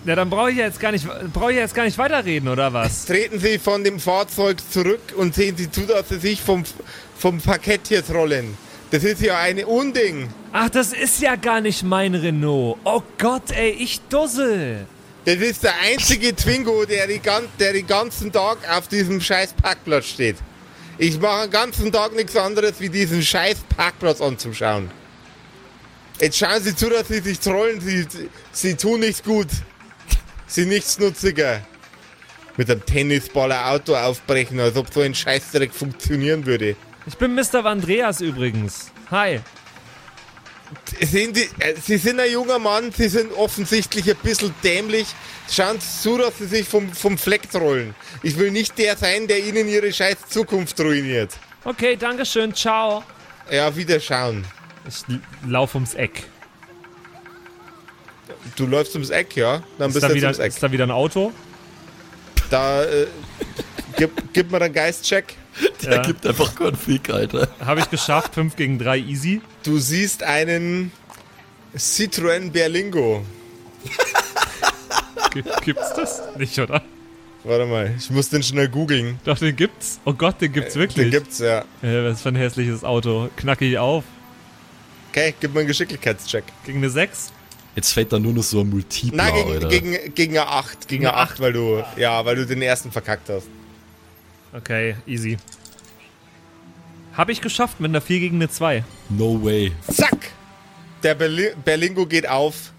Ja, 0.06 0.16
dann 0.16 0.30
brauche 0.30 0.52
ich 0.52 0.58
ja 0.58 0.66
jetzt 0.66 0.80
gar 0.80 0.92
nicht, 0.92 1.08
brauche 1.34 1.52
ich 1.52 1.56
ja 1.56 1.64
jetzt 1.64 1.74
gar 1.74 1.86
nicht 1.86 1.98
weiterreden, 1.98 2.48
oder 2.50 2.74
was? 2.74 3.06
Treten 3.06 3.40
Sie 3.40 3.58
von 3.58 3.84
dem 3.84 4.00
Fahrzeug 4.00 4.58
zurück 4.72 5.00
und 5.16 5.34
sehen 5.34 5.56
Sie 5.58 5.72
zu, 5.72 5.82
dass 5.82 6.10
Sie 6.10 6.20
sich 6.20 6.42
vom, 6.42 6.64
vom 7.18 7.40
Parkett 7.40 7.82
hier 7.88 8.04
rollen. 8.10 8.56
Das 8.92 9.04
ist 9.04 9.22
ja 9.22 9.40
eine 9.40 9.66
Unding. 9.66 10.28
Ach, 10.52 10.70
das 10.70 10.92
ist 10.94 11.22
ja 11.22 11.38
gar 11.38 11.62
nicht 11.62 11.82
mein 11.82 12.14
Renault. 12.14 12.78
Oh 12.84 13.02
Gott, 13.18 13.52
ey, 13.52 13.70
ich 13.72 14.02
dussel. 14.10 14.86
Das 15.26 15.36
ist 15.38 15.64
der 15.64 15.74
einzige 15.82 16.36
Twingo, 16.36 16.86
der, 16.86 17.08
die, 17.08 17.20
gan- 17.20 17.48
der 17.60 17.74
den 17.74 17.88
ganzen 17.88 18.32
Tag 18.32 18.58
auf 18.70 18.90
diesem 18.90 19.22
scheiß 19.22 19.54
Parkplatz 19.54 20.06
steht. 20.08 20.36
Ich 21.02 21.20
mache 21.20 21.48
den 21.48 21.52
ganzen 21.52 21.92
Tag 21.92 22.16
nichts 22.16 22.36
anderes, 22.36 22.80
wie 22.80 22.88
diesen 22.88 23.24
scheiß 23.24 23.62
Parkplatz 23.76 24.22
anzuschauen. 24.22 24.92
Jetzt 26.20 26.38
schauen 26.38 26.62
Sie 26.62 26.76
zu, 26.76 26.92
dass 26.92 27.08
Sie 27.08 27.22
sich 27.22 27.40
trollen. 27.40 27.82
Sie, 27.82 28.06
Sie 28.52 28.76
tun 28.76 29.00
nichts 29.00 29.24
gut. 29.24 29.48
Sie 30.46 30.68
nichts 30.68 31.00
nutziger. 31.00 31.62
Mit 32.56 32.70
einem 32.70 32.86
Tennisball 32.86 33.52
ein 33.52 33.64
Auto 33.64 33.96
aufbrechen, 33.96 34.60
als 34.60 34.76
ob 34.76 34.94
so 34.94 35.02
ein 35.02 35.16
Scheißdreck 35.16 35.74
funktionieren 35.74 36.46
würde. 36.46 36.76
Ich 37.08 37.18
bin 37.18 37.34
Mr. 37.34 37.66
Andreas 37.66 38.22
übrigens. 38.22 38.92
Hi. 39.10 39.40
Sehen 41.02 41.34
Sie, 41.36 41.50
äh, 41.60 41.76
Sie 41.82 41.98
sind 41.98 42.20
ein 42.20 42.32
junger 42.32 42.60
Mann, 42.60 42.92
Sie 42.92 43.10
sind 43.10 43.32
offensichtlich 43.34 44.10
ein 44.10 44.16
bisschen 44.18 44.54
dämlich. 44.64 45.08
Schauen 45.50 45.80
Sie 45.80 46.02
zu, 46.02 46.18
dass 46.18 46.38
Sie 46.38 46.46
sich 46.48 46.68
vom, 46.68 46.92
vom 46.94 47.18
Fleck 47.18 47.42
rollen. 47.54 47.94
Ich 48.24 48.38
will 48.38 48.52
nicht 48.52 48.78
der 48.78 48.96
sein, 48.96 49.28
der 49.28 49.40
Ihnen 49.44 49.68
Ihre 49.68 49.92
scheiß 49.92 50.18
Zukunft 50.30 50.80
ruiniert. 50.80 51.32
Okay, 51.64 51.96
danke 51.98 52.26
schön, 52.26 52.54
ciao. 52.54 53.04
Ja, 53.52 53.76
wieder 53.76 54.00
schauen. 54.00 54.46
Ich 54.88 55.04
lauf 55.48 55.76
ums 55.76 55.94
Eck. 55.94 56.24
Du 58.56 58.66
läufst 58.66 58.94
ums 58.96 59.10
Eck, 59.10 59.36
ja? 59.36 59.62
Dann 59.78 59.90
Ist 59.90 59.94
bist 59.96 60.04
da, 60.04 60.08
du 60.10 60.16
wieder, 60.16 60.28
ums 60.28 60.40
Eck. 60.40 60.48
ist 60.54 60.64
da 60.64 60.72
wieder 60.72 60.86
ein 60.86 60.92
Auto? 60.92 61.32
Da, 62.50 62.84
äh, 62.86 63.08
gib, 63.98 64.12
gib 64.34 64.52
mir 64.52 64.62
einen 64.62 64.74
Geistcheck. 64.74 65.36
Der 65.84 65.94
Ja. 65.96 66.02
gibt 66.02 66.26
einfach 66.26 66.56
keinen 66.56 66.76
Fick, 66.76 67.10
Alter. 67.10 67.48
Habe 67.64 67.82
ich 67.82 67.90
geschafft, 67.90 68.36
5 68.36 68.56
gegen 68.56 68.80
3 68.80 68.98
easy. 69.00 69.42
Du 69.64 69.78
siehst 69.80 70.24
einen 70.24 70.92
Citroën 71.76 72.52
Berlingo. 72.52 73.26
G- 75.34 75.44
Gibt's 75.64 75.94
das? 75.96 76.22
Nicht, 76.38 76.58
oder? 76.60 76.82
Warte 77.44 77.66
mal, 77.66 77.94
ich 77.98 78.10
muss 78.12 78.30
den 78.30 78.44
schnell 78.44 78.70
googeln. 78.70 79.20
Doch, 79.24 79.38
den 79.38 79.56
gibt's. 79.56 80.00
Oh 80.06 80.14
Gott, 80.14 80.40
den 80.42 80.52
gibt's 80.54 80.76
wirklich. 80.76 81.06
Den 81.10 81.12
gibt's, 81.12 81.40
ja. 81.40 81.64
Ja, 81.82 82.04
was 82.06 82.22
für 82.22 82.30
ein 82.30 82.36
hässliches 82.36 82.84
Auto. 82.84 83.30
Knackig 83.38 83.78
auf. 83.78 84.04
Okay, 85.12 85.34
gib 85.40 85.54
mir 85.54 85.62
einen 85.62 85.68
Geschicklichkeitscheck. 85.68 86.44
Gegen 86.66 86.78
eine 86.80 86.90
6? 86.90 87.32
Jetzt 87.76 87.94
fällt 87.94 88.12
da 88.14 88.20
nur 88.20 88.34
noch 88.34 88.44
so 88.44 88.60
ein 88.62 88.70
Multipler, 88.70 89.16
Nein, 89.24 89.34
gegen, 89.34 89.52
Alter. 89.52 89.68
gegen, 89.70 90.14
gegen 90.16 90.38
eine 90.38 90.48
8. 90.48 90.88
Gegen 90.88 91.08
eine 91.08 91.16
8, 91.18 91.40
weil 91.40 91.54
du, 91.54 91.84
ja, 91.98 92.24
weil 92.26 92.36
du 92.36 92.46
den 92.46 92.62
ersten 92.62 92.92
verkackt 92.92 93.30
hast. 93.30 93.48
Okay, 94.54 94.96
easy. 95.08 95.38
Habe 97.14 97.32
ich 97.32 97.42
geschafft 97.42 97.80
mit 97.80 97.90
einer 97.90 98.02
4 98.02 98.20
gegen 98.20 98.36
eine 98.38 98.50
2. 98.50 98.84
No 99.10 99.44
way. 99.44 99.72
Zack! 99.92 100.32
Der 101.04 101.16
Berli 101.16 101.52
Berlingo 101.66 102.06
geht 102.06 102.28
auf, 102.30 102.72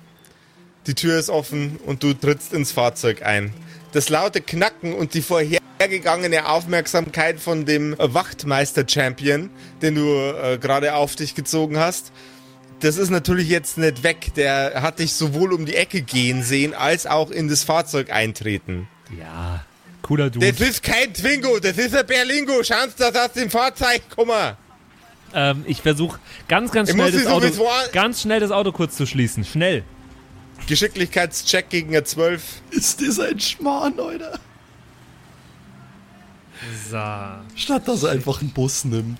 die 0.87 0.95
Tür 0.95 1.19
ist 1.19 1.29
offen 1.29 1.79
und 1.87 2.03
du 2.03 2.15
trittst 2.15 2.53
ins 2.53 2.73
Fahrzeug 2.73 3.23
ein. 3.23 3.53
Das 3.93 4.09
laute 4.09 4.41
Knacken 4.41 4.95
und 4.95 5.15
die 5.15 5.23
vorhergegangene 5.23 6.49
Aufmerksamkeit 6.49 7.41
von 7.41 7.67
dem 7.67 7.97
Wachtmeister-Champion, 7.99 9.51
den 9.83 9.95
du 9.95 10.09
äh, 10.09 10.59
gerade 10.59 10.95
auf 10.95 11.17
dich 11.17 11.35
gezogen 11.35 11.79
hast, 11.79 12.13
das 12.81 12.97
ist 12.97 13.11
natürlich 13.11 13.49
jetzt 13.49 13.79
nicht 13.79 14.03
weg. 14.03 14.33
Der 14.37 14.83
hat 14.83 14.99
dich 14.99 15.13
sowohl 15.13 15.53
um 15.53 15.67
die 15.67 15.75
Ecke 15.75 16.03
gehen 16.03 16.43
sehen, 16.43 16.75
als 16.75 17.07
auch 17.07 17.31
in 17.31 17.49
das 17.49 17.65
Fahrzeug 17.65 18.11
eintreten. 18.11 18.89
Ja, 19.19 19.65
cooler 20.13 20.31
Dude. 20.31 20.53
Das 20.53 20.61
ist 20.61 20.83
kein 20.83 21.13
Twingo, 21.13 21.59
das 21.59 21.79
ist 21.79 21.97
ein 21.97 22.07
Berlingo. 22.07 22.63
Schauen 22.63 22.91
Sie, 22.91 22.97
dass 22.99 23.15
aus 23.15 23.33
dem 23.33 23.51
Fahrzeug 23.51 24.03
kommen. 24.15 24.57
Ähm, 25.35 25.65
ich 25.67 25.81
versuche 25.81 26.19
ganz, 26.49 26.71
ganz 26.73 26.91
Ich 26.91 26.95
schnell 26.95 27.11
muss 27.11 27.23
das 27.23 27.33
Auto, 27.33 27.49
ganz 27.93 28.21
schnell 28.21 28.41
das 28.41 28.51
Auto 28.51 28.73
kurz 28.73 28.97
zu 28.97 29.07
schließen. 29.07 29.45
Schnell. 29.45 29.85
Geschicklichkeitscheck 30.67 31.71
gegen 31.71 31.89
eine 31.89 32.05
12. 32.05 32.43
Ist 32.71 33.01
das 33.01 33.19
ein 33.19 33.41
Schmarrn, 33.41 33.99
Alter? 33.99 34.39
So. 36.91 37.57
Statt 37.57 37.89
dass 37.89 38.03
er 38.03 38.11
einfach 38.11 38.41
einen 38.41 38.51
Bus 38.51 38.85
nimmt. 38.85 39.19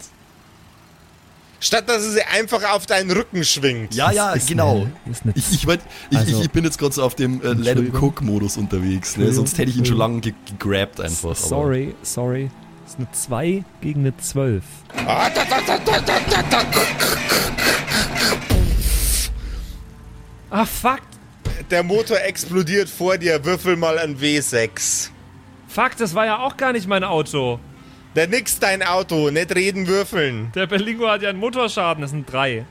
Statt 1.63 1.89
dass 1.89 2.03
er 2.03 2.11
sie 2.11 2.23
einfach 2.25 2.73
auf 2.73 2.87
deinen 2.87 3.13
Rücken 3.13 3.45
schwingt. 3.45 3.95
Ja, 3.95 4.11
ja, 4.11 4.33
ist 4.33 4.49
genau. 4.49 4.89
eine- 5.05 5.33
ich, 5.37 5.53
ich, 5.53 5.67
mein, 5.67 5.79
ich, 6.11 6.19
Also- 6.19 6.43
ich, 6.43 6.51
bin 6.51 6.65
jetzt 6.65 6.77
gerade 6.77 6.93
so 6.93 7.05
auf 7.05 7.15
dem 7.15 7.41
äh, 7.41 7.53
Let 7.53 7.79
him. 7.79 7.95
Cook-Modus 7.95 8.57
unterwegs. 8.57 9.17
Ne? 9.17 9.33
Sonst 9.33 9.57
hätte 9.59 9.71
ich 9.71 9.77
ihn 9.77 9.85
schon 9.85 9.97
lange 9.97 10.21
ge 10.21 10.35
gegrabt 10.59 11.01
einfach. 11.01 11.27
aber- 11.31 11.35
Sorry, 11.37 11.95
sorry. 12.03 12.51
Das 12.85 12.95
ist 12.95 12.99
eine 12.99 13.13
2 13.13 13.65
gegen 13.81 14.01
eine 14.01 14.17
12. 14.17 14.65
Ah, 15.07 15.31
da, 15.31 15.45
da, 15.45 15.61
da, 15.65 15.79
da, 15.79 16.01
da, 16.01 16.19
da, 16.29 16.43
da. 16.51 16.63
Ah, 20.51 20.67
fuck. 20.67 21.01
Der 21.71 21.83
Motor 21.83 22.19
explodiert 22.21 22.89
vor 22.89 23.17
dir. 23.19 23.45
Würfel 23.45 23.77
mal 23.77 23.99
ein 23.99 24.19
W6. 24.19 25.11
Fuck, 25.69 25.97
das 25.97 26.15
war 26.15 26.27
ja 26.27 26.39
auch 26.41 26.57
gar 26.57 26.73
nicht 26.73 26.87
mein 26.87 27.05
Auto. 27.05 27.59
Der 28.15 28.27
nix 28.27 28.59
dein 28.59 28.83
Auto. 28.83 29.31
Nicht 29.31 29.55
reden, 29.55 29.87
würfeln. 29.87 30.53
Der 30.55 30.67
Berlingo 30.67 31.09
hat 31.09 31.23
ja 31.23 31.31
einen 31.31 31.39
Motorschaden. 31.39 32.03
Das 32.03 32.11
sind 32.11 32.31
3. 32.31 32.65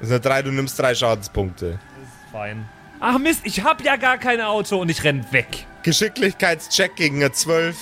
Das 0.00 0.08
sind 0.10 0.24
drei, 0.24 0.42
du 0.42 0.50
nimmst 0.50 0.78
drei 0.78 0.94
Schadenspunkte. 0.94 1.78
Fein. 2.30 2.68
Ach 3.00 3.18
Mist, 3.18 3.40
ich 3.44 3.62
hab 3.62 3.82
ja 3.82 3.96
gar 3.96 4.18
kein 4.18 4.40
Auto 4.40 4.78
und 4.78 4.90
ich 4.90 5.04
renn 5.04 5.24
weg. 5.30 5.66
Geschicklichkeitscheck 5.82 6.96
gegen 6.96 7.16
eine 7.16 7.32
12. 7.32 7.76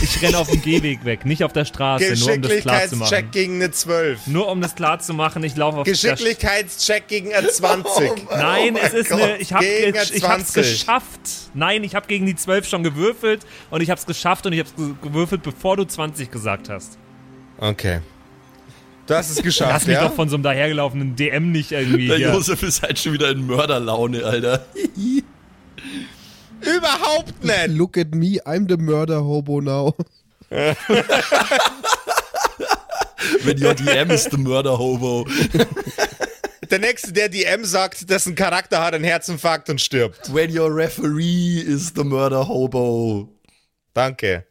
Ich 0.00 0.20
renn 0.22 0.34
auf 0.34 0.48
dem 0.50 0.62
Gehweg 0.62 1.04
weg, 1.04 1.24
nicht 1.24 1.42
auf 1.44 1.52
der 1.52 1.64
Straße, 1.64 2.14
nur 2.18 2.32
um 2.34 2.42
das 2.42 2.50
klar 2.60 2.80
zu 2.88 2.98
Geschicklichkeitscheck 2.98 3.22
machen. 3.24 3.30
gegen 3.32 3.54
eine 3.56 3.70
12. 3.70 4.26
Nur 4.28 4.48
um 4.48 4.60
das 4.60 4.74
klar 4.74 4.98
zu 5.00 5.14
machen, 5.14 5.42
ich 5.44 5.56
laufe 5.56 5.78
auf 5.78 5.84
der 5.84 5.92
Geschicklichkeitscheck 5.92 7.08
gegen 7.08 7.32
eine 7.34 7.48
20. 7.48 8.10
Nein, 8.30 8.76
es 8.76 8.92
ist 8.94 9.12
eine. 9.12 9.36
Ich, 9.38 9.52
hab 9.52 9.60
Gegen 9.60 9.92
ge 9.92 10.02
ich 10.14 10.22
hab's 10.24 10.52
20. 10.52 10.54
geschafft. 10.54 11.20
Nein, 11.54 11.84
ich 11.84 11.94
habe 11.94 12.06
gegen 12.06 12.26
die 12.26 12.34
12 12.36 12.68
schon 12.68 12.82
gewürfelt 12.82 13.44
und 13.70 13.80
ich 13.80 13.90
hab's 13.90 14.06
geschafft 14.06 14.46
und 14.46 14.52
ich 14.52 14.60
hab's 14.60 14.74
ge 14.76 14.90
gewürfelt, 15.02 15.42
bevor 15.42 15.76
du 15.76 15.84
20 15.84 16.30
gesagt 16.30 16.68
hast. 16.68 16.98
Okay. 17.58 18.00
Du 19.06 19.14
hast 19.14 19.30
es 19.30 19.42
geschafft, 19.42 19.72
Lass 19.72 19.86
mich 19.86 19.96
ja? 19.96 20.04
doch 20.08 20.14
von 20.14 20.28
so 20.28 20.36
einem 20.36 20.44
dahergelaufenen 20.44 21.16
DM 21.16 21.50
nicht 21.50 21.72
irgendwie. 21.72 22.06
Der 22.06 22.16
hier- 22.18 22.32
Josef 22.32 22.62
ist 22.62 22.82
halt 22.82 22.98
schon 23.00 23.12
wieder 23.14 23.30
in 23.30 23.46
Mörderlaune, 23.46 24.24
Alter. 24.24 24.64
Überhaupt 26.62 27.44
nicht. 27.44 27.68
Look 27.68 27.96
at 27.98 28.14
me, 28.14 28.38
I'm 28.44 28.68
the 28.68 28.76
murder 28.76 29.20
hobo 29.22 29.60
now. 29.60 29.94
Wenn 33.42 33.62
your 33.62 33.74
DM 33.74 34.10
ist 34.10 34.30
the 34.30 34.36
Murder 34.36 34.78
Hobo. 34.78 35.26
Der 36.70 36.78
nächste, 36.78 37.12
der 37.12 37.28
DM 37.28 37.64
sagt, 37.64 38.08
dessen 38.10 38.34
Charakter 38.34 38.82
hat 38.82 38.94
einen 38.94 39.04
Herzinfarkt 39.04 39.68
und 39.70 39.80
stirbt. 39.80 40.32
When 40.32 40.56
your 40.56 40.74
referee 40.74 41.60
is 41.60 41.92
the 41.94 42.04
Murder 42.04 42.48
Hobo. 42.48 43.28
Danke. 43.94 44.46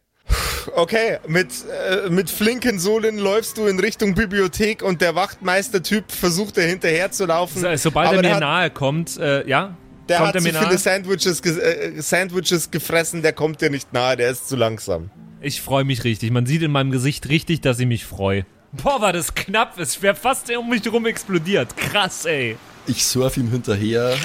Okay, 0.76 1.18
mit, 1.26 1.48
äh, 1.68 2.08
mit 2.08 2.30
flinken 2.30 2.78
Sohlen 2.78 3.18
läufst 3.18 3.58
du 3.58 3.66
in 3.66 3.80
Richtung 3.80 4.14
Bibliothek 4.14 4.82
und 4.82 5.00
der 5.00 5.16
Wachtmeister-Typ 5.16 6.10
versucht 6.12 6.56
dir 6.56 6.62
hinterher 6.62 7.10
zu 7.10 7.26
laufen. 7.26 7.60
So, 7.60 7.76
Sobald 7.76 8.08
aber 8.08 8.22
er 8.22 8.34
mir 8.34 8.40
nahe 8.40 8.70
kommt, 8.70 9.18
äh, 9.18 9.46
ja? 9.48 9.76
Der 10.08 10.18
kommt 10.18 10.34
hat 10.34 10.42
zu 10.42 10.42
mir 10.42 10.54
viele? 10.54 10.78
Sandwiches, 10.78 11.40
äh, 11.40 11.92
Sandwiches 12.00 12.70
gefressen, 12.70 13.22
der 13.22 13.32
kommt 13.32 13.60
dir 13.60 13.70
nicht 13.70 13.92
nahe, 13.92 14.16
der 14.16 14.30
ist 14.30 14.48
zu 14.48 14.56
langsam. 14.56 15.10
Ich 15.40 15.60
freue 15.60 15.84
mich 15.84 16.04
richtig. 16.04 16.30
Man 16.30 16.46
sieht 16.46 16.62
in 16.62 16.70
meinem 16.70 16.90
Gesicht 16.90 17.28
richtig, 17.28 17.60
dass 17.60 17.78
ich 17.78 17.86
mich 17.86 18.04
freue. 18.04 18.46
Boah, 18.72 19.00
war 19.00 19.12
das 19.12 19.34
knapp. 19.34 19.78
Es 19.78 20.00
wäre 20.00 20.14
fast 20.14 20.50
um 20.56 20.70
mich 20.70 20.90
rum 20.90 21.06
explodiert. 21.06 21.76
Krass, 21.76 22.24
ey. 22.24 22.56
Ich 22.86 23.04
surf 23.04 23.36
ihm 23.36 23.50
hinterher 23.50 24.16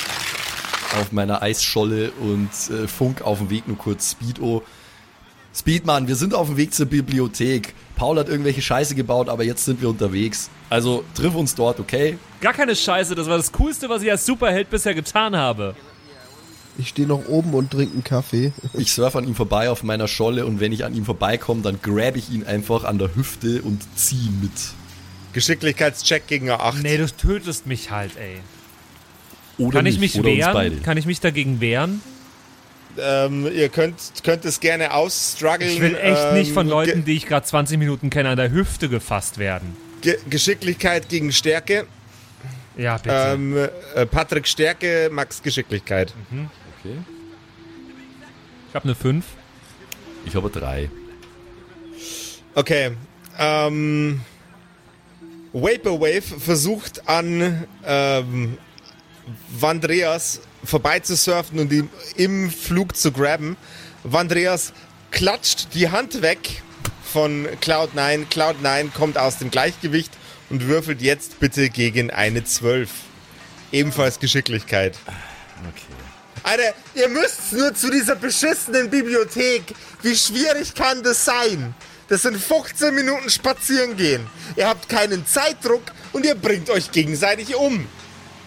auf 1.00 1.12
meiner 1.12 1.42
Eisscholle 1.42 2.12
und 2.12 2.50
äh, 2.70 2.88
funk 2.88 3.22
auf 3.22 3.40
dem 3.40 3.50
Weg 3.50 3.68
nur 3.68 3.78
kurz 3.78 4.12
Speedo. 4.12 4.64
Speedman, 5.58 6.08
wir 6.08 6.16
sind 6.16 6.36
auf 6.36 6.48
dem 6.48 6.58
Weg 6.58 6.74
zur 6.74 6.86
Bibliothek. 6.86 7.74
Paul 7.96 8.20
hat 8.20 8.30
irgendwelche 8.30 8.62
Scheiße 8.62 8.94
gebaut, 8.94 9.28
aber 9.28 9.44
jetzt 9.44 9.66
sind 9.66 9.82
wir 9.82 9.90
unterwegs. 9.90 10.52
Also 10.70 11.04
triff 11.16 11.34
uns 11.34 11.56
dort, 11.56 11.80
okay? 11.80 12.18
Gar 12.42 12.54
keine 12.54 12.76
Scheiße, 12.76 13.16
das 13.16 13.28
war 13.28 13.38
das 13.38 13.52
Coolste, 13.52 13.90
was 13.90 14.04
ich 14.04 14.12
als 14.12 14.26
Superheld 14.26 14.70
bisher 14.70 14.94
getan 14.94 15.36
habe. 15.36 15.76
Ich 16.78 16.90
stehe 16.90 17.08
noch 17.08 17.28
oben 17.28 17.56
und 17.56 17.72
trinke 17.72 17.94
einen 17.94 18.04
Kaffee. 18.04 18.54
Ich 18.76 18.92
surfe 18.94 19.18
an 19.18 19.28
ihm 19.28 19.34
vorbei 19.34 19.72
auf 19.72 19.82
meiner 19.82 20.08
Scholle 20.08 20.46
und 20.46 20.60
wenn 20.60 20.72
ich 20.72 20.86
an 20.86 20.94
ihm 20.94 21.06
vorbeikomme, 21.06 21.64
dann 21.64 21.80
grab 21.82 22.16
ich 22.16 22.30
ihn 22.30 22.46
einfach 22.46 22.84
an 22.84 23.00
der 23.00 23.16
Hüfte 23.16 23.64
und 23.64 23.82
zieh 23.96 24.28
ihn 24.28 24.40
mit. 24.42 24.52
Geschicklichkeitscheck 25.34 26.28
gegen 26.28 26.52
eine 26.52 26.60
8. 26.60 26.84
Nee, 26.84 26.98
du 26.98 27.08
tötest 27.08 27.66
mich 27.66 27.90
halt, 27.90 28.12
ey. 28.18 28.38
Oder 29.58 29.80
Kann 29.80 29.88
ich 29.88 30.00
mich 30.00 30.20
oder 30.20 30.30
uns 30.30 30.38
wehren? 30.38 30.54
beide. 30.54 30.76
Kann 30.78 30.98
ich 30.98 31.08
mich 31.08 31.20
dagegen 31.20 31.60
wehren? 31.62 32.02
Ähm, 33.00 33.50
ihr 33.54 33.70
könnt, 33.70 33.96
könnt 34.24 34.46
es 34.46 34.60
gerne 34.60 34.94
ausstruggeln. 34.94 35.72
Ich 35.72 35.82
will 35.82 35.96
echt 35.96 36.22
ähm, 36.30 36.34
nicht 36.36 36.52
von 36.52 36.68
Leuten, 36.68 37.06
die 37.06 37.16
ich 37.16 37.26
gerade 37.26 37.46
20 37.46 37.78
Minuten 37.78 38.10
kenne, 38.10 38.30
an 38.30 38.38
der 38.38 38.52
Hüfte 38.52 38.90
gefasst 38.90 39.38
werden. 39.38 39.76
Ge 40.02 40.18
Geschicklichkeit 40.30 41.10
gegen 41.10 41.32
Stärke. 41.32 41.88
Ja, 42.78 42.98
bitte. 42.98 43.16
Ähm, 43.16 43.58
äh, 43.96 44.06
Patrick 44.06 44.48
Stärke, 44.48 45.10
Max 45.12 45.42
Geschicklichkeit. 45.42 46.14
Okay. 46.80 46.98
ich 48.70 48.76
habe 48.76 48.86
eine 48.86 48.96
5. 48.96 49.26
Ich 50.26 50.36
habe 50.36 50.50
drei. 50.50 50.90
Okay. 52.54 52.92
Ähm, 53.40 54.22
Vaporwave 55.54 56.22
versucht 56.22 57.08
an 57.08 57.66
ähm, 57.86 58.58
Vandreas 59.50 60.42
vorbeizusurfen 60.68 61.60
und 61.60 61.72
ihn 61.72 61.90
im 62.16 62.52
Flug 62.52 62.96
zu 62.96 63.12
grabben. 63.12 63.58
Vandreas 64.04 64.74
klatscht 65.12 65.74
die 65.74 65.90
Hand 65.90 66.22
weg 66.22 66.62
von 67.04 67.48
Cloud9. 67.62 68.28
Cloud9 68.28 68.92
kommt 68.94 69.18
aus 69.18 69.38
dem 69.40 69.50
Gleichgewicht 69.50 70.12
und 70.50 70.68
würfelt 70.68 71.02
jetzt 71.02 71.40
bitte 71.40 71.70
gegen 71.70 72.12
eine 72.12 72.44
12. 72.44 72.90
Ebenfalls 73.72 74.20
Geschicklichkeit. 74.20 74.98
Okay. 75.58 75.98
Alter, 76.44 76.74
ihr 76.96 77.10
müsst 77.10 77.52
nur 77.52 77.74
zu 77.74 77.90
dieser 77.90 78.16
beschissenen 78.16 78.90
Bibliothek. 78.90 79.64
Wie 80.02 80.16
schwierig 80.16 80.74
kann 80.76 81.04
das 81.04 81.26
sein? 81.26 81.74
Das 82.08 82.22
sind 82.22 82.38
15 82.38 82.96
Minuten 82.96 83.30
spazieren 83.30 83.98
gehen. 83.98 84.26
Ihr 84.56 84.68
habt 84.68 84.88
keinen 84.88 85.26
Zeitdruck 85.26 85.82
und 86.14 86.26
ihr 86.26 86.36
bringt 86.36 86.70
euch 86.70 86.92
gegenseitig 86.92 87.56
um. 87.56 87.86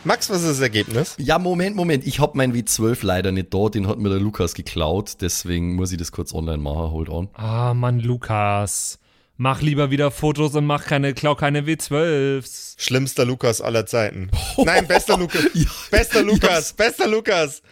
Max, 0.05 0.30
was 0.30 0.42
ist 0.42 0.48
das 0.51 0.61
Ergebnis? 0.61 1.14
Ja, 1.18 1.38
Moment, 1.38 1.76
Moment. 1.76 2.07
Ich 2.07 2.20
hab 2.20 2.34
mein 2.34 2.55
W12 2.55 2.98
leider 3.05 3.32
nicht 3.32 3.53
da. 3.53 3.68
Den 3.68 3.86
hat 3.86 3.98
mir 3.98 4.09
der 4.09 4.18
Lukas 4.18 4.55
geklaut. 4.55 5.16
Deswegen 5.20 5.74
muss 5.74 5.92
ich 5.92 5.98
das 5.98 6.11
kurz 6.11 6.32
online 6.32 6.59
machen. 6.59 6.90
Hold 6.90 7.09
on. 7.11 7.28
Ah, 7.34 7.74
Mann, 7.74 8.01
Lukas. 8.01 8.98
Mach 9.36 9.61
lieber 9.62 9.90
wieder 9.90 10.11
Fotos 10.11 10.55
und 10.55 10.66
mach 10.66 10.84
keine, 10.84 11.14
klau 11.14 11.34
keine 11.34 11.62
W12s. 11.62 12.74
Schlimmster 12.78 13.24
Lukas 13.24 13.61
aller 13.61 13.86
Zeiten. 13.86 14.30
Nein, 14.59 14.86
bester 14.86 15.16
Lukas. 15.18 15.44
Ja, 15.55 15.64
Bester 15.90 16.22
Lukas, 16.22 16.72
bester 16.74 17.09
Lukas. 17.09 17.62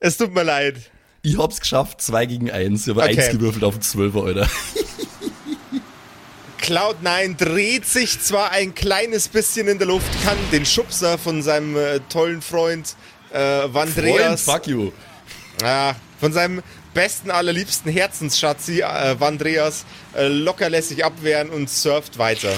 Es 0.00 0.16
tut 0.18 0.34
mir 0.34 0.42
leid. 0.42 0.90
Ich 1.22 1.38
hab's 1.38 1.60
geschafft. 1.60 2.02
Zwei 2.02 2.26
gegen 2.26 2.50
eins. 2.50 2.86
Ich 2.86 2.94
habe 2.94 3.02
Okay. 3.02 3.18
eins 3.18 3.30
gewürfelt 3.30 3.64
auf 3.64 3.74
den 3.76 3.82
Zwölfer, 3.82 4.24
Alter. 4.24 4.48
Cloud9 6.64 7.36
dreht 7.36 7.84
sich 7.84 8.20
zwar 8.20 8.50
ein 8.50 8.74
kleines 8.74 9.28
bisschen 9.28 9.68
in 9.68 9.76
der 9.76 9.86
Luft, 9.86 10.06
kann 10.24 10.38
den 10.50 10.64
Schubser 10.64 11.18
von 11.18 11.42
seinem 11.42 11.76
äh, 11.76 12.00
tollen 12.08 12.40
Freund 12.40 12.96
äh, 13.32 13.38
Vandreas, 13.38 14.44
Freund, 14.44 14.64
fuck 14.64 14.66
you. 14.66 14.92
ah, 15.62 15.92
von 16.18 16.32
seinem 16.32 16.62
besten, 16.94 17.30
allerliebsten 17.30 17.92
Herzensschatzi 17.92 18.80
äh, 18.80 19.20
Vandreas 19.20 19.84
äh, 20.16 20.26
lockerlässig 20.28 21.04
abwehren 21.04 21.50
und 21.50 21.68
surft 21.68 22.16
weiter. 22.16 22.56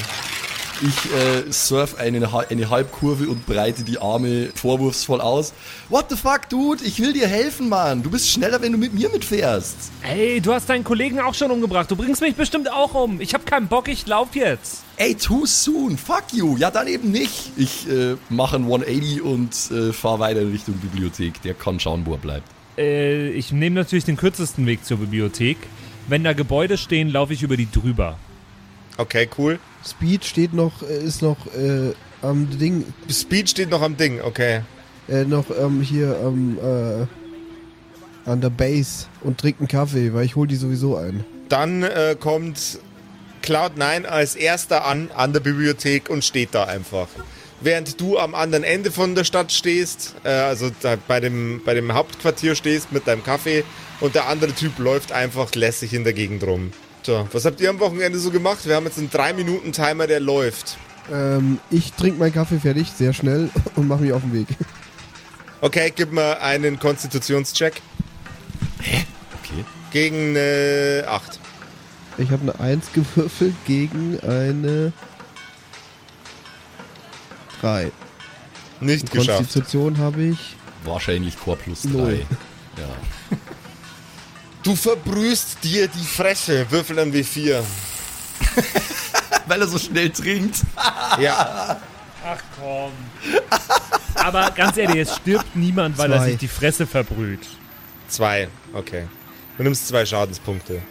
Ich 0.83 1.13
äh, 1.13 1.51
surf 1.51 1.97
eine, 1.99 2.29
eine 2.51 2.71
Halbkurve 2.71 3.29
und 3.29 3.47
breite 3.47 3.83
die 3.83 3.99
Arme 3.99 4.51
vorwurfsvoll 4.55 5.23
aus. 5.23 5.55
What 5.89 6.07
the 6.11 6.17
fuck, 6.17 6.51
Dude? 6.51 6.85
Ich 6.85 7.01
will 7.01 7.15
dir 7.15 7.27
helfen, 7.27 7.71
Mann. 7.71 8.03
Du 8.03 8.11
bist 8.11 8.29
schneller, 8.29 8.61
wenn 8.61 8.73
du 8.73 8.79
mit 8.79 8.93
mir 8.93 9.09
mitfährst. 9.09 9.77
Ey, 10.03 10.41
du 10.41 10.53
hast 10.53 10.69
deinen 10.69 10.85
Kollegen 10.85 11.19
auch 11.19 11.33
schon 11.33 11.51
umgebracht. 11.51 11.91
Du 11.91 11.97
bringst 11.97 12.21
mich 12.21 12.35
bestimmt 12.35 12.71
auch 12.71 12.95
um. 12.95 13.23
Ich 13.23 13.33
hab 13.33 13.47
keinen 13.47 13.69
Bock, 13.69 13.89
ich 13.89 14.07
lauf 14.07 14.35
jetzt. 14.35 14.83
Ey, 14.99 15.15
too 15.15 15.47
soon. 15.47 15.97
Fuck 15.97 16.33
you. 16.33 16.59
Ja, 16.59 16.71
dann 16.71 16.89
eben 16.89 17.11
nicht. 17.11 17.53
Ich 17.57 17.89
äh, 17.89 18.17
mache 18.29 18.57
ein 18.57 18.65
180 18.65 19.23
und 19.23 19.53
äh, 19.71 19.93
fahr 19.95 20.19
weiter 20.19 20.43
in 20.43 20.51
Richtung 20.51 20.75
Bibliothek. 20.75 21.41
Der 21.41 21.55
kann 21.55 21.81
schauen, 21.81 22.05
wo 22.05 22.13
er 22.13 22.19
bleibt. 22.19 22.49
Äh, 22.77 23.31
ich 23.31 23.51
nehme 23.51 23.77
natürlich 23.77 24.05
den 24.05 24.19
kürzesten 24.19 24.67
Weg 24.67 24.85
zur 24.85 24.99
Bibliothek. 24.99 25.57
Wenn 26.09 26.23
da 26.23 26.35
Gebäude 26.35 26.77
stehen, 26.77 27.09
laufe 27.09 27.33
ich 27.33 27.43
über 27.43 27.57
die 27.57 27.71
drüber. 27.71 28.19
Okay, 28.99 29.29
cool. 29.37 29.59
Speed 29.85 30.25
steht 30.25 30.55
noch, 30.55 30.83
äh, 30.83 31.05
ist 31.05 31.23
noch 31.23 31.47
äh, 31.55 31.93
am 32.23 32.59
Ding, 32.59 32.85
Speed 33.11 33.51
steht 33.51 33.71
noch 33.71 33.83
am 33.83 33.97
Ding, 33.97 34.21
okay. 34.21 34.63
äh, 35.09 35.25
noch 35.25 35.47
ähm, 35.51 35.81
hier 35.83 36.19
am, 36.25 36.59
äh, 36.59 37.07
an 38.29 38.41
der 38.41 38.51
Base 38.51 39.07
und 39.23 39.39
trinkt 39.39 39.61
einen 39.61 39.69
Kaffee, 39.69 40.13
weil 40.13 40.25
ich 40.25 40.37
hol 40.37 40.47
die 40.47 40.57
sowieso 40.57 40.97
ein. 40.97 41.25
Dann 41.49 41.83
äh, 41.83 42.17
kommt 42.19 42.81
Cloud9 43.43 44.05
als 44.05 44.35
erster 44.35 44.85
an, 44.85 45.11
an 45.15 45.33
der 45.33 45.41
Bibliothek 45.41 46.11
und 46.11 46.25
steht 46.25 46.49
da 46.53 46.65
einfach. 46.65 47.09
Während 47.61 48.01
du 48.01 48.19
am 48.19 48.35
anderen 48.35 48.65
Ende 48.65 48.91
von 48.91 49.15
der 49.15 49.25
Stadt 49.25 49.53
stehst, 49.53 50.15
äh, 50.25 50.31
also 50.31 50.71
bei, 51.07 51.21
dem, 51.21 51.63
bei 51.65 51.75
dem 51.75 51.95
Hauptquartier 51.95 52.55
stehst 52.55 52.93
mit 52.93 53.07
deinem 53.07 53.23
Kaffee 53.23 53.63
und 54.01 54.15
der 54.15 54.29
andere 54.29 54.53
Typ 54.53 54.79
läuft 54.79 55.13
einfach 55.13 55.55
lässig 55.55 55.95
in 55.95 56.05
der 56.05 56.13
Gegend 56.13 56.45
rum. 56.45 56.73
So, 57.07 57.25
was 57.31 57.45
habt 57.45 57.61
ihr 57.61 57.71
am 57.71 57.79
Wochenende 57.79 58.19
so 58.19 58.33
gemacht? 58.33 58.67
Wir 58.67 58.75
haben 58.75 58.85
jetzt 58.85 58.99
einen 58.99 59.11
3-Minuten-Timer, 59.11 60.09
der 60.09 60.19
läuft. 60.19 60.77
Ähm, 61.09 61.61
ich 61.71 61.93
trinke 61.93 62.19
meinen 62.19 62.33
Kaffee 62.35 62.59
fertig, 62.59 62.89
sehr 62.91 63.13
schnell 63.13 63.49
und 63.77 63.87
mache 63.87 64.03
mich 64.03 64.13
auf 64.13 64.23
den 64.23 64.33
Weg. 64.33 64.49
Okay, 65.61 65.93
gib 65.95 66.11
mir 66.11 66.43
einen 66.43 66.81
Konstitutionscheck 66.81 67.81
Okay. 68.81 69.65
gegen 69.93 70.35
äh, 70.35 71.05
8. 71.07 71.39
Ich 72.19 72.33
habe 72.33 72.43
eine 72.43 72.59
1 72.59 72.93
gewürfelt 72.93 73.55
gegen 73.67 74.19
eine 74.27 74.93
3. 77.61 77.93
Nicht 78.81 79.13
geschafft. 79.13 79.39
Konstitution 79.39 79.99
habe 79.99 80.25
ich. 80.25 80.57
Wahrscheinlich 80.83 81.39
Core 81.39 81.57
plus 81.57 81.83
3. 81.83 81.89
Null. 81.89 82.27
Ja. 82.77 83.37
Du 84.67 84.75
verbrühst 84.75 85.59
dir 85.63 85.87
die 85.87 86.05
Fresse. 86.05 86.69
Würfel 86.69 86.99
ein 86.99 87.13
W4. 87.13 87.63
Weil 89.47 89.61
er 89.61 89.69
so 89.69 89.79
schnell 89.79 90.11
trinkt. 90.11 90.57
Ja. 91.21 91.81
Ach 92.27 92.43
komm. 92.59 92.91
Aber 94.17 94.51
ganz 94.51 94.77
ehrlich, 94.77 94.97
es 95.09 95.15
stirbt 95.19 95.55
niemand, 95.55 95.97
weil 95.97 96.11
er 96.11 96.19
Zwei. 96.19 96.31
sich 96.31 96.39
die 96.39 96.49
Fresse 96.49 96.85
verbrüht. 96.85 97.47
Zwei, 98.09 98.49
okay. 98.73 99.07
Du 99.57 99.63
nimmst 99.63 99.87
zwei 99.87 100.05
Schadenspunkte. 100.05 100.83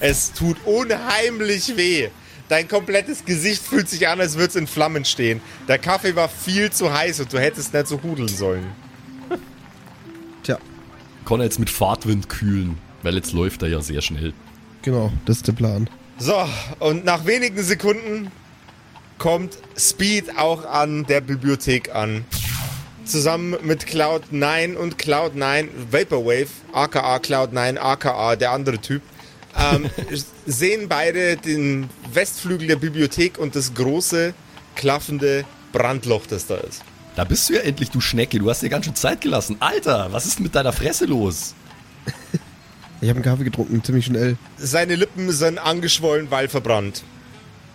Es 0.00 0.32
tut 0.32 0.56
unheimlich 0.64 1.76
weh. 1.76 2.08
Dein 2.48 2.66
komplettes 2.66 3.24
Gesicht 3.24 3.62
fühlt 3.62 3.88
sich 3.88 4.08
an, 4.08 4.20
als 4.20 4.34
würde 4.34 4.48
es 4.48 4.56
in 4.56 4.66
Flammen 4.66 5.04
stehen. 5.04 5.40
Der 5.68 5.78
Kaffee 5.78 6.16
war 6.16 6.28
viel 6.28 6.72
zu 6.72 6.92
heiß 6.92 7.20
und 7.20 7.32
du 7.32 7.38
hättest 7.38 7.72
nicht 7.72 7.86
so 7.86 8.02
hudeln 8.02 8.26
sollen. 8.26 8.72
Kann 11.24 11.40
er 11.40 11.44
jetzt 11.44 11.58
mit 11.58 11.70
Fahrtwind 11.70 12.28
kühlen. 12.28 12.78
Weil 13.02 13.14
jetzt 13.14 13.32
läuft 13.32 13.62
er 13.62 13.68
ja 13.68 13.80
sehr 13.80 14.02
schnell. 14.02 14.32
genau, 14.82 15.12
das 15.24 15.38
ist 15.38 15.48
der 15.48 15.52
Plan. 15.52 15.88
So, 16.18 16.34
und 16.80 17.04
nach 17.04 17.24
wenigen 17.24 17.62
Sekunden 17.62 18.30
kommt 19.18 19.56
Speed 19.76 20.36
auch 20.38 20.66
an 20.66 21.04
der 21.06 21.20
Bibliothek 21.20 21.94
an. 21.94 22.24
Zusammen 23.04 23.56
mit 23.62 23.84
Cloud9 23.84 24.76
und 24.76 24.96
Cloud9 24.96 25.68
Vaporwave, 25.90 26.48
aka 26.72 27.16
Cloud9, 27.16 27.78
aka 27.78 28.36
der 28.36 28.52
andere 28.52 28.78
Typ, 28.78 29.02
ähm, 29.58 29.90
sehen 30.46 30.88
beide 30.88 31.36
den 31.36 31.88
Westflügel 32.12 32.68
der 32.68 32.76
Bibliothek 32.76 33.38
und 33.38 33.56
das 33.56 33.74
große, 33.74 34.34
klaffende 34.76 35.44
Brandloch, 35.72 36.26
das 36.26 36.46
da 36.46 36.56
ist. 36.56 36.82
Da 37.20 37.24
bist 37.24 37.50
du 37.50 37.52
ja 37.52 37.60
endlich, 37.60 37.90
du 37.90 38.00
Schnecke. 38.00 38.38
Du 38.38 38.48
hast 38.48 38.62
dir 38.62 38.70
ganz 38.70 38.86
schön 38.86 38.94
Zeit 38.94 39.20
gelassen. 39.20 39.56
Alter, 39.60 40.10
was 40.10 40.24
ist 40.24 40.38
denn 40.38 40.44
mit 40.44 40.54
deiner 40.54 40.72
Fresse 40.72 41.04
los? 41.04 41.54
Ich 43.02 43.08
habe 43.10 43.16
einen 43.16 43.22
Kaffee 43.22 43.44
getrunken, 43.44 43.84
ziemlich 43.84 44.06
schnell. 44.06 44.38
Seine 44.56 44.94
Lippen 44.94 45.30
sind 45.30 45.58
angeschwollen, 45.58 46.30
weil 46.30 46.48
verbrannt. 46.48 47.02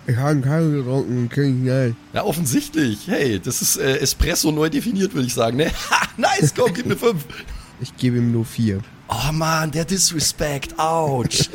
Ich 0.08 0.16
habe 0.18 0.30
einen 0.30 0.42
Kaffee 0.42 0.72
getrunken, 0.72 1.30
ziemlich 1.32 1.62
schnell. 1.62 1.96
Ja, 2.14 2.24
offensichtlich. 2.24 3.08
Hey, 3.08 3.40
das 3.40 3.62
ist 3.62 3.78
äh, 3.78 3.98
Espresso 3.98 4.52
neu 4.52 4.70
definiert, 4.70 5.14
würde 5.14 5.28
ich 5.28 5.36
sagen. 5.36 5.58
Ne? 5.58 5.72
Ha, 5.92 6.08
nice, 6.18 6.54
komm, 6.56 6.74
gib 6.74 6.88
mir 6.88 6.98
fünf. 6.98 7.26
Ich 7.82 7.96
gebe 7.98 8.18
ihm 8.18 8.32
nur 8.32 8.46
4. 8.46 8.80
Oh 9.10 9.32
Mann, 9.32 9.70
der 9.70 9.86
Disrespect. 9.86 10.80
Ouch. 10.80 11.50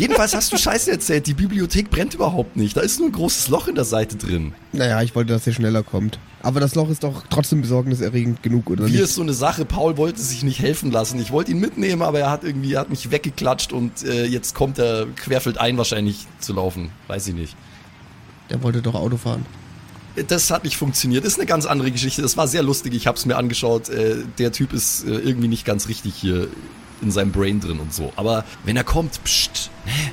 Jedenfalls 0.00 0.34
hast 0.34 0.50
du 0.50 0.56
Scheiße 0.56 0.90
erzählt, 0.90 1.26
die 1.26 1.34
Bibliothek 1.34 1.90
brennt 1.90 2.14
überhaupt 2.14 2.56
nicht. 2.56 2.74
Da 2.74 2.80
ist 2.80 2.98
nur 2.98 3.10
ein 3.10 3.12
großes 3.12 3.48
Loch 3.48 3.68
in 3.68 3.74
der 3.74 3.84
Seite 3.84 4.16
drin. 4.16 4.54
Naja, 4.72 5.02
ich 5.02 5.14
wollte, 5.14 5.34
dass 5.34 5.46
er 5.46 5.52
schneller 5.52 5.82
kommt. 5.82 6.18
Aber 6.42 6.58
das 6.58 6.74
Loch 6.74 6.88
ist 6.88 7.04
doch 7.04 7.24
trotzdem 7.28 7.60
besorgniserregend 7.60 8.42
genug, 8.42 8.70
oder 8.70 8.86
Wie 8.86 8.92
nicht? 8.92 9.00
ist 9.02 9.14
so 9.14 9.20
eine 9.20 9.34
Sache, 9.34 9.66
Paul 9.66 9.98
wollte 9.98 10.22
sich 10.22 10.42
nicht 10.42 10.60
helfen 10.60 10.90
lassen. 10.90 11.20
Ich 11.20 11.32
wollte 11.32 11.50
ihn 11.50 11.60
mitnehmen, 11.60 12.00
aber 12.00 12.18
er 12.18 12.30
hat 12.30 12.44
irgendwie, 12.44 12.72
er 12.72 12.80
hat 12.80 12.88
mich 12.88 13.10
weggeklatscht 13.10 13.74
und 13.74 14.02
äh, 14.02 14.24
jetzt 14.24 14.54
kommt 14.54 14.78
er 14.78 15.04
querfeldein 15.16 15.76
wahrscheinlich 15.76 16.26
zu 16.38 16.54
laufen. 16.54 16.90
Weiß 17.06 17.28
ich 17.28 17.34
nicht. 17.34 17.54
Der 18.48 18.62
wollte 18.62 18.80
doch 18.80 18.94
Auto 18.94 19.18
fahren. 19.18 19.44
Das 20.28 20.50
hat 20.50 20.64
nicht 20.64 20.78
funktioniert. 20.78 21.26
Das 21.26 21.34
ist 21.34 21.38
eine 21.38 21.46
ganz 21.46 21.66
andere 21.66 21.90
Geschichte. 21.90 22.22
Das 22.22 22.38
war 22.38 22.48
sehr 22.48 22.62
lustig. 22.62 22.94
Ich 22.94 23.06
habe 23.06 23.18
es 23.18 23.26
mir 23.26 23.36
angeschaut. 23.36 23.90
Äh, 23.90 24.16
der 24.38 24.50
Typ 24.50 24.72
ist 24.72 25.04
äh, 25.04 25.10
irgendwie 25.10 25.48
nicht 25.48 25.66
ganz 25.66 25.88
richtig 25.88 26.14
hier 26.14 26.48
in 27.02 27.10
seinem 27.10 27.32
Brain 27.32 27.60
drin 27.60 27.80
und 27.80 27.92
so. 27.92 28.12
Aber 28.16 28.44
wenn 28.64 28.76
er 28.76 28.84
kommt, 28.84 29.22
pst, 29.24 29.70
ne? 29.86 30.12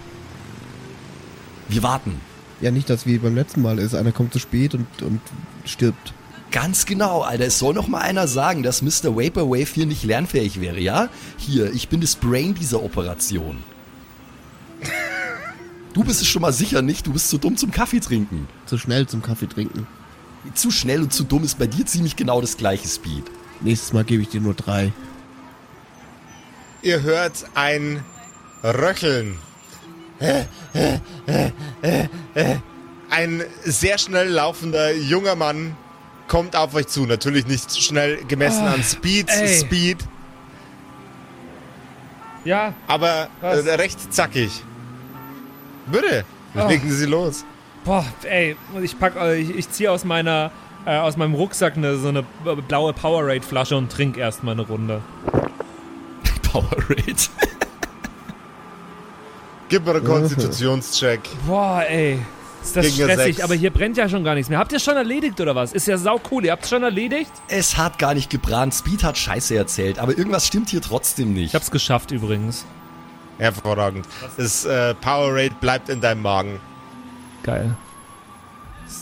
Wir 1.69 1.83
warten. 1.83 2.21
Ja, 2.61 2.71
nicht, 2.71 2.89
dass 2.89 3.05
wie 3.05 3.17
beim 3.17 3.35
letzten 3.35 3.61
Mal 3.61 3.77
ist. 3.77 3.93
Einer 3.93 4.11
kommt 4.11 4.33
zu 4.33 4.39
spät 4.39 4.73
und, 4.73 4.87
und 5.01 5.21
stirbt. 5.65 6.13
Ganz 6.51 6.85
genau, 6.85 7.21
Alter. 7.21 7.45
Es 7.45 7.59
soll 7.59 7.73
noch 7.73 7.87
mal 7.87 7.99
einer 7.99 8.27
sagen, 8.27 8.63
dass 8.63 8.81
Mr. 8.81 9.15
Vaporwave 9.15 9.73
hier 9.73 9.85
nicht 9.85 10.03
lernfähig 10.03 10.61
wäre, 10.61 10.79
ja? 10.79 11.09
Hier, 11.37 11.73
ich 11.73 11.89
bin 11.89 12.01
das 12.01 12.15
Brain 12.15 12.55
dieser 12.55 12.81
Operation. 12.81 13.63
Du 15.93 16.03
bist 16.03 16.21
es 16.21 16.27
schon 16.27 16.41
mal 16.41 16.53
sicher 16.53 16.81
nicht. 16.81 17.05
Du 17.05 17.13
bist 17.13 17.29
zu 17.29 17.37
dumm 17.37 17.57
zum 17.57 17.71
Kaffee 17.71 17.99
trinken. 17.99 18.47
Zu 18.65 18.77
schnell 18.77 19.07
zum 19.07 19.21
Kaffee 19.21 19.47
trinken. 19.47 19.87
Zu 20.53 20.71
schnell 20.71 21.01
und 21.01 21.11
zu 21.11 21.23
dumm 21.23 21.43
ist 21.43 21.59
bei 21.59 21.67
dir 21.67 21.85
ziemlich 21.85 22.15
genau 22.15 22.39
das 22.39 22.55
gleiche 22.55 22.87
Speed. 22.87 23.25
Nächstes 23.61 23.93
Mal 23.93 24.03
gebe 24.03 24.21
ich 24.21 24.29
dir 24.29 24.39
nur 24.39 24.53
drei. 24.53 24.93
Ihr 26.87 27.01
hört 27.03 27.43
ein 27.53 28.01
Röcheln. 28.63 29.37
Ein 33.09 33.43
sehr 33.65 33.97
schnell 33.97 34.29
laufender 34.29 34.93
junger 34.93 35.35
Mann 35.35 35.75
kommt 36.29 36.55
auf 36.55 36.73
euch 36.75 36.87
zu. 36.87 37.05
Natürlich 37.05 37.45
nicht 37.45 37.75
schnell 37.83 38.23
gemessen 38.29 38.65
an 38.65 38.81
Speed, 38.83 39.29
ey. 39.29 39.59
Speed, 39.59 39.97
Ja, 42.45 42.73
aber 42.87 43.27
Was? 43.41 43.65
äh, 43.65 43.73
recht 43.75 44.13
zackig. 44.13 44.63
Bitte, 45.87 46.23
Oh. 46.55 46.69
legen 46.69 46.89
Sie 46.89 47.05
los. 47.05 47.43
boah, 47.83 48.05
ey, 48.23 48.55
ich 48.81 48.97
pack, 48.97 49.17
äh, 49.17 49.35
ich, 49.35 49.49
ich 49.57 49.69
ziehe 49.71 49.91
aus 49.91 50.05
meiner, 50.05 50.51
äh, 50.85 50.95
aus 50.99 51.17
meinem 51.17 51.33
Rucksack 51.33 51.75
eine, 51.75 51.97
so 51.97 52.07
eine 52.07 52.23
blaue 52.69 52.93
Powerade-Flasche 52.93 53.75
und 53.75 53.91
trink 53.91 54.15
erstmal 54.17 54.53
eine 54.53 54.61
Runde. 54.65 55.01
Powerade. 56.51 57.15
Gib 59.69 59.85
mir 59.85 59.95
einen 59.95 60.03
Konstitutionscheck. 60.03 61.21
Boah, 61.45 61.83
ey. 61.87 62.19
Ist 62.63 62.75
das 62.75 62.85
Gegen 62.85 63.09
stressig, 63.09 63.43
aber 63.43 63.53
hier 63.53 63.71
brennt 63.71 63.97
ja 63.97 64.09
schon 64.09 64.23
gar 64.23 64.35
nichts 64.35 64.49
mehr. 64.49 64.59
Habt 64.59 64.71
ihr 64.71 64.77
es 64.77 64.83
schon 64.83 64.97
erledigt 64.97 65.39
oder 65.39 65.55
was? 65.55 65.73
Ist 65.73 65.87
ja 65.87 65.97
sau 65.97 66.19
cool. 66.31 66.45
Ihr 66.45 66.51
habt 66.51 66.63
es 66.63 66.69
schon 66.69 66.83
erledigt? 66.83 67.31
Es 67.47 67.77
hat 67.77 67.97
gar 67.99 68.13
nicht 68.13 68.29
gebrannt. 68.29 68.73
Speed 68.73 69.03
hat 69.03 69.17
Scheiße 69.17 69.55
erzählt, 69.55 69.99
aber 69.99 70.17
irgendwas 70.17 70.47
stimmt 70.47 70.69
hier 70.69 70.81
trotzdem 70.81 71.33
nicht. 71.33 71.47
Ich 71.47 71.55
hab's 71.55 71.71
geschafft 71.71 72.11
übrigens. 72.11 72.65
Hervorragend. 73.37 74.05
Das 74.35 74.65
äh, 74.65 74.95
Powerade 74.95 75.55
bleibt 75.61 75.89
in 75.89 76.01
deinem 76.01 76.23
Magen. 76.23 76.59
Geil. 77.43 77.77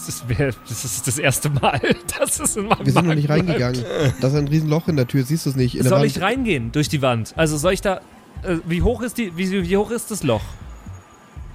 Das 0.05 0.15
ist, 0.15 0.29
wär- 0.29 0.53
das 0.67 0.85
ist 0.85 1.07
das 1.07 1.17
erste 1.17 1.49
Mal, 1.49 1.79
dass 2.19 2.39
es 2.39 2.55
in 2.55 2.67
meinem 2.67 2.85
Wir 2.85 2.93
sind 2.93 3.07
noch 3.07 3.15
nicht 3.15 3.25
bleibt. 3.27 3.47
reingegangen. 3.47 3.83
Da 4.21 4.27
ist 4.27 4.35
ein 4.35 4.47
Riesenloch 4.47 4.87
in 4.87 4.95
der 4.97 5.07
Tür, 5.07 5.23
siehst 5.23 5.45
du 5.45 5.49
es 5.49 5.55
nicht? 5.55 5.75
In 5.75 5.83
Soll 5.87 6.05
ich 6.05 6.21
reingehen 6.21 6.71
durch 6.71 6.89
die 6.89 7.01
Wand? 7.01 7.33
Also 7.35 7.57
soll 7.57 7.73
ich 7.73 7.81
da. 7.81 8.01
Äh, 8.43 8.57
wie 8.65 8.81
hoch 8.81 9.01
ist 9.01 9.17
die. 9.17 9.35
Wie, 9.37 9.51
wie 9.67 9.77
hoch 9.77 9.89
ist 9.91 10.11
das 10.11 10.21
Loch? 10.23 10.41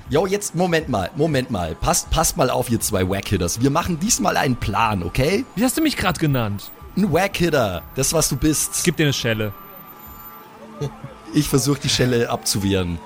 Jo, 0.09 0.27
jetzt, 0.27 0.57
Moment 0.57 0.89
mal, 0.89 1.11
Moment 1.15 1.51
mal. 1.53 1.77
Passt, 1.77 2.11
passt 2.11 2.37
mal 2.37 2.51
auf, 2.51 2.69
ihr 2.69 2.81
zwei 2.81 3.09
Wackhitters. 3.09 3.61
Wir 3.61 3.71
machen 3.71 4.01
diesmal 4.01 4.37
einen 4.37 4.57
Plan, 4.57 5.05
okay? 5.05 5.45
Wie 5.55 5.63
hast 5.65 5.77
du 5.79 5.83
mich 5.83 5.97
gerade 5.97 6.19
genannt? 6.19 6.71
Ein 6.97 7.13
Wackhitter. 7.13 7.83
Das, 7.95 8.13
was 8.13 8.29
du 8.29 8.37
bist. 8.37 8.83
Gib 8.85 8.97
dir 8.97 9.05
eine 9.05 9.13
Schelle. 9.13 9.53
Ich 11.33 11.49
versuche 11.49 11.79
die 11.81 11.89
Schelle 11.89 12.29
abzuwehren. 12.29 12.99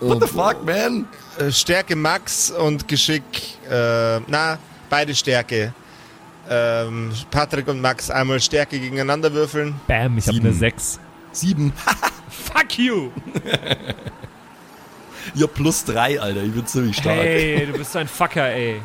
What 0.00 0.20
the 0.20 0.28
fuck, 0.28 0.64
man? 0.64 1.06
Äh, 1.38 1.50
Stärke 1.50 1.96
Max 1.96 2.50
und 2.50 2.86
Geschick, 2.86 3.22
äh, 3.70 4.20
na, 4.26 4.58
beide 4.90 5.14
Stärke. 5.14 5.72
Ähm, 6.48 7.10
Patrick 7.30 7.66
und 7.68 7.80
Max 7.80 8.10
einmal 8.10 8.40
Stärke 8.40 8.78
gegeneinander 8.78 9.32
würfeln. 9.32 9.74
Bam, 9.88 10.18
ich 10.18 10.26
habe 10.26 10.34
Sieben. 10.36 10.46
eine 10.46 10.54
6. 10.54 11.00
Sieben. 11.32 11.72
Fuck 12.28 12.78
you! 12.78 13.10
Ihr 15.34 15.46
plus 15.48 15.84
drei, 15.84 16.20
Alter. 16.20 16.42
Ich 16.42 16.52
bin 16.52 16.66
ziemlich 16.66 16.96
stark. 16.96 17.18
Hey, 17.18 17.66
du 17.66 17.72
bist 17.72 17.92
so 17.92 17.98
ein 17.98 18.06
Fucker, 18.08 18.48
ey. 18.48 18.80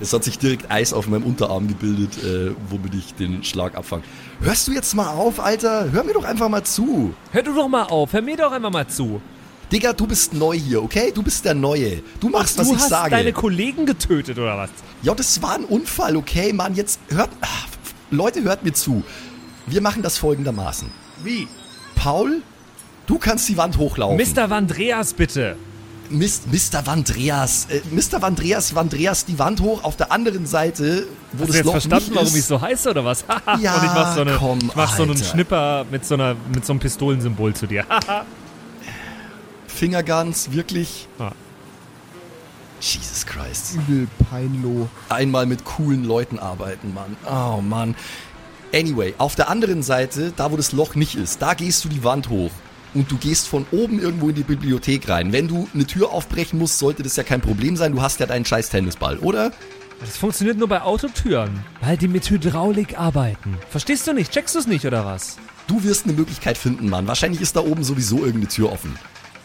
Es 0.00 0.12
hat 0.14 0.24
sich 0.24 0.38
direkt 0.38 0.70
Eis 0.70 0.92
auf 0.94 1.08
meinem 1.08 1.24
Unterarm 1.24 1.68
gebildet, 1.68 2.24
äh, 2.24 2.54
womit 2.70 2.94
ich 2.94 3.14
den 3.14 3.44
Schlag 3.44 3.76
abfange. 3.76 4.02
Hörst 4.40 4.66
du 4.66 4.72
jetzt 4.72 4.94
mal 4.94 5.08
auf, 5.08 5.38
Alter? 5.40 5.92
Hör 5.92 6.04
mir 6.04 6.14
doch 6.14 6.24
einfach 6.24 6.48
mal 6.48 6.64
zu. 6.64 7.14
Hör 7.32 7.42
du 7.42 7.54
doch 7.54 7.68
mal 7.68 7.84
auf, 7.84 8.12
hör 8.14 8.22
mir 8.22 8.36
doch 8.36 8.50
einfach 8.50 8.70
mal 8.70 8.88
zu. 8.88 9.20
Digga, 9.70 9.92
du 9.92 10.06
bist 10.06 10.32
neu 10.34 10.56
hier, 10.58 10.82
okay? 10.82 11.12
Du 11.14 11.22
bist 11.22 11.44
der 11.44 11.54
Neue. 11.54 12.02
Du 12.18 12.28
machst, 12.28 12.58
was 12.58 12.66
du 12.66 12.74
ich 12.74 12.80
hast 12.80 12.88
sage. 12.88 13.10
deine 13.10 13.32
Kollegen 13.32 13.86
getötet 13.86 14.36
oder 14.38 14.56
was? 14.56 14.70
Ja, 15.02 15.14
das 15.14 15.40
war 15.42 15.54
ein 15.54 15.64
Unfall, 15.64 16.16
okay, 16.16 16.52
Mann. 16.52 16.74
Jetzt 16.74 16.98
hört. 17.10 17.30
Ah, 17.40 17.46
Leute, 18.10 18.42
hört 18.42 18.64
mir 18.64 18.72
zu. 18.72 19.04
Wir 19.66 19.80
machen 19.80 20.02
das 20.02 20.18
folgendermaßen. 20.18 20.90
Wie? 21.22 21.46
Paul, 21.94 22.42
du 23.06 23.18
kannst 23.18 23.48
die 23.48 23.56
Wand 23.56 23.78
hochlaufen. 23.78 24.16
Mr. 24.34 24.50
Vandreas, 24.50 25.12
bitte. 25.12 25.56
Mist, 26.10 26.44
Mr. 26.52 26.84
Vandreas. 26.84 27.66
Äh, 27.70 27.80
Mr. 27.90 28.20
Vandreas, 28.20 28.74
Vandreas 28.74 29.24
die 29.24 29.38
Wand 29.38 29.60
hoch. 29.60 29.84
Auf 29.84 29.96
der 29.96 30.12
anderen 30.12 30.44
Seite, 30.46 31.06
wo 31.32 31.42
Hast 31.42 31.42
du 31.42 31.46
das 31.46 31.56
jetzt 31.56 31.64
Loch 31.64 31.72
verstanden, 31.72 32.04
nicht 32.06 32.14
warum 32.14 32.28
ist. 32.28 32.36
ich 32.36 32.44
so 32.44 32.60
heiße 32.60 32.90
oder 32.90 33.04
was? 33.04 33.24
Ja, 33.60 33.74
Und 33.76 33.84
ich 33.84 33.92
mach 33.92 34.14
so, 34.14 34.20
eine, 34.22 34.36
komm, 34.36 34.58
ich 34.58 34.74
mach 34.74 34.96
so 34.96 35.02
einen. 35.04 35.16
Schnipper 35.16 35.86
mit 35.90 36.04
so, 36.04 36.14
einer, 36.14 36.36
mit 36.52 36.66
so 36.66 36.72
einem 36.72 36.80
Pistolensymbol 36.80 37.54
zu 37.54 37.66
dir. 37.66 37.84
Fingerguns, 39.66 40.50
wirklich. 40.52 41.08
Ah. 41.18 41.32
Jesus 42.80 43.26
Christ. 43.26 43.74
Übel 43.74 44.08
peinloh. 44.30 44.88
Einmal 45.08 45.46
mit 45.46 45.64
coolen 45.64 46.04
Leuten 46.04 46.38
arbeiten, 46.38 46.94
Mann. 46.94 47.16
Oh, 47.26 47.60
Mann. 47.60 47.94
Anyway, 48.74 49.14
auf 49.18 49.34
der 49.34 49.48
anderen 49.48 49.82
Seite, 49.82 50.32
da 50.36 50.50
wo 50.50 50.56
das 50.56 50.72
Loch 50.72 50.94
nicht 50.94 51.14
ist, 51.14 51.42
da 51.42 51.54
gehst 51.54 51.84
du 51.84 51.88
die 51.88 52.04
Wand 52.04 52.28
hoch. 52.28 52.50
Und 52.92 53.10
du 53.10 53.16
gehst 53.16 53.48
von 53.48 53.66
oben 53.70 54.00
irgendwo 54.00 54.30
in 54.30 54.34
die 54.34 54.42
Bibliothek 54.42 55.08
rein. 55.08 55.32
Wenn 55.32 55.46
du 55.46 55.68
eine 55.74 55.86
Tür 55.86 56.10
aufbrechen 56.10 56.58
musst, 56.58 56.78
sollte 56.78 57.02
das 57.02 57.16
ja 57.16 57.22
kein 57.22 57.40
Problem 57.40 57.76
sein. 57.76 57.92
Du 57.92 58.02
hast 58.02 58.18
ja 58.20 58.26
deinen 58.26 58.44
scheiß 58.44 58.70
Tennisball, 58.70 59.18
oder? 59.18 59.52
Das 60.00 60.16
funktioniert 60.16 60.56
nur 60.56 60.68
bei 60.68 60.80
Autotüren, 60.80 61.62
weil 61.82 61.96
die 61.96 62.08
mit 62.08 62.28
Hydraulik 62.28 62.98
arbeiten. 62.98 63.58
Verstehst 63.68 64.06
du 64.06 64.14
nicht? 64.14 64.32
Checkst 64.32 64.54
du 64.54 64.58
es 64.58 64.66
nicht 64.66 64.86
oder 64.86 65.04
was? 65.04 65.36
Du 65.66 65.84
wirst 65.84 66.06
eine 66.06 66.14
Möglichkeit 66.14 66.56
finden, 66.56 66.88
Mann. 66.88 67.06
Wahrscheinlich 67.06 67.40
ist 67.42 67.54
da 67.54 67.60
oben 67.60 67.84
sowieso 67.84 68.18
irgendeine 68.18 68.48
Tür 68.48 68.72
offen. 68.72 68.98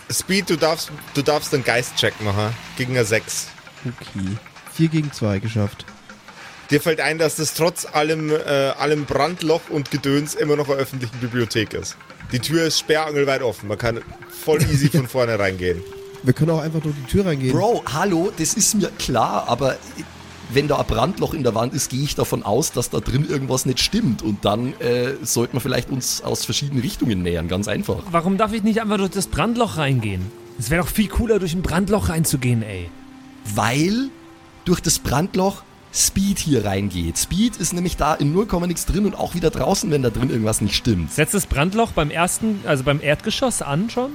Speed, 0.10 0.50
du 0.50 0.56
darfst, 0.56 0.92
du 1.14 1.22
darfst 1.22 1.54
einen 1.54 1.64
Geistcheck 1.64 2.14
machen. 2.24 2.56
Gegen 2.78 2.96
eine 2.96 3.06
6. 3.06 3.48
Okay. 3.86 4.38
Vier 4.74 4.88
gegen 4.88 5.12
zwei 5.12 5.40
geschafft. 5.40 5.86
Dir 6.70 6.82
fällt 6.82 7.00
ein, 7.00 7.18
dass 7.18 7.36
das 7.36 7.54
trotz 7.54 7.86
allem, 7.86 8.32
äh, 8.32 8.40
allem 8.80 9.06
Brandloch 9.06 9.62
und 9.70 9.92
Gedöns 9.92 10.34
immer 10.36 10.56
noch 10.56 10.70
eine 10.70 10.78
öffentliche 10.78 11.16
Bibliothek 11.18 11.74
ist. 11.74 11.96
Die 12.36 12.42
Tür 12.42 12.66
ist 12.66 12.80
sperrangelweit 12.80 13.42
offen. 13.42 13.70
Man 13.70 13.78
kann 13.78 14.02
voll 14.28 14.62
easy 14.64 14.90
von 14.90 15.08
vorne 15.08 15.40
reingehen. 15.40 15.82
Wir 16.22 16.34
können 16.34 16.52
auch 16.52 16.60
einfach 16.60 16.82
durch 16.82 16.94
die 16.94 17.10
Tür 17.10 17.26
reingehen. 17.28 17.54
Bro, 17.54 17.84
hallo, 17.94 18.30
das 18.38 18.56
ist 18.56 18.76
mir 18.76 18.90
klar, 19.00 19.46
aber 19.48 19.78
wenn 20.52 20.68
da 20.68 20.78
ein 20.78 20.86
Brandloch 20.86 21.34
in 21.34 21.44
der 21.44 21.56
Wand 21.56 21.74
ist, 21.74 21.90
gehe 21.90 22.04
ich 22.04 22.14
davon 22.14 22.44
aus, 22.44 22.74
dass 22.74 22.90
da 22.90 23.00
drin 23.00 23.26
irgendwas 23.26 23.66
nicht 23.66 23.80
stimmt. 23.80 24.22
Und 24.22 24.44
dann 24.44 24.74
äh, 24.82 25.14
sollten 25.22 25.54
wir 25.54 25.62
vielleicht 25.62 25.90
uns 25.90 26.24
aus 26.24 26.44
verschiedenen 26.44 26.82
Richtungen 26.82 27.22
nähern, 27.24 27.48
ganz 27.48 27.70
einfach. 27.70 28.04
Warum 28.12 28.38
darf 28.38 28.52
ich 28.52 28.64
nicht 28.64 28.82
einfach 28.82 28.98
durch 28.98 29.12
das 29.12 29.28
Brandloch 29.28 29.78
reingehen? 29.78 30.30
Es 30.60 30.70
wäre 30.70 30.84
doch 30.84 30.90
viel 30.90 31.08
cooler, 31.08 31.40
durch 31.40 31.54
ein 31.54 31.62
Brandloch 31.62 32.10
reinzugehen, 32.10 32.64
ey. 32.64 32.90
Weil 33.56 34.10
durch 34.66 34.82
das 34.82 35.00
Brandloch 35.00 35.64
Speed 35.96 36.40
hier 36.40 36.66
reingeht. 36.66 37.18
Speed 37.18 37.56
ist 37.56 37.72
nämlich 37.72 37.96
da 37.96 38.14
in 38.16 38.34
0, 38.34 38.48
nix 38.68 38.86
drin 38.86 39.06
und 39.06 39.16
auch 39.16 39.34
wieder 39.34 39.50
draußen, 39.50 39.90
wenn 39.92 40.02
da 40.02 40.10
drin 40.10 40.30
irgendwas 40.30 40.60
nicht 40.60 40.76
stimmt. 40.76 41.14
Setzt 41.14 41.34
das 41.34 41.46
Brandloch 41.46 41.92
beim 41.94 42.12
ersten, 42.12 42.60
also 42.66 42.84
beim 42.84 43.02
Erdgeschoss 43.02 43.62
an 43.62 43.90
schon? 43.90 44.12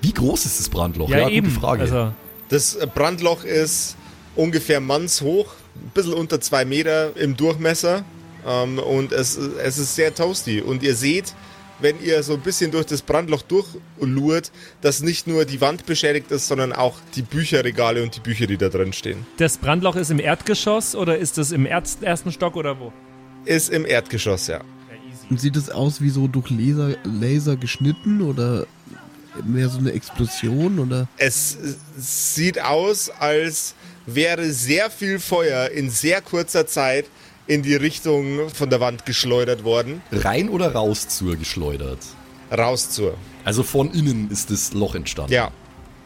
Wie 0.00 0.12
groß 0.12 0.46
ist 0.46 0.58
das 0.58 0.68
Brandloch? 0.70 1.10
gute 1.42 1.60
Frage. 1.60 1.82
Also, 1.82 2.12
Das 2.48 2.78
Brandloch 2.94 3.44
ist 3.44 3.96
ungefähr 4.36 4.80
mannshoch, 4.80 5.52
ein 5.74 5.90
bisschen 5.92 6.14
unter 6.14 6.40
zwei 6.40 6.64
Meter 6.64 7.14
im 7.16 7.36
Durchmesser. 7.36 8.04
Ähm, 8.46 8.78
und 8.78 9.12
es, 9.12 9.36
es 9.36 9.76
ist 9.76 9.96
sehr 9.96 10.14
toasty. 10.14 10.62
Und 10.62 10.82
ihr 10.82 10.94
seht, 10.94 11.34
wenn 11.80 12.02
ihr 12.02 12.22
so 12.22 12.34
ein 12.34 12.40
bisschen 12.40 12.70
durch 12.70 12.86
das 12.86 13.02
Brandloch 13.02 13.42
durchlurt, 13.42 14.50
dass 14.80 15.02
nicht 15.02 15.26
nur 15.26 15.44
die 15.44 15.60
Wand 15.60 15.86
beschädigt 15.86 16.30
ist, 16.30 16.48
sondern 16.48 16.72
auch 16.72 16.96
die 17.14 17.22
Bücherregale 17.22 18.02
und 18.02 18.16
die 18.16 18.20
Bücher, 18.20 18.46
die 18.46 18.56
da 18.56 18.68
drin 18.68 18.92
stehen. 18.92 19.26
das 19.36 19.58
Brandloch 19.58 19.96
ist 19.96 20.10
im 20.10 20.18
Erdgeschoss 20.20 20.94
oder 20.94 21.18
ist 21.18 21.38
es 21.38 21.52
im 21.52 21.66
Erz 21.66 21.98
ersten 22.00 22.32
Stock 22.32 22.56
oder 22.56 22.78
wo? 22.78 22.92
Ist 23.44 23.70
im 23.70 23.86
Erdgeschoss, 23.86 24.48
ja. 24.48 24.60
Und 25.28 25.40
sieht 25.40 25.56
es 25.56 25.70
aus 25.70 26.00
wie 26.00 26.10
so 26.10 26.28
durch 26.28 26.50
Laser, 26.50 26.96
Laser 27.04 27.56
geschnitten 27.56 28.20
oder 28.20 28.66
mehr 29.44 29.68
so 29.68 29.78
eine 29.78 29.92
Explosion 29.92 30.78
oder? 30.78 31.08
Es 31.16 31.58
sieht 31.96 32.62
aus, 32.62 33.10
als 33.10 33.74
wäre 34.06 34.52
sehr 34.52 34.90
viel 34.90 35.18
Feuer 35.18 35.70
in 35.70 35.90
sehr 35.90 36.20
kurzer 36.22 36.66
Zeit 36.66 37.06
in 37.46 37.62
die 37.62 37.74
Richtung 37.74 38.48
von 38.50 38.70
der 38.70 38.80
Wand 38.80 39.06
geschleudert 39.06 39.64
worden. 39.64 40.02
Rein 40.10 40.48
oder 40.48 40.72
raus 40.72 41.08
zur 41.08 41.36
geschleudert? 41.36 42.00
Raus 42.56 42.90
zur. 42.90 43.14
Also 43.44 43.62
von 43.62 43.90
innen 43.92 44.30
ist 44.30 44.50
das 44.50 44.72
Loch 44.72 44.94
entstanden. 44.94 45.32
Ja. 45.32 45.50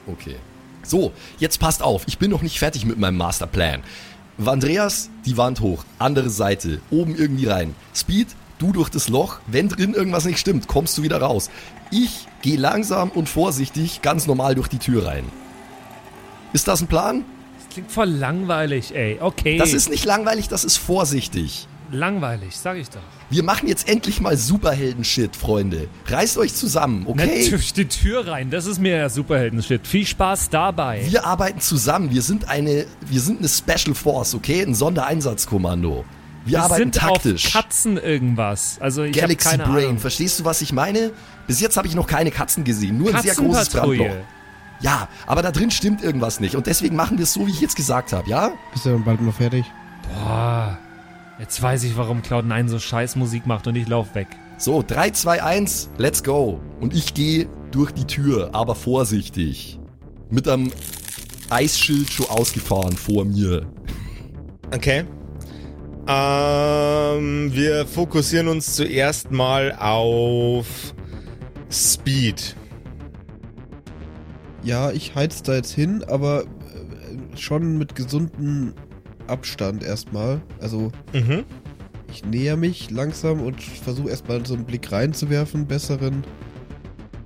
Okay. 0.07 0.37
So, 0.83 1.13
jetzt 1.39 1.61
passt 1.61 1.83
auf, 1.83 2.03
ich 2.07 2.19
bin 2.19 2.31
noch 2.31 2.43
nicht 2.43 2.59
fertig 2.59 2.85
mit 2.85 2.99
meinem 2.99 3.17
Masterplan. 3.17 3.83
Andreas, 4.45 5.11
die 5.27 5.37
Wand 5.37 5.61
hoch, 5.61 5.85
andere 5.99 6.31
Seite, 6.31 6.81
oben 6.91 7.15
irgendwie 7.15 7.47
rein. 7.47 7.75
Speed, 7.95 8.29
du 8.59 8.73
durch 8.73 8.89
das 8.89 9.09
Loch, 9.09 9.39
wenn 9.47 9.69
drin 9.69 9.93
irgendwas 9.93 10.25
nicht 10.25 10.39
stimmt, 10.39 10.67
kommst 10.67 10.97
du 10.97 11.03
wieder 11.03 11.21
raus. 11.21 11.51
Ich 11.91 12.27
gehe 12.41 12.57
langsam 12.57 13.11
und 13.11 13.29
vorsichtig 13.29 14.01
ganz 14.01 14.27
normal 14.27 14.55
durch 14.55 14.69
die 14.69 14.79
Tür 14.79 15.07
rein. 15.07 15.25
Ist 16.53 16.69
das 16.69 16.81
ein 16.81 16.87
Plan? 16.87 17.25
Das 17.71 17.75
klingt 17.75 17.93
voll 17.93 18.09
langweilig, 18.09 18.93
ey. 18.97 19.19
Okay. 19.21 19.57
Das 19.57 19.73
ist 19.73 19.91
nicht 19.91 20.05
langweilig, 20.05 20.49
das 20.49 20.65
ist 20.65 20.77
vorsichtig. 20.77 21.69
langweilig, 21.93 22.57
sag 22.57 22.77
ich 22.77 22.91
doch. 22.91 22.99
Wir 23.31 23.45
machen 23.45 23.69
jetzt 23.69 23.89
endlich 23.89 24.21
mal 24.21 24.37
Superhelden-Shit, 24.37 25.37
Freunde. 25.37 25.87
Reißt 26.07 26.37
euch 26.39 26.53
zusammen, 26.53 27.05
okay? 27.07 27.43
Natürlich 27.43 27.73
die 27.73 27.87
Tür 27.87 28.27
rein, 28.27 28.51
das 28.51 28.67
ist 28.67 28.81
mir 28.81 28.97
ja 28.97 29.09
Superhelden-Shit. 29.09 29.87
Viel 29.87 30.05
Spaß 30.05 30.51
dabei. 30.51 31.05
Wir 31.09 31.25
arbeiten 31.25 31.61
zusammen. 31.61 32.11
Wir 32.11 32.23
sind 32.23 32.49
eine, 32.49 32.87
wir 33.09 33.21
sind 33.21 33.39
eine 33.39 33.49
Special 33.49 33.95
Force, 33.95 34.35
okay? 34.35 34.63
Ein 34.63 34.75
Sondereinsatzkommando. 34.75 36.05
Wir, 36.45 36.53
Wir 36.53 36.63
arbeiten 36.63 36.83
sind 36.83 36.95
taktisch. 36.97 37.47
auf 37.47 37.53
Katzen 37.53 37.99
irgendwas. 37.99 38.79
Also 38.81 39.05
ich 39.05 39.15
Galaxy 39.17 39.49
keine 39.49 39.63
Brain. 39.65 39.85
Ahnung. 39.85 39.99
Verstehst 39.99 40.41
du, 40.41 40.45
was 40.45 40.61
ich 40.61 40.73
meine? 40.73 41.13
Bis 41.47 41.61
jetzt 41.61 41.77
habe 41.77 41.87
ich 41.87 41.95
noch 41.95 42.09
keine 42.09 42.33
Katzen 42.33 42.65
gesehen. 42.65 42.99
Nur 42.99 43.15
ein 43.15 43.23
sehr 43.23 43.35
großes 43.37 43.69
Brandloch. 43.69 44.07
Ja, 44.81 45.09
aber 45.27 45.43
da 45.43 45.51
drin 45.51 45.71
stimmt 45.71 46.03
irgendwas 46.03 46.41
nicht. 46.41 46.57
Und 46.57 46.67
deswegen 46.67 46.97
machen 46.97 47.19
wir 47.19 47.25
es 47.25 47.33
so, 47.33 47.47
wie 47.47 47.51
ich 47.51 47.61
jetzt 47.61 47.77
gesagt 47.77 48.13
habe, 48.13 48.29
ja? 48.29 48.53
Bist 48.73 48.87
du 48.87 48.91
dann 48.91 49.05
bald 49.05 49.21
mal 49.21 49.33
fertig? 49.33 49.65
Boah, 50.15 50.79
jetzt 51.39 51.61
weiß 51.61 51.85
ich, 51.85 51.97
warum 51.97 52.23
Cloud9 52.23 52.69
so 52.69 52.79
scheiß 52.79 53.17
Musik 53.17 53.47
macht 53.47 53.67
und 53.67 53.77
ich 53.77 53.89
lauf 53.89 54.15
weg. 54.15 54.29
So, 54.57 54.83
3, 54.87 55.11
2, 55.11 55.43
1, 55.43 55.91
let's 55.99 56.23
go. 56.23 56.61
Und 56.81 56.95
ich 56.95 57.15
gehe 57.15 57.49
durch 57.71 57.93
die 57.93 58.07
Tür, 58.07 58.51
aber 58.53 58.75
vorsichtig. 58.75 59.79
Mit 60.31 60.49
einem 60.49 60.73
Eisschild 61.51 62.11
schon 62.11 62.27
ausgefahren 62.27 62.97
vor 62.97 63.25
mir. 63.25 63.67
Okay. 64.75 65.05
Ähm, 66.07 67.55
wir 67.55 67.87
fokussieren 67.87 68.49
uns 68.49 68.75
zuerst 68.75 69.31
mal 69.31 69.73
auf 69.79 70.67
Speed. 71.71 72.57
Ja, 74.63 74.91
ich 74.91 75.15
heiz 75.15 75.43
da 75.43 75.55
jetzt 75.55 75.73
hin, 75.73 76.05
aber 76.07 76.43
äh, 76.43 77.37
schon 77.37 77.79
mit 77.79 77.95
gesundem 77.95 78.75
Abstand 79.27 79.83
erstmal. 79.83 80.41
Also 80.61 80.93
Mhm. 81.13 81.45
ich 82.13 82.25
näher 82.25 82.57
mich 82.57 82.91
langsam 82.91 83.41
und 83.41 83.63
versuche 83.63 84.11
erstmal 84.11 84.45
so 84.45 84.55
einen 84.55 84.65
Blick 84.65 84.91
reinzuwerfen, 84.93 85.67
besseren. 85.67 86.25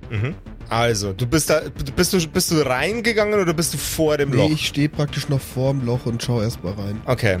Mhm. 0.09 0.35
Also, 0.69 1.13
du 1.13 1.27
bist 1.27 1.49
da, 1.49 1.61
bist 1.95 2.13
du, 2.13 2.27
bist 2.27 2.51
du 2.51 2.55
reingegangen 2.65 3.39
oder 3.39 3.53
bist 3.53 3.73
du 3.73 3.77
vor 3.77 4.17
dem 4.17 4.31
Nee, 4.31 4.37
Loch? 4.37 4.49
ich 4.51 4.65
stehe 4.67 4.89
praktisch 4.89 5.29
noch 5.29 5.39
vorm 5.41 5.85
Loch 5.85 6.05
und 6.07 6.23
schau 6.23 6.41
erstmal 6.41 6.73
rein. 6.73 6.99
Okay. 7.05 7.37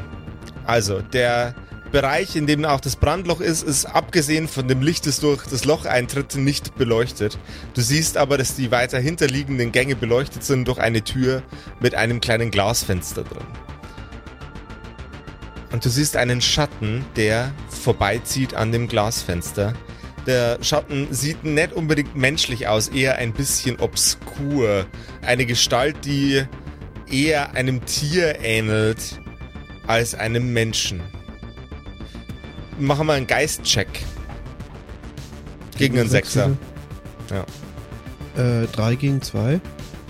Also, 0.65 1.01
der 1.01 1.55
Bereich, 1.95 2.35
in 2.35 2.45
dem 2.45 2.65
auch 2.65 2.81
das 2.81 2.97
Brandloch 2.97 3.39
ist, 3.39 3.63
ist 3.63 3.85
abgesehen 3.85 4.49
von 4.49 4.67
dem 4.67 4.81
Licht, 4.81 5.07
das 5.07 5.21
durch 5.21 5.45
das 5.47 5.63
Loch 5.63 5.85
eintritt, 5.85 6.35
nicht 6.35 6.75
beleuchtet. 6.75 7.39
Du 7.73 7.79
siehst 7.79 8.17
aber, 8.17 8.37
dass 8.37 8.53
die 8.53 8.69
weiter 8.69 8.99
hinterliegenden 8.99 9.71
Gänge 9.71 9.95
beleuchtet 9.95 10.43
sind 10.43 10.67
durch 10.67 10.77
eine 10.77 11.05
Tür 11.05 11.41
mit 11.79 11.95
einem 11.95 12.19
kleinen 12.19 12.51
Glasfenster 12.51 13.23
drin. 13.23 13.47
Und 15.71 15.85
du 15.85 15.89
siehst 15.89 16.17
einen 16.17 16.41
Schatten, 16.41 17.05
der 17.15 17.53
vorbeizieht 17.69 18.55
an 18.55 18.73
dem 18.73 18.89
Glasfenster. 18.89 19.71
Der 20.27 20.61
Schatten 20.61 21.07
sieht 21.13 21.45
nicht 21.45 21.71
unbedingt 21.71 22.13
menschlich 22.13 22.67
aus, 22.67 22.89
eher 22.89 23.19
ein 23.19 23.31
bisschen 23.31 23.79
obskur. 23.79 24.85
Eine 25.21 25.45
Gestalt, 25.45 26.03
die 26.03 26.43
eher 27.09 27.55
einem 27.55 27.85
Tier 27.85 28.41
ähnelt 28.41 29.21
als 29.87 30.13
einem 30.13 30.51
Menschen. 30.51 31.14
Machen 32.79 33.07
wir 33.07 33.13
einen 33.13 33.27
Geistcheck. 33.27 33.87
Gegen 35.77 35.99
einen 35.99 36.09
Sechser. 36.09 36.51
Ja. 37.29 37.45
Äh, 38.41 38.67
drei 38.67 38.95
gegen 38.95 39.21
zwei. 39.21 39.59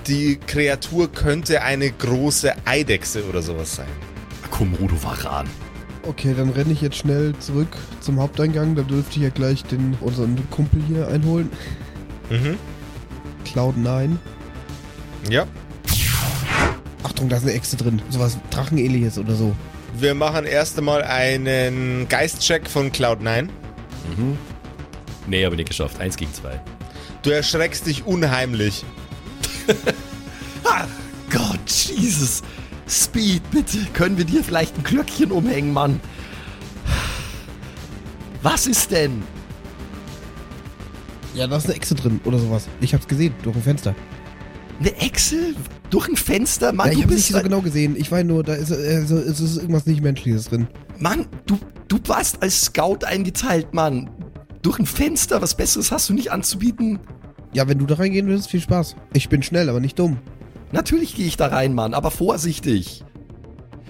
Die 0.07 0.38
Kreatur 0.38 1.11
könnte 1.11 1.61
eine 1.63 1.91
große 1.91 2.53
Eidechse 2.66 3.26
oder 3.28 3.41
sowas 3.41 3.76
sein. 3.76 3.88
Komodo 4.51 4.95
Varan. 5.01 5.47
Okay, 6.03 6.36
dann 6.38 6.49
renne 6.49 6.72
ich 6.72 6.82
jetzt 6.82 6.97
schnell 6.97 7.34
zurück 7.39 7.76
zum 7.99 8.20
Haupteingang. 8.20 8.76
Da 8.76 8.84
dürfte 8.84 9.18
ich 9.18 9.24
ja 9.24 9.30
gleich 9.30 9.63
den, 9.63 9.97
unseren 10.01 10.38
Kumpel 10.51 10.82
hier 10.88 11.07
einholen. 11.07 11.49
Mhm. 12.30 12.57
Cloud9. 13.45 14.18
Ja. 15.30 15.45
Achtung, 17.01 17.30
da 17.30 17.38
ist 17.38 17.43
eine 17.43 17.53
Echse 17.53 17.78
drin. 17.78 18.01
Sowas 18.09 18.38
Drachenähnliches 18.51 19.18
oder 19.18 19.36
so. 19.36 19.55
Wir 19.98 20.14
machen 20.14 20.46
erst 20.46 20.78
einmal 20.78 21.04
einen 21.04 22.08
Geistcheck 22.10 22.70
von 22.70 22.91
Cloud9. 22.91 23.48
Nee, 25.28 25.46
habe 25.46 25.56
ich 25.56 25.60
nicht 25.60 25.70
geschafft. 25.70 26.00
Eins 26.00 26.18
gegen 26.18 26.34
zwei. 26.34 26.60
Du 27.22 27.30
erschreckst 27.32 27.86
dich 27.88 28.06
unheimlich. 28.06 28.84
Ah, 30.68 30.88
Gott, 31.30 31.70
Jesus. 31.70 32.41
Speed, 32.89 33.52
bitte. 33.52 33.78
Können 33.93 34.18
wir 34.18 34.26
dir 34.26 34.43
vielleicht 34.43 34.76
ein 34.76 34.84
Glöckchen 34.84 35.32
umhängen, 35.32 35.72
Mann? 35.72 36.02
Was 38.41 38.66
ist 38.66 38.89
denn? 38.89 39.22
Ja, 41.36 41.46
da 41.46 41.58
ist 41.58 41.66
eine 41.66 41.76
Echse 41.76 41.93
drin 41.93 42.20
oder 42.24 42.39
sowas. 42.39 42.68
Ich 42.82 42.96
hab's 42.96 43.08
gesehen, 43.08 43.36
durch 43.43 43.56
ein 43.56 43.62
Fenster. 43.62 43.93
Eine 44.80 44.95
Echse? 44.97 45.55
Durch 45.89 46.07
ein 46.09 46.15
Fenster? 46.15 46.73
Mann, 46.73 46.91
Ja, 46.91 46.99
ich 46.99 47.07
bist 47.07 47.30
nicht 47.30 47.38
so 47.38 47.43
genau 47.43 47.61
gesehen. 47.61 47.95
Ich 47.97 48.11
weiß 48.11 48.26
nur, 48.26 48.43
da 48.43 48.53
ist, 48.53 48.71
also, 48.71 49.17
es 49.17 49.39
ist 49.39 49.57
irgendwas 49.57 49.86
nicht 49.86 50.01
Menschliches 50.01 50.49
drin. 50.49 50.67
Mann, 50.99 51.28
du, 51.45 51.57
du 51.88 51.97
warst 52.07 52.41
als 52.41 52.63
Scout 52.65 52.99
eingeteilt, 53.05 53.73
Mann. 53.73 54.09
Durch 54.61 54.80
ein 54.80 54.86
Fenster? 54.86 55.41
Was 55.41 55.55
Besseres 55.55 55.91
hast 55.91 56.09
du 56.09 56.13
nicht 56.13 56.32
anzubieten? 56.32 56.99
Ja, 57.53 57.67
wenn 57.67 57.78
du 57.78 57.86
da 57.86 57.95
reingehen 57.95 58.28
willst, 58.28 58.49
viel 58.49 58.59
Spaß. 58.61 58.95
Ich 59.13 59.30
bin 59.30 59.41
schnell, 59.43 59.69
aber 59.69 59.80
nicht 59.80 59.97
dumm. 59.97 60.17
Natürlich 60.71 61.15
gehe 61.15 61.28
ich 61.28 61.38
da 61.38 61.47
rein, 61.47 61.73
Mann, 61.73 61.93
aber 61.93 62.11
vorsichtig. 62.11 63.03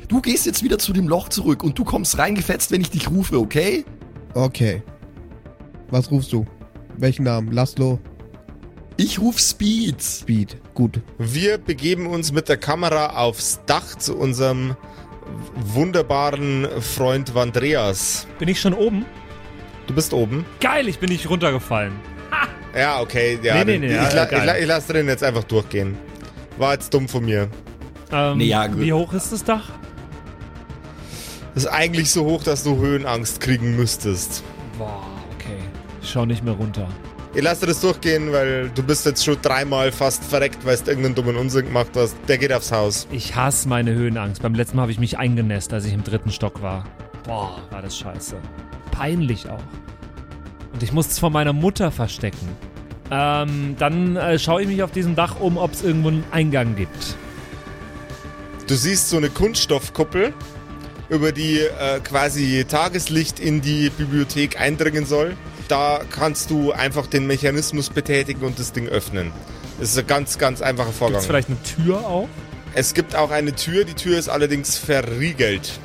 Du 0.07 0.21
gehst 0.21 0.45
jetzt 0.45 0.61
wieder 0.61 0.77
zu 0.77 0.93
dem 0.93 1.07
Loch 1.07 1.29
zurück 1.29 1.63
und 1.63 1.79
du 1.79 1.83
kommst 1.83 2.17
reingefetzt, 2.19 2.69
wenn 2.71 2.81
ich 2.81 2.91
dich 2.91 3.09
rufe, 3.09 3.39
okay? 3.39 3.86
Okay. 4.36 4.83
Was 5.89 6.11
rufst 6.11 6.31
du? 6.31 6.45
Welchen 6.97 7.23
Namen? 7.23 7.51
Laszlo? 7.51 7.99
Ich 8.97 9.19
ruf 9.19 9.39
Speed. 9.39 10.01
Speed. 10.03 10.57
Gut. 10.76 10.99
Wir 11.17 11.57
begeben 11.57 12.05
uns 12.05 12.34
mit 12.34 12.49
der 12.49 12.57
Kamera 12.57 13.15
aufs 13.17 13.61
Dach 13.65 13.95
zu 13.97 14.17
unserem 14.17 14.76
wunderbaren 15.55 16.67
Freund 16.82 17.34
Vandreas. 17.34 18.28
Bin 18.39 18.49
ich 18.49 18.59
schon 18.59 18.73
oben? 18.73 19.05
Du 19.88 19.95
bist 19.95 20.13
oben. 20.13 20.45
Geil, 20.59 20.89
ich 20.89 20.99
bin 20.99 21.09
nicht 21.09 21.30
runtergefallen. 21.30 21.93
Ja, 22.78 22.99
okay. 22.99 23.39
Ja, 23.41 23.63
Nee, 23.63 23.63
nee, 23.63 23.78
nee, 23.80 23.86
ich, 23.88 23.93
ja, 23.93 24.11
la 24.11 24.26
ich, 24.26 24.43
la 24.43 24.57
ich 24.57 24.65
lasse 24.67 24.91
den 24.91 25.07
jetzt 25.07 25.23
einfach 25.23 25.45
durchgehen. 25.45 25.97
War 26.57 26.73
jetzt 26.73 26.93
dumm 26.93 27.07
von 27.07 27.23
mir. 27.23 27.47
Ähm, 28.11 28.38
Nee, 28.38 28.45
ja, 28.45 28.67
gut. 28.67 28.82
Wie 28.82 28.91
hoch 28.91 29.13
ist 29.13 29.32
das 29.32 29.45
Dach? 29.45 29.69
Das 31.53 31.63
ist 31.63 31.69
eigentlich 31.69 32.11
so 32.11 32.26
hoch, 32.26 32.43
dass 32.43 32.63
du 32.65 32.76
Höhenangst 32.78 33.39
kriegen 33.39 33.78
müsstest. 33.78 34.43
Boah, 34.78 35.03
okay. 35.36 35.55
Ich 36.01 36.09
schau 36.09 36.26
nicht 36.26 36.43
mehr 36.43 36.53
runter. 36.53 36.89
Ich 37.36 37.43
lasse 37.43 37.65
das 37.65 37.81
durchgehen, 37.81 38.31
weil 38.31 38.69
du 38.69 38.81
bist 38.81 39.05
jetzt 39.05 39.25
schon 39.25 39.36
dreimal 39.41 39.91
fast 39.91 40.23
verreckt, 40.23 40.65
weil 40.65 40.77
du 40.77 40.86
irgendeinen 40.86 41.15
dummen 41.15 41.36
Unsinn 41.36 41.65
gemacht 41.65 41.89
hast. 41.93 42.15
Der 42.29 42.38
geht 42.38 42.53
aufs 42.53 42.71
Haus. 42.71 43.07
Ich 43.11 43.36
hasse 43.36 43.67
meine 43.67 43.93
Höhenangst. 43.93 44.41
Beim 44.41 44.55
letzten 44.55 44.77
Mal 44.77 44.83
habe 44.83 44.93
ich 44.93 44.99
mich 44.99 45.17
eingenässt, 45.17 45.73
als 45.73 45.83
ich 45.83 45.91
im 45.91 46.01
dritten 46.01 46.31
Stock 46.31 46.61
war. 46.61 46.86
Boah, 47.25 47.61
war 47.71 47.81
das 47.81 47.97
scheiße. 47.97 48.38
Peinlich 48.91 49.49
auch. 49.49 49.59
Und 50.71 50.81
ich 50.81 50.93
musste 50.93 51.11
es 51.11 51.19
vor 51.19 51.29
meiner 51.29 51.51
Mutter 51.51 51.91
verstecken. 51.91 52.47
Ähm, 53.11 53.75
dann 53.77 54.15
äh, 54.15 54.39
schaue 54.39 54.61
ich 54.61 54.69
mich 54.69 54.81
auf 54.81 54.91
diesem 54.91 55.15
Dach 55.15 55.38
um, 55.41 55.57
ob 55.57 55.73
es 55.73 55.83
irgendwo 55.83 56.07
einen 56.07 56.23
Eingang 56.31 56.77
gibt. 56.77 57.17
Du 58.67 58.75
siehst 58.75 59.09
so 59.09 59.17
eine 59.17 59.29
Kunststoffkuppel, 59.29 60.31
über 61.09 61.33
die 61.33 61.59
äh, 61.59 61.99
quasi 62.01 62.63
Tageslicht 62.65 63.41
in 63.41 63.59
die 63.59 63.89
Bibliothek 63.89 64.57
eindringen 64.57 65.05
soll. 65.05 65.36
Da 65.68 66.01
kannst 66.09 66.51
du 66.51 66.72
einfach 66.72 67.07
den 67.07 67.28
Mechanismus 67.28 67.89
betätigen 67.89 68.41
und 68.43 68.59
das 68.59 68.72
Ding 68.72 68.88
öffnen. 68.88 69.32
Das 69.80 69.89
ist 69.89 69.97
ein 69.97 70.07
ganz, 70.07 70.38
ganz 70.38 70.61
einfacher 70.61 70.88
Gibt 70.88 70.97
Vorgang. 70.99 71.20
es 71.20 71.26
vielleicht 71.26 71.49
eine 71.49 71.61
Tür 71.63 71.97
auch? 72.05 72.30
Es 72.74 72.93
gibt 72.93 73.16
auch 73.16 73.32
eine 73.32 73.53
Tür, 73.55 73.86
die 73.86 73.93
Tür 73.93 74.18
ist 74.18 74.30
allerdings 74.30 74.78
verriegelt. 74.78 75.80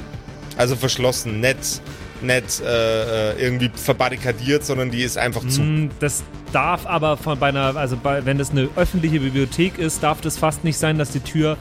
Also 0.57 0.76
verschlossen, 0.76 1.41
nicht 1.41 1.81
nicht 2.22 2.61
äh, 2.61 3.31
äh, 3.33 3.43
irgendwie 3.43 3.70
verbarrikadiert, 3.74 4.64
sondern 4.64 4.91
die 4.91 5.03
ist 5.03 5.16
einfach 5.16 5.47
zu. 5.49 5.62
Mm, 5.62 5.91
Das 6.01 6.22
darf 6.53 6.87
aber 6.87 7.16
von 7.16 7.39
bei 7.39 7.49
einer, 7.49 7.76
also 7.76 7.97
bei, 7.97 8.24
wenn 8.24 8.39
das 8.39 8.51
eine 8.51 8.68
öffentliche 8.76 9.20
Bibliothek 9.20 9.78
ist, 9.78 10.03
darf 10.03 10.20
das 10.20 10.37
fast 10.37 10.64
nicht 10.64 10.78
sein, 10.78 10.99
dass 10.99 11.11
die 11.11 11.20
Tür, 11.20 11.57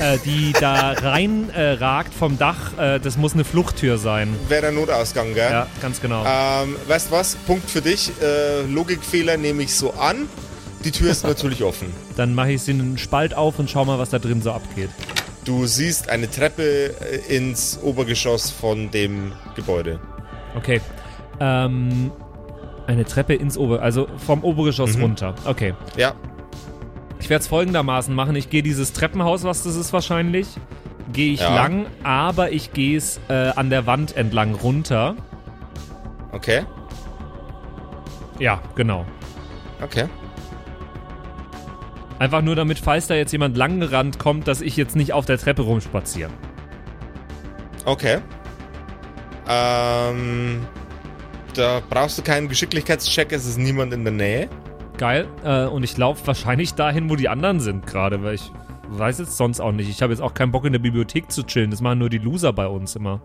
äh, 0.00 0.18
die 0.24 0.52
da 0.58 0.92
rein 0.92 1.50
äh, 1.50 1.72
ragt 1.72 2.12
vom 2.14 2.38
Dach, 2.38 2.76
äh, 2.78 2.98
das 3.00 3.16
muss 3.16 3.34
eine 3.34 3.44
Fluchttür 3.44 3.98
sein. 3.98 4.34
Wäre 4.48 4.62
der 4.62 4.72
Notausgang, 4.72 5.34
gell? 5.34 5.50
Ja, 5.50 5.66
ganz 5.80 6.00
genau. 6.00 6.24
Ähm, 6.26 6.76
weißt 6.88 7.10
was? 7.12 7.36
Punkt 7.36 7.70
für 7.70 7.80
dich. 7.82 8.10
Äh, 8.22 8.62
Logikfehler 8.66 9.36
nehme 9.36 9.62
ich 9.62 9.74
so 9.74 9.92
an. 9.94 10.28
Die 10.84 10.90
Tür 10.90 11.10
ist 11.10 11.24
natürlich 11.26 11.62
offen. 11.62 11.92
Dann 12.16 12.34
mache 12.34 12.52
ich 12.52 12.62
sie 12.62 12.72
einen 12.72 12.98
Spalt 12.98 13.34
auf 13.34 13.58
und 13.58 13.70
schau 13.70 13.84
mal, 13.84 13.98
was 13.98 14.10
da 14.10 14.18
drin 14.18 14.42
so 14.42 14.52
abgeht. 14.52 14.90
Du 15.44 15.66
siehst 15.66 16.08
eine 16.08 16.30
Treppe 16.30 16.94
äh, 17.00 17.36
ins 17.36 17.78
Obergeschoss 17.82 18.50
von 18.50 18.90
dem 18.90 19.32
Gebäude. 19.54 20.00
Okay. 20.56 20.80
Ähm, 21.40 22.10
eine 22.86 23.04
Treppe 23.04 23.34
ins 23.34 23.56
Ober, 23.58 23.80
also 23.82 24.08
vom 24.26 24.42
Obergeschoss 24.44 24.96
Mhm. 24.96 25.02
runter. 25.02 25.34
Okay. 25.44 25.74
Ja, 25.96 26.14
Ich 27.24 27.30
werde 27.30 27.40
es 27.40 27.48
folgendermaßen 27.48 28.14
machen. 28.14 28.36
Ich 28.36 28.50
gehe 28.50 28.62
dieses 28.62 28.92
Treppenhaus, 28.92 29.44
was 29.44 29.62
das 29.62 29.76
ist 29.76 29.94
wahrscheinlich, 29.94 30.46
gehe 31.10 31.32
ich 31.32 31.40
Ja. 31.40 31.54
lang, 31.54 31.86
aber 32.02 32.52
ich 32.52 32.74
gehe 32.74 32.98
es 32.98 33.18
äh, 33.30 33.48
an 33.56 33.70
der 33.70 33.86
Wand 33.86 34.14
entlang 34.14 34.54
runter. 34.54 35.16
okay. 36.32 36.66
Ja, 38.38 38.60
genau. 38.74 39.06
Okay. 39.82 40.04
Einfach 42.18 42.42
nur 42.42 42.56
damit, 42.56 42.78
falls 42.78 43.06
da 43.06 43.14
jetzt 43.14 43.32
jemand 43.32 43.56
langgerannt 43.56 44.18
kommt, 44.18 44.46
dass 44.46 44.60
ich 44.60 44.76
jetzt 44.76 44.94
nicht 44.94 45.14
auf 45.14 45.24
der 45.24 45.38
Treppe 45.38 45.62
rumspaziere. 45.62 46.30
Okay. 47.86 48.18
Ähm, 49.48 50.60
da 51.54 51.80
brauchst 51.88 52.18
du 52.18 52.22
keinen 52.22 52.48
Geschicklichkeitscheck, 52.48 53.32
es 53.32 53.46
ist 53.46 53.56
niemand 53.56 53.94
in 53.94 54.04
der 54.04 54.12
Nähe. 54.12 54.48
Geil. 54.96 55.28
Äh, 55.44 55.64
und 55.66 55.82
ich 55.82 55.96
laufe 55.96 56.26
wahrscheinlich 56.26 56.74
dahin, 56.74 57.10
wo 57.10 57.16
die 57.16 57.28
anderen 57.28 57.60
sind 57.60 57.86
gerade, 57.86 58.22
weil 58.22 58.34
ich 58.34 58.50
weiß 58.88 59.18
jetzt 59.18 59.36
sonst 59.36 59.60
auch 59.60 59.72
nicht. 59.72 59.88
Ich 59.88 60.02
habe 60.02 60.12
jetzt 60.12 60.20
auch 60.20 60.34
keinen 60.34 60.52
Bock 60.52 60.64
in 60.64 60.72
der 60.72 60.78
Bibliothek 60.78 61.30
zu 61.30 61.42
chillen. 61.42 61.70
Das 61.70 61.80
machen 61.80 61.98
nur 61.98 62.10
die 62.10 62.18
Loser 62.18 62.52
bei 62.52 62.66
uns 62.66 62.96
immer. 62.96 63.22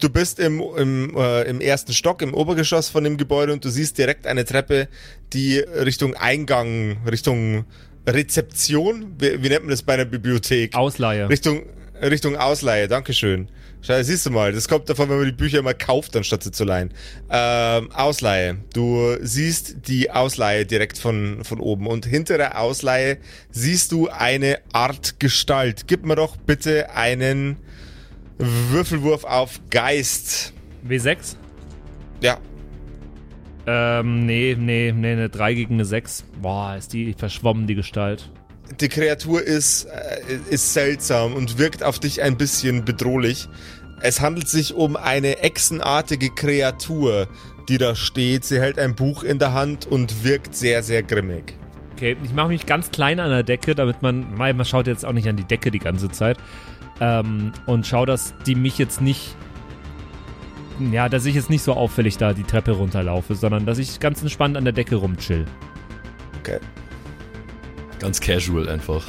Du 0.00 0.08
bist 0.08 0.40
im, 0.40 0.62
im, 0.78 1.14
äh, 1.14 1.42
im 1.42 1.60
ersten 1.60 1.92
Stock, 1.92 2.22
im 2.22 2.32
Obergeschoss 2.32 2.88
von 2.88 3.04
dem 3.04 3.18
Gebäude 3.18 3.52
und 3.52 3.64
du 3.64 3.68
siehst 3.68 3.98
direkt 3.98 4.26
eine 4.26 4.46
Treppe, 4.46 4.88
die 5.34 5.58
Richtung 5.58 6.14
Eingang, 6.14 6.96
Richtung 7.06 7.66
Rezeption, 8.08 9.14
wie, 9.18 9.42
wie 9.42 9.48
nennt 9.50 9.64
man 9.64 9.70
das 9.70 9.82
bei 9.82 9.94
einer 9.94 10.06
Bibliothek? 10.06 10.74
Ausleihe. 10.74 11.28
Richtung, 11.28 11.64
Richtung 12.00 12.36
Ausleihe, 12.36 12.88
Dankeschön. 12.88 13.50
Schau, 13.82 14.02
siehst 14.02 14.26
du 14.26 14.30
mal, 14.30 14.52
das 14.52 14.68
kommt 14.68 14.90
davon, 14.90 15.08
wenn 15.08 15.16
man 15.16 15.26
die 15.26 15.32
Bücher 15.32 15.60
immer 15.60 15.72
kauft, 15.72 16.14
anstatt 16.14 16.42
sie 16.42 16.52
zu 16.52 16.64
leihen. 16.64 16.92
Ähm, 17.30 17.90
Ausleihe. 17.92 18.58
Du 18.74 19.16
siehst 19.22 19.88
die 19.88 20.10
Ausleihe 20.10 20.66
direkt 20.66 20.98
von, 20.98 21.44
von 21.44 21.60
oben 21.60 21.86
und 21.86 22.04
hinter 22.04 22.36
der 22.36 22.60
Ausleihe 22.60 23.16
siehst 23.50 23.92
du 23.92 24.08
eine 24.08 24.58
Art 24.72 25.18
Gestalt. 25.18 25.86
Gib 25.86 26.04
mir 26.04 26.16
doch 26.16 26.36
bitte 26.36 26.90
einen 26.94 27.56
Würfelwurf 28.38 29.24
auf 29.24 29.60
Geist. 29.70 30.52
W6? 30.86 31.36
Ja, 32.20 32.38
Ähm, 33.66 34.26
nee, 34.26 34.56
nee, 34.58 34.92
nee, 34.92 35.12
eine 35.12 35.28
3 35.28 35.54
gegen 35.54 35.74
eine 35.74 35.84
6. 35.84 36.24
Boah, 36.40 36.76
ist 36.76 36.92
die 36.92 37.14
verschwommen, 37.14 37.66
die 37.66 37.74
Gestalt. 37.74 38.30
Die 38.78 38.88
Kreatur 38.88 39.42
ist, 39.42 39.84
äh, 39.84 40.38
ist 40.50 40.72
seltsam 40.72 41.34
und 41.34 41.58
wirkt 41.58 41.82
auf 41.82 41.98
dich 41.98 42.22
ein 42.22 42.36
bisschen 42.36 42.84
bedrohlich. 42.84 43.48
Es 44.02 44.20
handelt 44.20 44.48
sich 44.48 44.74
um 44.74 44.96
eine 44.96 45.40
echsenartige 45.40 46.30
Kreatur, 46.30 47.28
die 47.68 47.78
da 47.78 47.94
steht. 47.94 48.44
Sie 48.44 48.60
hält 48.60 48.78
ein 48.78 48.94
Buch 48.94 49.22
in 49.22 49.38
der 49.38 49.52
Hand 49.52 49.86
und 49.86 50.24
wirkt 50.24 50.54
sehr, 50.54 50.82
sehr 50.82 51.02
grimmig. 51.02 51.54
Okay, 51.92 52.16
ich 52.24 52.32
mache 52.32 52.48
mich 52.48 52.64
ganz 52.64 52.90
klein 52.90 53.20
an 53.20 53.30
der 53.30 53.42
Decke, 53.42 53.74
damit 53.74 54.00
man, 54.00 54.34
man 54.34 54.64
schaut 54.64 54.86
jetzt 54.86 55.04
auch 55.04 55.12
nicht 55.12 55.28
an 55.28 55.36
die 55.36 55.44
Decke 55.44 55.70
die 55.70 55.78
ganze 55.78 56.10
Zeit. 56.10 56.38
Ähm, 57.00 57.52
und 57.66 57.86
schau, 57.86 58.06
dass 58.06 58.34
die 58.46 58.54
mich 58.54 58.78
jetzt 58.78 59.02
nicht, 59.02 59.36
ja, 60.90 61.10
dass 61.10 61.26
ich 61.26 61.34
jetzt 61.34 61.50
nicht 61.50 61.62
so 61.62 61.74
auffällig 61.74 62.16
da 62.16 62.32
die 62.32 62.44
Treppe 62.44 62.72
runterlaufe, 62.72 63.34
sondern 63.34 63.66
dass 63.66 63.78
ich 63.78 64.00
ganz 64.00 64.22
entspannt 64.22 64.56
an 64.56 64.64
der 64.64 64.72
Decke 64.72 64.96
rumchill. 64.96 65.44
Okay. 66.38 66.58
Ganz 68.00 68.20
casual 68.20 68.68
einfach. 68.68 69.04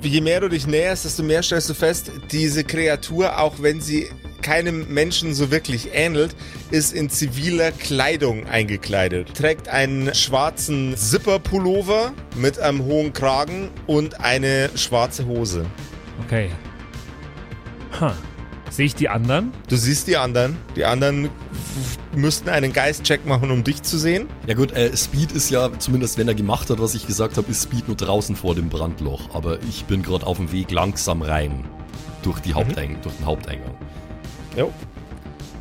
Je 0.00 0.20
mehr 0.22 0.40
du 0.40 0.48
dich 0.48 0.66
näherst, 0.66 1.04
desto 1.04 1.22
mehr 1.22 1.42
stellst 1.42 1.68
du 1.68 1.74
fest, 1.74 2.10
diese 2.32 2.64
Kreatur, 2.64 3.38
auch 3.38 3.56
wenn 3.60 3.80
sie 3.80 4.08
keinem 4.40 4.92
Menschen 4.92 5.34
so 5.34 5.50
wirklich 5.50 5.90
ähnelt, 5.92 6.34
ist 6.70 6.94
in 6.94 7.10
ziviler 7.10 7.72
Kleidung 7.72 8.46
eingekleidet. 8.46 9.34
Trägt 9.34 9.68
einen 9.68 10.14
schwarzen 10.14 10.96
Zipperpullover 10.96 12.12
mit 12.36 12.58
einem 12.58 12.84
hohen 12.84 13.12
Kragen 13.12 13.68
und 13.86 14.20
eine 14.20 14.70
schwarze 14.76 15.26
Hose. 15.26 15.66
Okay. 16.24 16.50
Ha. 18.00 18.14
Sehe 18.70 18.86
ich 18.86 18.94
die 18.94 19.08
anderen? 19.08 19.52
Du 19.68 19.76
siehst 19.76 20.06
die 20.06 20.16
anderen. 20.16 20.56
Die 20.76 20.84
anderen 20.84 21.30
müssten 22.18 22.48
einen 22.48 22.72
Geistcheck 22.72 23.26
machen, 23.26 23.50
um 23.50 23.64
dich 23.64 23.82
zu 23.82 23.98
sehen. 23.98 24.28
Ja 24.46 24.54
gut, 24.54 24.72
äh, 24.72 24.94
Speed 24.96 25.32
ist 25.32 25.50
ja, 25.50 25.70
zumindest 25.78 26.18
wenn 26.18 26.28
er 26.28 26.34
gemacht 26.34 26.68
hat, 26.70 26.80
was 26.80 26.94
ich 26.94 27.06
gesagt 27.06 27.36
habe, 27.36 27.50
ist 27.50 27.62
Speed 27.62 27.88
nur 27.88 27.96
draußen 27.96 28.36
vor 28.36 28.54
dem 28.54 28.68
Brandloch. 28.68 29.34
Aber 29.34 29.58
ich 29.62 29.84
bin 29.84 30.02
gerade 30.02 30.26
auf 30.26 30.36
dem 30.36 30.52
Weg 30.52 30.70
langsam 30.70 31.22
rein. 31.22 31.64
Durch, 32.22 32.40
die 32.40 32.52
Haupteing 32.52 32.98
durch 33.02 33.14
den 33.16 33.26
Haupteingang. 33.26 33.74
Jo. 34.56 34.72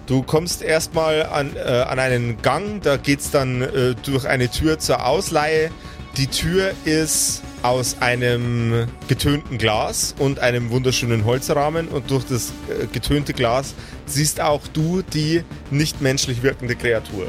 Du 0.08 0.24
kommst 0.24 0.62
erstmal 0.62 1.26
an, 1.26 1.56
äh, 1.56 1.60
an 1.60 2.00
einen 2.00 2.42
Gang, 2.42 2.82
da 2.82 2.98
geht's 2.98 3.30
dann 3.30 3.62
äh, 3.62 3.94
durch 4.04 4.28
eine 4.28 4.50
Tür 4.50 4.80
zur 4.80 5.06
Ausleihe. 5.06 5.70
Die 6.16 6.28
Tür 6.28 6.72
ist 6.86 7.44
aus 7.64 7.98
einem 8.02 8.88
getönten 9.08 9.58
Glas 9.58 10.16
und 10.20 10.40
einem 10.40 10.70
wunderschönen 10.70 11.26
Holzrahmen 11.26 11.88
und 11.88 12.10
durch 12.12 12.24
das 12.26 12.52
äh, 12.70 12.88
getönte 12.88 13.34
Glas 13.34 13.74
siehst 14.06 14.40
auch 14.42 14.62
du 14.74 15.02
die 15.02 15.44
nicht 15.72 16.02
menschlich 16.02 16.44
wirkende 16.44 16.76
Kreatur. 16.76 17.28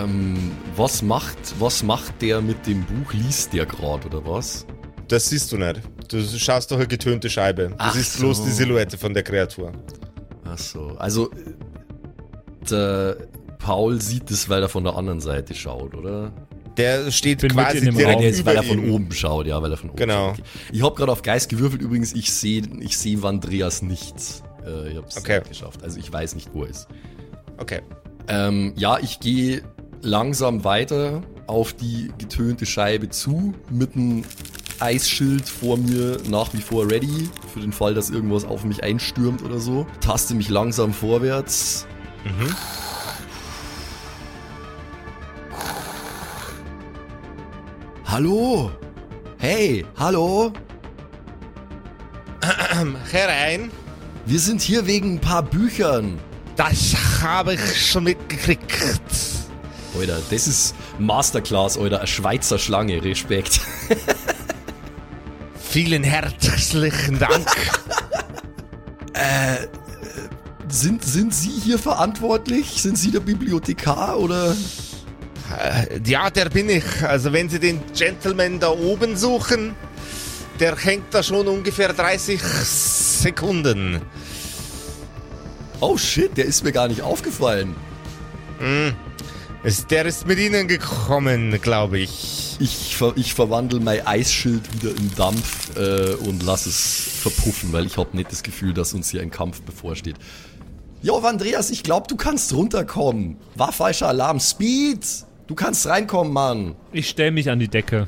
Ähm, 0.00 0.52
was 0.76 1.02
macht, 1.02 1.38
was 1.58 1.82
macht 1.82 2.20
der 2.20 2.40
mit 2.40 2.66
dem 2.66 2.84
Buch? 2.84 3.12
Liest 3.12 3.52
der 3.52 3.66
gerade 3.66 4.06
oder 4.08 4.26
was? 4.26 4.66
Das 5.06 5.28
siehst 5.28 5.52
du 5.52 5.56
nicht. 5.56 5.80
Du 6.08 6.22
schaust 6.22 6.70
durch 6.70 6.80
eine 6.80 6.88
getönte 6.88 7.30
Scheibe. 7.30 7.68
Du 7.68 7.74
Ach 7.78 7.94
siehst 7.94 8.14
so. 8.14 8.20
bloß 8.20 8.44
die 8.44 8.50
Silhouette 8.50 8.98
von 8.98 9.14
der 9.14 9.22
Kreatur. 9.22 9.72
Ach 10.44 10.58
so, 10.58 10.96
also 10.98 11.30
der 12.70 13.16
Paul 13.58 14.00
sieht 14.00 14.30
es, 14.30 14.48
weil 14.48 14.62
er 14.62 14.68
von 14.68 14.84
der 14.84 14.96
anderen 14.96 15.20
Seite 15.20 15.54
schaut, 15.54 15.94
oder? 15.94 16.32
Der 16.78 17.10
steht 17.10 17.40
Bin 17.40 17.54
mit 17.54 17.64
quasi 17.66 17.78
in 17.78 17.84
dem 17.86 17.96
direkt 17.96 18.14
Raum. 18.14 18.22
Der 18.22 18.30
ist, 18.30 18.46
weil 18.46 18.56
er 18.56 18.62
von 18.62 18.82
ihm. 18.82 18.92
oben 18.94 19.12
schaut, 19.12 19.46
ja, 19.46 19.60
weil 19.60 19.70
er 19.72 19.76
von 19.76 19.90
oben 19.90 19.98
Genau. 19.98 20.28
schaut. 20.28 20.38
Okay. 20.38 20.42
Ich 20.72 20.82
habe 20.82 20.94
gerade 20.94 21.12
auf 21.12 21.22
Geist 21.22 21.48
gewürfelt, 21.50 21.82
übrigens, 21.82 22.12
ich 22.14 22.32
sehe 22.32 22.62
ich 22.80 22.96
seh 22.96 23.20
Vandreas 23.20 23.82
nichts. 23.82 24.42
Äh, 24.64 24.90
ich 24.92 24.96
habe 24.96 25.06
es 25.08 25.16
Okay. 25.18 25.38
nicht 25.40 25.48
geschafft, 25.50 25.82
also 25.82 25.98
ich 25.98 26.10
weiß 26.12 26.34
nicht, 26.36 26.48
wo 26.54 26.62
er 26.64 26.70
ist. 26.70 26.86
Okay. 27.58 27.80
Ähm, 28.28 28.72
ja, 28.76 28.98
ich 28.98 29.20
gehe 29.20 29.62
langsam 30.00 30.62
weiter 30.64 31.22
auf 31.46 31.72
die 31.72 32.12
getönte 32.18 32.66
Scheibe 32.66 33.08
zu, 33.08 33.54
mit 33.70 33.96
einem 33.96 34.22
Eisschild 34.80 35.48
vor 35.48 35.76
mir 35.76 36.18
nach 36.28 36.52
wie 36.54 36.60
vor 36.60 36.88
ready, 36.88 37.28
für 37.52 37.58
den 37.60 37.72
Fall, 37.72 37.94
dass 37.94 38.10
irgendwas 38.10 38.44
auf 38.44 38.62
mich 38.64 38.84
einstürmt 38.84 39.42
oder 39.42 39.58
so. 39.58 39.86
Taste 40.00 40.34
mich 40.34 40.48
langsam 40.50 40.92
vorwärts. 40.92 41.86
Hallo? 48.10 48.70
Hey, 49.36 49.84
hallo? 49.98 50.50
Herein. 53.10 53.70
Wir 54.24 54.40
sind 54.40 54.62
hier 54.62 54.86
wegen 54.86 55.16
ein 55.16 55.20
paar 55.20 55.42
Büchern. 55.42 56.18
Das 56.56 56.96
habe 57.20 57.52
ich 57.52 57.90
schon 57.90 58.04
mitgekriegt. 58.04 58.72
Alter, 59.94 60.22
das 60.30 60.48
ist 60.48 60.74
Masterclass, 60.98 61.76
Alter. 61.76 61.98
Eine 61.98 62.06
Schweizer 62.06 62.58
Schlange. 62.58 63.04
Respekt. 63.04 63.60
Vielen 65.60 66.02
herzlichen 66.02 67.18
Dank. 67.18 67.46
Sind, 70.70 71.02
sind 71.02 71.34
Sie 71.34 71.50
hier 71.50 71.78
verantwortlich? 71.78 72.80
Sind 72.80 72.96
Sie 72.96 73.10
der 73.10 73.20
Bibliothekar 73.20 74.18
oder? 74.18 74.54
Ja, 76.06 76.30
der 76.30 76.48
bin 76.50 76.68
ich. 76.70 76.84
Also 77.02 77.32
wenn 77.32 77.48
Sie 77.48 77.58
den 77.60 77.80
Gentleman 77.96 78.58
da 78.60 78.70
oben 78.70 79.16
suchen, 79.16 79.74
der 80.60 80.76
hängt 80.76 81.12
da 81.14 81.22
schon 81.22 81.46
ungefähr 81.48 81.92
30 81.92 82.40
Sekunden. 82.42 84.00
Oh 85.80 85.96
shit, 85.96 86.36
der 86.36 86.46
ist 86.46 86.64
mir 86.64 86.72
gar 86.72 86.88
nicht 86.88 87.02
aufgefallen. 87.02 87.74
Es- 89.62 89.86
Der 89.86 90.04
ist 90.06 90.26
mit 90.26 90.38
Ihnen 90.38 90.66
gekommen, 90.68 91.58
glaube 91.62 91.98
ich. 92.00 92.56
Ich, 92.60 92.96
ver 92.96 93.12
ich 93.14 93.34
verwandle 93.34 93.78
mein 93.78 94.04
Eisschild 94.04 94.62
wieder 94.74 94.90
in 94.96 95.14
Dampf 95.14 95.76
äh, 95.76 96.14
und 96.26 96.42
lass 96.42 96.66
es 96.66 97.08
verpuffen, 97.22 97.72
weil 97.72 97.86
ich 97.86 97.96
habe 97.96 98.16
nicht 98.16 98.32
das 98.32 98.42
Gefühl, 98.42 98.74
dass 98.74 98.94
uns 98.94 99.10
hier 99.10 99.20
ein 99.22 99.30
Kampf 99.30 99.62
bevorsteht. 99.62 100.16
Jo, 101.02 101.18
Andreas, 101.18 101.70
ich 101.70 101.84
glaube, 101.84 102.08
du 102.08 102.16
kannst 102.16 102.52
runterkommen. 102.52 103.36
War 103.54 103.72
falscher 103.72 104.08
Alarm. 104.08 104.40
Speed! 104.40 105.06
Du 105.48 105.54
kannst 105.54 105.86
reinkommen, 105.86 106.32
Mann. 106.32 106.76
Ich 106.92 107.08
stell 107.08 107.30
mich 107.30 107.50
an 107.50 107.58
die 107.58 107.68
Decke. 107.68 108.06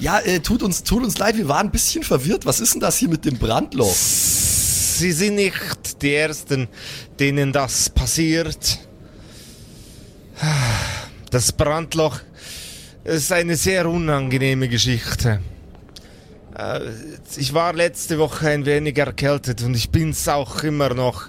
Ja, 0.00 0.18
äh, 0.20 0.40
tut 0.40 0.62
uns, 0.62 0.82
tut 0.82 1.04
uns 1.04 1.18
leid, 1.18 1.36
wir 1.36 1.48
waren 1.48 1.66
ein 1.68 1.70
bisschen 1.70 2.02
verwirrt. 2.02 2.46
Was 2.46 2.60
ist 2.60 2.74
denn 2.74 2.80
das 2.80 2.96
hier 2.96 3.08
mit 3.10 3.24
dem 3.24 3.38
Brandloch? 3.38 3.94
Sie 3.94 5.12
sind 5.12 5.36
nicht 5.36 6.02
die 6.02 6.14
Ersten, 6.14 6.66
denen 7.20 7.52
das 7.52 7.90
passiert. 7.90 8.78
Das 11.30 11.52
Brandloch 11.52 12.20
ist 13.04 13.32
eine 13.32 13.56
sehr 13.56 13.88
unangenehme 13.88 14.68
Geschichte. 14.68 15.40
Äh, 16.56 16.80
Ich 17.36 17.52
war 17.52 17.74
letzte 17.74 18.18
Woche 18.18 18.48
ein 18.48 18.64
wenig 18.64 18.96
erkältet 18.96 19.62
und 19.62 19.74
ich 19.74 19.90
bin's 19.90 20.26
auch 20.26 20.62
immer 20.62 20.94
noch. 20.94 21.28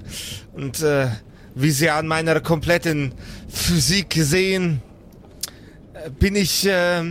Und 0.53 0.81
äh, 0.81 1.07
wie 1.55 1.71
Sie 1.71 1.89
an 1.89 2.07
meiner 2.07 2.39
kompletten 2.41 3.13
Physik 3.49 4.13
sehen, 4.17 4.81
äh, 5.93 6.09
bin 6.09 6.35
ich 6.35 6.65
äh, 6.65 7.03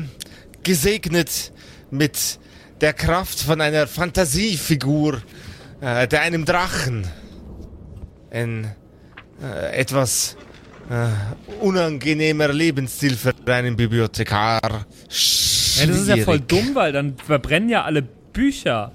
gesegnet 0.62 1.53
mit 1.90 2.38
der 2.80 2.93
Kraft 2.93 3.40
von 3.40 3.61
einer 3.61 3.86
Fantasiefigur, 3.86 5.22
äh, 5.80 6.09
der 6.09 6.22
einem 6.22 6.45
Drachen. 6.45 7.07
Ein 8.30 8.74
äh, 9.43 9.76
etwas 9.76 10.36
äh, 10.90 11.09
unangenehmer 11.64 12.49
Lebensstil 12.49 13.16
für 13.16 13.34
einen 13.47 13.76
Bibliothekar. 13.76 14.61
Ja, 14.62 15.86
das 15.86 15.99
ist 15.99 16.09
ja 16.09 16.16
voll 16.18 16.38
Schwierig. 16.38 16.49
dumm, 16.49 16.74
weil 16.74 16.93
dann 16.93 17.16
verbrennen 17.16 17.68
ja 17.68 17.84
alle 17.84 18.03
Bücher. 18.03 18.93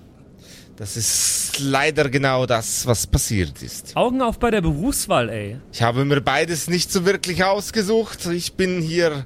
Das 0.76 0.98
ist 0.98 1.47
leider 1.60 2.10
genau 2.10 2.46
das, 2.46 2.86
was 2.86 3.08
passiert 3.08 3.62
ist. 3.62 3.96
Augen 3.96 4.22
auf 4.22 4.40
bei 4.40 4.52
der 4.52 4.62
Berufswahl, 4.62 5.30
ey. 5.30 5.58
Ich 5.72 5.82
habe 5.82 6.06
mir 6.06 6.22
beides 6.22 6.68
nicht 6.70 6.92
so 6.92 7.06
wirklich 7.06 7.44
ausgesucht. 7.44 8.26
Ich 8.28 8.54
bin 8.54 8.82
hier 8.82 9.26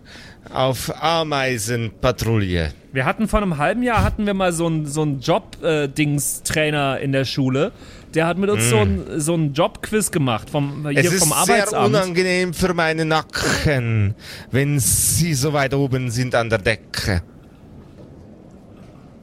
auf 0.54 0.92
Ameisenpatrouille. 1.02 2.74
Wir 2.94 3.06
hatten 3.06 3.28
vor 3.28 3.42
einem 3.42 3.58
halben 3.58 3.84
Jahr 3.84 4.04
hatten 4.04 4.26
wir 4.26 4.34
mal 4.34 4.52
so 4.52 4.68
einen 4.68 4.86
so 4.86 5.04
einen 5.04 5.20
Job-Dings-Trainer 5.20 7.00
in 7.00 7.12
der 7.12 7.26
Schule. 7.26 7.72
Der 8.14 8.28
hat 8.28 8.38
mit 8.38 8.50
uns 8.50 8.70
so 8.70 8.80
einen 8.80 9.22
so 9.22 9.34
einen 9.34 9.54
Job-Quiz 9.54 10.12
gemacht 10.12 10.50
vom, 10.50 10.86
hier 10.90 11.04
Mm. 11.04 11.06
Es 11.06 11.14
ist 11.14 11.20
vom 11.20 11.30
sehr 11.46 11.56
Arbeitsamt. 11.56 11.88
unangenehm 11.88 12.54
für 12.54 12.74
meinen 12.74 13.08
Nacken, 13.08 14.16
wenn 14.52 14.80
Sie 14.80 15.34
so 15.34 15.54
weit 15.54 15.74
oben 15.74 16.12
sind 16.12 16.36
an 16.36 16.50
der 16.50 16.60
Decke. 16.60 17.22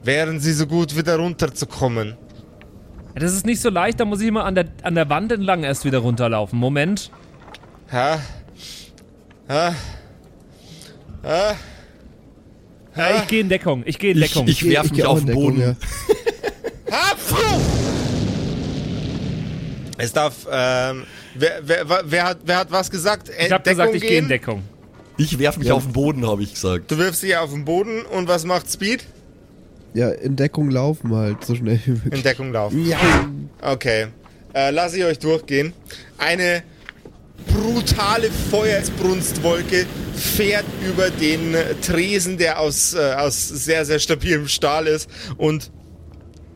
Wären 0.03 0.39
Sie 0.39 0.53
so 0.53 0.65
gut, 0.65 0.97
wieder 0.97 1.17
runterzukommen? 1.17 2.15
Das 3.19 3.33
ist 3.33 3.45
nicht 3.45 3.61
so 3.61 3.69
leicht, 3.69 3.99
da 3.99 4.05
muss 4.05 4.21
ich 4.21 4.27
immer 4.27 4.45
an 4.45 4.55
der, 4.55 4.65
an 4.83 4.95
der 4.95 5.09
Wand 5.09 5.31
entlang 5.31 5.63
erst 5.63 5.83
wieder 5.85 5.99
runterlaufen. 5.99 6.57
Moment. 6.57 7.11
Ha? 7.91 8.19
Ha? 9.49 9.75
Ha? 11.23 11.55
Ja, 12.95 13.17
ich 13.21 13.27
gehe 13.27 13.41
in 13.41 13.49
Deckung. 13.49 13.83
Ich 13.85 13.99
gehe 13.99 14.11
in 14.11 14.21
Ich, 14.21 14.31
Deckung. 14.31 14.47
ich 14.47 14.63
werf 14.69 14.85
Ich 14.85 14.91
mich 14.91 14.99
geh 15.01 15.05
auch 15.05 15.11
auf 15.13 15.19
den 15.19 15.27
Deckung, 15.27 15.43
Boden. 15.43 15.59
ja. 15.61 15.75
Ha? 16.91 17.15
Es 19.97 20.13
darf, 20.13 20.47
ähm, 20.51 21.03
wer, 21.35 21.59
wer, 21.63 21.85
wer, 22.05 22.23
hat, 22.23 22.37
wer 22.45 22.57
hat 22.57 22.71
was 22.71 22.89
gesagt? 22.89 23.29
ich 23.37 23.51
habe 23.51 23.69
gesagt, 23.69 23.93
ich 23.95 24.01
gehe 24.01 24.17
in 24.19 24.27
Deckung. 24.29 24.63
Ich 25.17 25.37
werf 25.37 25.57
mich 25.57 25.67
Ja. 25.67 25.73
auf 25.73 25.83
den 25.83 25.91
Boden, 25.93 26.25
habe 26.25 26.41
ich 26.41 26.53
gesagt. 26.53 26.89
Du 26.89 26.97
wirfst 26.97 27.21
dich 27.21 27.35
auf 27.37 27.51
den 27.51 27.65
Boden 27.65 28.01
und 28.03 28.27
was 28.27 28.45
macht 28.45 28.71
Speed? 28.71 29.03
Ja, 29.93 30.09
in 30.09 30.35
Deckung 30.35 30.69
laufen 30.69 31.15
halt, 31.15 31.43
so 31.43 31.55
schnell 31.55 31.79
wie 31.85 31.91
möglich. 31.91 32.13
In 32.13 32.23
Deckung 32.23 32.51
laufen. 32.51 32.85
Ja. 32.85 32.99
Okay. 33.61 34.07
Äh, 34.53 34.71
lass 34.71 34.93
ich 34.93 35.03
euch 35.03 35.19
durchgehen. 35.19 35.73
Eine 36.17 36.63
brutale 37.47 38.29
Feuersbrunstwolke 38.51 39.85
fährt 40.15 40.65
über 40.87 41.09
den 41.09 41.55
Tresen, 41.81 42.37
der 42.37 42.59
aus, 42.59 42.93
äh, 42.93 43.13
aus 43.13 43.47
sehr, 43.47 43.85
sehr 43.85 43.99
stabilem 43.99 44.47
Stahl 44.47 44.87
ist 44.87 45.09
und 45.37 45.71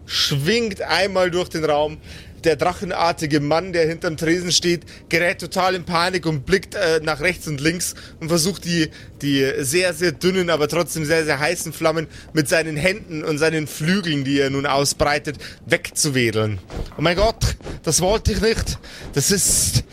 schwingt 0.05 0.81
einmal 0.81 1.31
durch 1.31 1.49
den 1.49 1.65
Raum. 1.65 1.97
Der 2.43 2.57
drachenartige 2.57 3.39
Mann, 3.39 3.71
der 3.71 3.87
hinterm 3.87 4.17
Tresen 4.17 4.51
steht, 4.51 4.81
gerät 5.09 5.39
total 5.39 5.75
in 5.75 5.85
Panik 5.85 6.25
und 6.25 6.45
blickt 6.45 6.75
äh, 6.75 6.99
nach 7.01 7.21
rechts 7.21 7.47
und 7.47 7.61
links 7.61 7.95
und 8.19 8.27
versucht 8.27 8.65
die, 8.65 8.89
die 9.21 9.49
sehr, 9.59 9.93
sehr 9.93 10.11
dünnen, 10.11 10.49
aber 10.49 10.67
trotzdem 10.67 11.05
sehr, 11.05 11.23
sehr 11.23 11.39
heißen 11.39 11.71
Flammen 11.71 12.07
mit 12.33 12.49
seinen 12.49 12.75
Händen 12.75 13.23
und 13.23 13.37
seinen 13.37 13.67
Flügeln, 13.67 14.25
die 14.25 14.39
er 14.39 14.49
nun 14.49 14.65
ausbreitet, 14.65 15.37
wegzuwedeln. 15.65 16.59
Oh 16.97 17.01
mein 17.01 17.15
Gott, 17.15 17.55
das 17.83 18.01
wollte 18.01 18.33
ich 18.33 18.41
nicht. 18.41 18.77
Das 19.13 19.31
ist, 19.31 19.83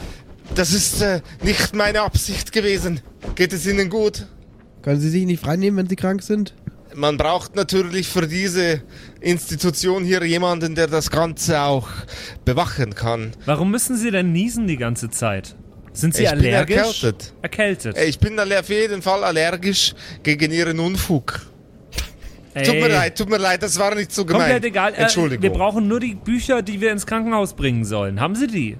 das 0.55 0.73
ist 0.73 1.03
äh, 1.03 1.21
nicht 1.43 1.75
meine 1.75 2.03
Absicht 2.03 2.51
gewesen. 2.51 3.01
Geht 3.37 3.53
es 3.53 3.65
Ihnen 3.67 3.91
gut? 3.91 4.27
Können 4.83 5.01
Sie 5.01 5.11
sich 5.11 5.25
nicht 5.25 5.43
freinehmen, 5.43 5.79
wenn 5.79 5.89
Sie 5.89 5.97
krank 5.97 6.23
sind? 6.23 6.55
Man 6.95 7.17
braucht 7.17 7.55
natürlich 7.57 8.09
für 8.09 8.27
diese 8.27 8.83
Institution 9.21 10.05
hier 10.05 10.25
jemanden, 10.25 10.75
der 10.75 10.87
das 10.87 11.11
Ganze 11.11 11.61
auch 11.61 11.89
bewachen 12.45 12.95
kann. 12.95 13.33
Warum 13.47 13.71
müssen 13.71 13.97
Sie 13.97 14.11
denn 14.11 14.33
niesen 14.33 14.67
die 14.67 14.77
ganze 14.77 15.11
Zeit? 15.11 15.57
Sind 15.93 16.15
Sie 16.15 16.25
Ich 16.25 16.31
bin 16.31 16.39
allergisch? 16.41 16.77
erkältet. 17.05 17.35
Erkältet. 17.43 17.99
Ich 17.99 18.19
bin 18.19 18.39
auf 18.39 18.69
jeden 18.69 19.03
Fall 19.03 19.25
allergisch 19.25 19.95
gegen 20.23 20.51
Ihren 20.53 20.79
Unfug. 20.81 21.41
Ey. 22.55 22.65
Tut 22.65 22.75
mir 22.75 22.89
leid, 22.89 23.17
tut 23.17 23.29
mir 23.29 23.39
leid, 23.39 23.63
das 23.63 23.79
war 23.79 23.95
nicht 23.95 24.11
so 24.13 24.25
gemeint. 24.25 24.51
Komplett 24.51 24.65
egal. 24.65 24.93
Äh, 24.93 25.03
Entschuldigung. 25.03 25.43
Wir 25.43 25.51
brauchen 25.51 25.87
nur 25.87 26.01
die 26.01 26.15
Bücher, 26.17 26.63
die 26.63 26.81
wir 26.81 26.91
ins 26.91 27.07
Krankenhaus 27.07 27.55
bringen 27.55 27.85
sollen. 27.85 28.21
Haben 28.21 28.35
Sie 28.35 28.49
die? 28.49 28.77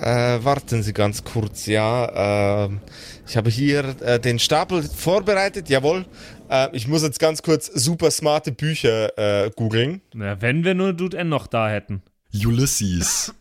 Äh, 0.00 0.38
warten 0.42 0.82
Sie 0.82 0.92
ganz 0.92 1.22
kurz, 1.22 1.66
ja. 1.66 2.64
ähm, 2.64 2.80
ich 3.28 3.36
habe 3.36 3.50
hier 3.50 3.94
äh, 4.02 4.18
den 4.18 4.38
Stapel 4.38 4.82
vorbereitet, 4.82 5.68
jawohl. 5.68 6.04
Äh, 6.48 6.68
ich 6.76 6.86
muss 6.86 7.02
jetzt 7.02 7.18
ganz 7.18 7.42
kurz 7.42 7.66
super 7.66 8.10
smarte 8.10 8.52
Bücher 8.52 9.16
äh, 9.18 9.50
googeln. 9.50 10.00
Na, 10.14 10.40
wenn 10.40 10.64
wir 10.64 10.74
nur 10.74 10.92
Dude 10.92 11.18
N 11.18 11.28
noch 11.28 11.46
da 11.46 11.68
hätten. 11.68 12.02
Ulysses. 12.32 13.34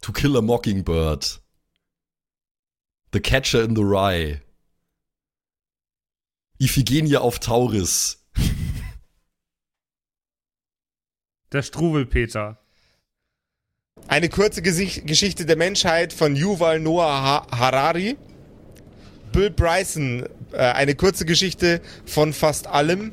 to 0.00 0.12
Kill 0.12 0.36
a 0.36 0.42
Mockingbird. 0.42 1.40
The 3.12 3.20
Catcher 3.20 3.64
in 3.64 3.74
the 3.74 3.82
Rye. 3.82 4.40
Iphigenie 6.58 7.16
auf 7.16 7.38
Tauris. 7.38 8.18
Der 11.52 11.62
Struwelpeter. 11.62 12.58
Eine 14.06 14.28
kurze 14.28 14.62
Gesicht 14.62 15.06
Geschichte 15.06 15.46
der 15.46 15.56
Menschheit 15.56 16.12
von 16.12 16.36
Yuval 16.36 16.80
Noah 16.80 17.22
ha 17.22 17.46
Harari. 17.50 18.16
Bill 19.32 19.50
Bryson, 19.50 20.28
eine 20.56 20.94
kurze 20.94 21.24
Geschichte 21.24 21.80
von 22.04 22.32
fast 22.32 22.66
allem. 22.66 23.12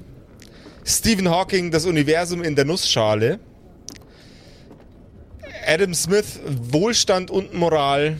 Stephen 0.86 1.30
Hawking, 1.30 1.72
das 1.72 1.86
Universum 1.86 2.44
in 2.44 2.56
der 2.56 2.66
Nussschale. 2.66 3.40
Adam 5.66 5.94
Smith, 5.94 6.40
Wohlstand 6.46 7.30
und 7.30 7.54
Moral. 7.54 8.18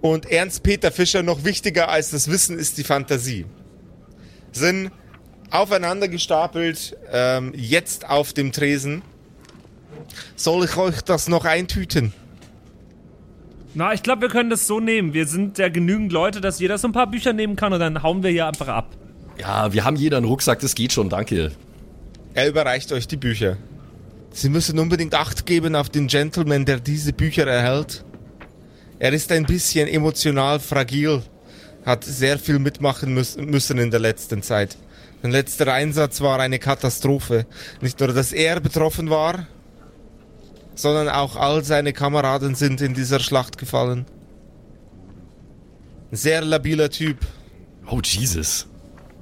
Und 0.00 0.30
Ernst 0.30 0.62
Peter 0.62 0.90
Fischer, 0.90 1.22
noch 1.22 1.44
wichtiger 1.44 1.88
als 1.88 2.10
das 2.10 2.30
Wissen 2.30 2.58
ist 2.58 2.78
die 2.78 2.84
Fantasie. 2.84 3.46
Sind 4.52 4.90
aufeinander 5.50 6.08
gestapelt, 6.08 6.96
ähm, 7.12 7.52
jetzt 7.56 8.08
auf 8.08 8.32
dem 8.32 8.52
Tresen. 8.52 9.02
Soll 10.36 10.64
ich 10.64 10.76
euch 10.76 11.00
das 11.02 11.28
noch 11.28 11.44
eintüten? 11.44 12.12
Na, 13.76 13.92
ich 13.92 14.04
glaube, 14.04 14.22
wir 14.22 14.28
können 14.28 14.50
das 14.50 14.68
so 14.68 14.78
nehmen. 14.78 15.14
Wir 15.14 15.26
sind 15.26 15.58
ja 15.58 15.68
genügend 15.68 16.12
Leute, 16.12 16.40
dass 16.40 16.60
jeder 16.60 16.78
so 16.78 16.86
ein 16.86 16.92
paar 16.92 17.08
Bücher 17.08 17.32
nehmen 17.32 17.56
kann 17.56 17.72
und 17.72 17.80
dann 17.80 18.04
hauen 18.04 18.22
wir 18.22 18.30
hier 18.30 18.46
einfach 18.46 18.68
ab. 18.68 18.90
Ja, 19.38 19.72
wir 19.72 19.84
haben 19.84 19.96
jeder 19.96 20.18
einen 20.18 20.26
Rucksack, 20.26 20.60
das 20.60 20.76
geht 20.76 20.92
schon, 20.92 21.08
danke. 21.08 21.50
Er 22.34 22.48
überreicht 22.48 22.92
euch 22.92 23.08
die 23.08 23.16
Bücher. 23.16 23.56
Sie 24.30 24.48
müssen 24.48 24.78
unbedingt 24.78 25.14
Acht 25.14 25.44
geben 25.44 25.74
auf 25.74 25.90
den 25.90 26.06
Gentleman, 26.06 26.64
der 26.64 26.78
diese 26.78 27.12
Bücher 27.12 27.46
erhält. 27.46 28.04
Er 29.00 29.12
ist 29.12 29.32
ein 29.32 29.44
bisschen 29.44 29.88
emotional 29.88 30.60
fragil, 30.60 31.22
hat 31.84 32.04
sehr 32.04 32.38
viel 32.38 32.60
mitmachen 32.60 33.12
müssen 33.12 33.78
in 33.78 33.90
der 33.90 34.00
letzten 34.00 34.42
Zeit. 34.42 34.76
Sein 35.22 35.32
letzter 35.32 35.72
Einsatz 35.72 36.20
war 36.20 36.38
eine 36.38 36.58
Katastrophe. 36.60 37.46
Nicht 37.80 37.98
nur, 37.98 38.12
dass 38.12 38.32
er 38.32 38.60
betroffen 38.60 39.10
war, 39.10 39.46
sondern 40.74 41.08
auch 41.08 41.36
all 41.36 41.64
seine 41.64 41.92
Kameraden 41.92 42.54
sind 42.54 42.80
in 42.80 42.94
dieser 42.94 43.20
Schlacht 43.20 43.58
gefallen. 43.58 44.06
Sehr 46.10 46.42
labiler 46.42 46.90
Typ. 46.90 47.18
Oh, 47.90 48.00
Jesus. 48.02 48.66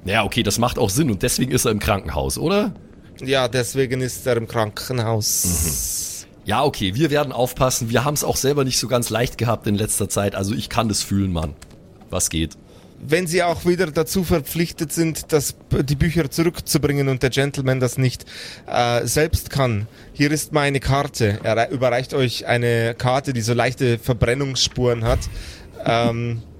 Ja, 0.05 0.23
okay, 0.23 0.43
das 0.43 0.59
macht 0.59 0.77
auch 0.77 0.89
Sinn 0.89 1.09
und 1.09 1.23
deswegen 1.23 1.51
ist 1.51 1.65
er 1.65 1.71
im 1.71 1.79
Krankenhaus, 1.79 2.37
oder? 2.37 2.73
Ja, 3.21 3.47
deswegen 3.47 4.01
ist 4.01 4.25
er 4.27 4.37
im 4.37 4.47
Krankenhaus. 4.47 6.25
Ja, 6.45 6.63
okay, 6.63 6.93
wir 6.95 7.09
werden 7.09 7.31
aufpassen. 7.31 7.89
Wir 7.89 8.03
haben 8.03 8.15
es 8.15 8.23
auch 8.23 8.35
selber 8.35 8.65
nicht 8.65 8.77
so 8.77 8.87
ganz 8.87 9.09
leicht 9.09 9.37
gehabt 9.37 9.65
in 9.65 9.75
letzter 9.75 10.09
Zeit. 10.09 10.35
Also 10.35 10.53
ich 10.53 10.69
kann 10.69 10.89
das 10.89 11.01
fühlen, 11.01 11.31
Mann. 11.31 11.53
Was 12.09 12.29
geht? 12.29 12.57
Wenn 13.07 13.27
sie 13.27 13.43
auch 13.43 13.65
wieder 13.65 13.87
dazu 13.87 14.23
verpflichtet 14.23 14.91
sind, 14.91 15.31
das, 15.31 15.55
die 15.71 15.95
Bücher 15.95 16.29
zurückzubringen 16.29 17.09
und 17.09 17.23
der 17.23 17.29
Gentleman 17.29 17.79
das 17.79 17.97
nicht 17.97 18.25
äh, 18.67 19.05
selbst 19.05 19.49
kann. 19.49 19.87
Hier 20.13 20.31
ist 20.31 20.53
meine 20.53 20.79
Karte. 20.79 21.39
Er 21.43 21.69
überreicht 21.69 22.13
euch 22.13 22.45
eine 22.45 22.95
Karte, 22.95 23.33
die 23.33 23.41
so 23.41 23.53
leichte 23.53 23.99
Verbrennungsspuren 23.99 25.03
hat. 25.03 25.19
Ähm, 25.85 26.41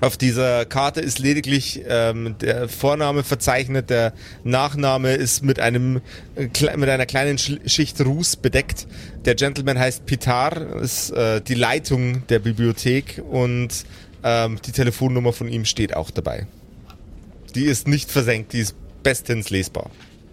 auf 0.00 0.16
dieser 0.16 0.64
Karte 0.66 1.00
ist 1.00 1.18
lediglich 1.18 1.82
ähm, 1.88 2.36
der 2.40 2.68
Vorname 2.68 3.22
verzeichnet, 3.22 3.90
der 3.90 4.12
Nachname 4.42 5.14
ist 5.14 5.42
mit 5.42 5.60
einem 5.60 6.02
äh, 6.36 6.76
mit 6.76 6.88
einer 6.88 7.06
kleinen 7.06 7.38
Schicht 7.38 8.00
Ruß 8.04 8.36
bedeckt. 8.36 8.86
Der 9.24 9.34
Gentleman 9.34 9.78
heißt 9.78 10.04
Pitar, 10.04 10.76
ist 10.76 11.10
äh, 11.10 11.40
die 11.40 11.54
Leitung 11.54 12.26
der 12.26 12.40
Bibliothek 12.40 13.22
und 13.30 13.86
ähm, 14.24 14.58
die 14.64 14.72
Telefonnummer 14.72 15.32
von 15.32 15.48
ihm 15.48 15.64
steht 15.64 15.94
auch 15.94 16.10
dabei. 16.10 16.46
Die 17.54 17.66
ist 17.66 17.86
nicht 17.86 18.10
versenkt, 18.10 18.52
die 18.52 18.60
ist 18.60 18.74
bestens 19.02 19.50
lesbar. 19.50 19.90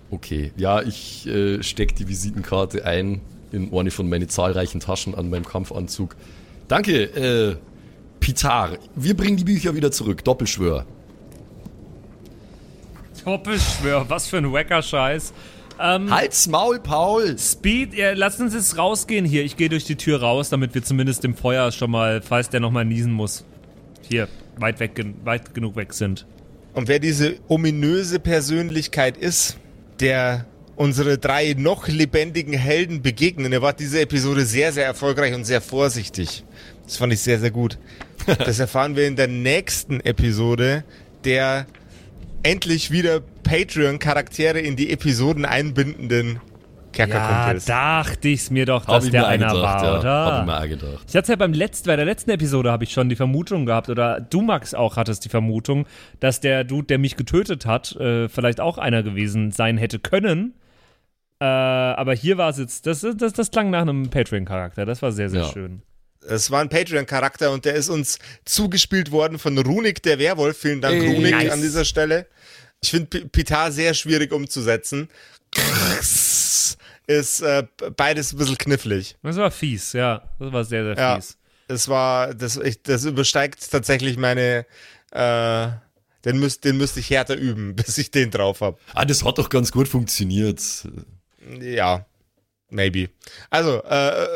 Okay, 0.09 0.51
ja, 0.57 0.81
ich 0.81 1.27
äh, 1.27 1.61
stecke 1.61 1.93
die 1.93 2.07
Visitenkarte 2.07 2.85
ein 2.85 3.21
in 3.51 3.73
eine 3.73 3.91
von 3.91 4.09
meinen 4.09 4.29
zahlreichen 4.29 4.79
Taschen 4.79 5.13
an 5.13 5.29
meinem 5.29 5.45
Kampfanzug. 5.45 6.15
Danke, 6.67 7.03
äh, 7.03 7.55
Pitar. 8.21 8.77
Wir 8.95 9.15
bringen 9.15 9.37
die 9.37 9.43
Bücher 9.43 9.75
wieder 9.75 9.91
zurück. 9.91 10.23
Doppelschwör. 10.23 10.85
Doppelschwör, 13.25 14.09
was 14.09 14.27
für 14.27 14.37
ein 14.37 14.51
wacker 14.51 14.81
Scheiß. 14.81 15.33
Ähm, 15.79 16.11
Halt's 16.11 16.47
Maul, 16.47 16.79
Paul! 16.79 17.37
Speed, 17.37 17.93
ja, 17.93 18.13
lass 18.13 18.39
uns 18.39 18.53
jetzt 18.53 18.77
rausgehen 18.77 19.25
hier. 19.25 19.43
Ich 19.43 19.57
gehe 19.57 19.69
durch 19.69 19.83
die 19.83 19.95
Tür 19.95 20.21
raus, 20.21 20.49
damit 20.49 20.73
wir 20.75 20.83
zumindest 20.83 21.23
dem 21.23 21.35
Feuer 21.35 21.71
schon 21.71 21.91
mal, 21.91 22.21
falls 22.21 22.49
der 22.49 22.59
nochmal 22.59 22.85
niesen 22.85 23.11
muss, 23.11 23.45
hier 24.11 24.27
weit, 24.57 24.79
weg, 24.79 25.03
weit 25.23 25.53
genug 25.53 25.75
weg 25.75 25.93
sind. 25.93 26.25
Und 26.73 26.87
wer 26.87 26.99
diese 26.99 27.37
ominöse 27.47 28.19
Persönlichkeit 28.19 29.17
ist, 29.17 29.57
der 29.99 30.45
unsere 30.75 31.17
drei 31.17 31.53
noch 31.57 31.87
lebendigen 31.87 32.53
Helden 32.53 33.01
begegnen, 33.01 33.51
er 33.51 33.61
war 33.61 33.73
diese 33.73 34.01
Episode 34.01 34.45
sehr, 34.45 34.71
sehr 34.71 34.85
erfolgreich 34.85 35.33
und 35.33 35.45
sehr 35.45 35.61
vorsichtig. 35.61 36.43
Das 36.85 36.97
fand 36.97 37.13
ich 37.13 37.21
sehr, 37.21 37.39
sehr 37.39 37.51
gut. 37.51 37.77
Das 38.37 38.59
erfahren 38.59 38.95
wir 38.95 39.07
in 39.07 39.15
der 39.15 39.27
nächsten 39.27 39.99
Episode, 40.01 40.83
der 41.23 41.65
endlich 42.43 42.91
wieder 42.91 43.19
Patreon-Charaktere 43.19 44.59
in 44.59 44.75
die 44.75 44.91
Episoden 44.91 45.43
einbindenden 45.43 46.39
Kerkerkumpels. 46.91 47.67
Ja, 47.67 48.03
dachte 48.03 48.27
ich's 48.27 48.49
mir 48.49 48.65
doch, 48.65 48.85
dass 48.85 49.09
der 49.09 49.27
einer 49.27 49.47
gedacht, 49.47 49.63
war, 49.63 49.83
ja. 49.83 49.99
oder? 49.99 50.25
Hab 50.25 50.41
ich 50.41 50.45
mir 50.45 50.57
auch 50.57 50.81
gedacht. 50.81 51.05
Ich 51.07 51.15
hatte 51.15 51.31
ja 51.31 51.35
beim 51.35 51.53
letzten, 51.53 51.87
bei 51.87 51.95
der 51.95 52.05
letzten 52.05 52.31
Episode 52.31 52.71
habe 52.71 52.83
ich 52.83 52.91
schon 52.91 53.09
die 53.09 53.15
Vermutung 53.15 53.65
gehabt, 53.65 53.89
oder 53.89 54.19
du, 54.19 54.41
Max, 54.41 54.73
auch 54.73 54.97
hattest 54.97 55.25
die 55.25 55.29
Vermutung, 55.29 55.85
dass 56.19 56.39
der 56.39 56.63
Dude, 56.63 56.87
der 56.87 56.99
mich 56.99 57.15
getötet 57.15 57.65
hat, 57.65 57.95
äh, 57.95 58.29
vielleicht 58.29 58.59
auch 58.59 58.77
einer 58.77 59.03
gewesen 59.03 59.51
sein 59.51 59.77
hätte 59.77 59.99
können. 59.99 60.53
Äh, 61.39 61.45
aber 61.45 62.13
hier 62.13 62.37
war 62.37 62.49
es 62.49 62.59
jetzt, 62.59 62.85
das, 62.85 63.05
das, 63.17 63.33
das 63.33 63.49
klang 63.49 63.71
nach 63.71 63.81
einem 63.81 64.09
Patreon-Charakter. 64.09 64.85
Das 64.85 65.01
war 65.01 65.11
sehr, 65.11 65.29
sehr 65.29 65.41
ja. 65.41 65.51
schön. 65.51 65.81
Es 66.27 66.51
war 66.51 66.61
ein 66.61 66.69
Patreon-Charakter 66.69 67.51
und 67.51 67.65
der 67.65 67.73
ist 67.73 67.89
uns 67.89 68.19
zugespielt 68.45 69.11
worden 69.11 69.39
von 69.39 69.57
Runik, 69.57 70.03
der 70.03 70.19
Werwolf. 70.19 70.57
Vielen 70.57 70.81
Dank, 70.81 71.01
Ey, 71.01 71.15
Runik, 71.15 71.31
nice. 71.31 71.51
an 71.51 71.61
dieser 71.61 71.83
Stelle. 71.83 72.27
Ich 72.83 72.91
finde 72.91 73.25
Pitar 73.25 73.71
sehr 73.71 73.95
schwierig 73.95 74.31
umzusetzen. 74.31 75.09
Ist 77.19 77.41
äh, 77.41 77.63
beides 77.95 78.33
ein 78.33 78.37
bisschen 78.37 78.57
knifflig. 78.57 79.17
Das 79.23 79.37
war 79.37 79.51
fies, 79.51 79.93
ja. 79.93 80.23
Das 80.39 80.51
war 80.51 80.63
sehr, 80.63 80.83
sehr 80.83 80.97
ja, 80.97 81.15
fies. 81.15 81.37
Es 81.67 81.87
war, 81.87 82.33
das, 82.33 82.57
ich, 82.57 82.81
das 82.83 83.05
übersteigt 83.05 83.69
tatsächlich 83.71 84.17
meine, 84.17 84.65
äh, 85.11 85.67
den, 86.25 86.39
müsst, 86.39 86.63
den 86.63 86.77
müsste 86.77 86.99
ich 86.99 87.09
härter 87.09 87.35
üben, 87.35 87.75
bis 87.75 87.97
ich 87.97 88.11
den 88.11 88.31
drauf 88.31 88.61
habe. 88.61 88.77
Ah, 88.93 89.05
das 89.05 89.23
hat 89.23 89.37
doch 89.37 89.49
ganz 89.49 89.71
gut 89.71 89.87
funktioniert. 89.87 90.61
Ja, 91.59 92.05
maybe. 92.69 93.09
Also, 93.49 93.83
äh, 93.83 94.27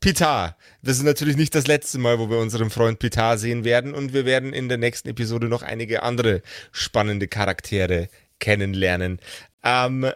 Pitar. 0.00 0.58
Das 0.82 0.98
ist 0.98 1.02
natürlich 1.02 1.36
nicht 1.36 1.54
das 1.54 1.66
letzte 1.66 1.98
Mal, 1.98 2.18
wo 2.18 2.28
wir 2.28 2.36
unseren 2.36 2.68
Freund 2.68 2.98
Pitar 2.98 3.38
sehen 3.38 3.64
werden 3.64 3.94
und 3.94 4.12
wir 4.12 4.26
werden 4.26 4.52
in 4.52 4.68
der 4.68 4.76
nächsten 4.76 5.08
Episode 5.08 5.48
noch 5.48 5.62
einige 5.62 6.02
andere 6.02 6.42
spannende 6.72 7.26
Charaktere 7.26 8.08
kennenlernen. 8.38 9.18
Ähm, 9.62 10.12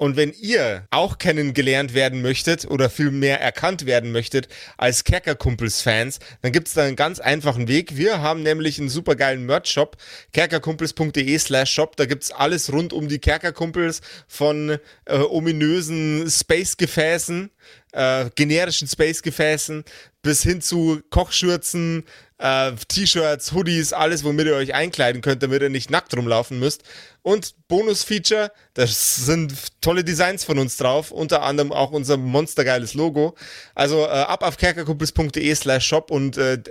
und 0.00 0.16
wenn 0.16 0.32
ihr 0.32 0.86
auch 0.88 1.18
kennengelernt 1.18 1.92
werden 1.92 2.22
möchtet 2.22 2.64
oder 2.64 2.88
viel 2.88 3.10
mehr 3.10 3.38
erkannt 3.38 3.84
werden 3.84 4.12
möchtet 4.12 4.48
als 4.78 5.04
Kerkerkumpels-Fans, 5.04 6.20
dann 6.40 6.52
gibt's 6.52 6.72
da 6.72 6.84
einen 6.84 6.96
ganz 6.96 7.20
einfachen 7.20 7.68
Weg. 7.68 7.98
Wir 7.98 8.22
haben 8.22 8.42
nämlich 8.42 8.78
einen 8.78 8.88
supergeilen 8.88 9.44
Merch-Shop, 9.44 9.98
kerkerkumpels.de 10.32 11.38
slash 11.38 11.70
shop. 11.70 11.96
Da 11.96 12.06
gibt's 12.06 12.32
alles 12.32 12.72
rund 12.72 12.94
um 12.94 13.08
die 13.08 13.18
Kerkerkumpels 13.18 14.00
von 14.26 14.78
äh, 15.04 15.18
ominösen 15.18 16.30
Space-Gefäßen 16.30 17.50
äh, 17.92 18.30
generischen 18.34 18.88
Space-Gefäßen 18.88 19.84
bis 20.22 20.42
hin 20.42 20.60
zu 20.60 21.00
Kochschürzen, 21.10 22.04
äh, 22.38 22.72
T-Shirts, 22.88 23.52
Hoodies, 23.52 23.92
alles, 23.92 24.24
womit 24.24 24.46
ihr 24.46 24.54
euch 24.54 24.74
einkleiden 24.74 25.22
könnt, 25.22 25.42
damit 25.42 25.62
ihr 25.62 25.70
nicht 25.70 25.90
nackt 25.90 26.16
rumlaufen 26.16 26.58
müsst. 26.58 26.82
Und 27.22 27.54
Bonus-Feature, 27.68 28.50
da 28.74 28.86
sind 28.86 29.80
tolle 29.80 30.04
Designs 30.04 30.44
von 30.44 30.58
uns 30.58 30.76
drauf, 30.76 31.10
unter 31.10 31.42
anderem 31.42 31.72
auch 31.72 31.90
unser 31.90 32.16
monstergeiles 32.16 32.94
Logo. 32.94 33.36
Also 33.74 34.00
äh, 34.00 34.08
ab 34.08 34.42
auf 34.42 34.56
kerkerkumpels.de 34.56 35.54
slash 35.54 35.86
shop 35.86 36.10
und 36.10 36.36
äh, 36.36 36.62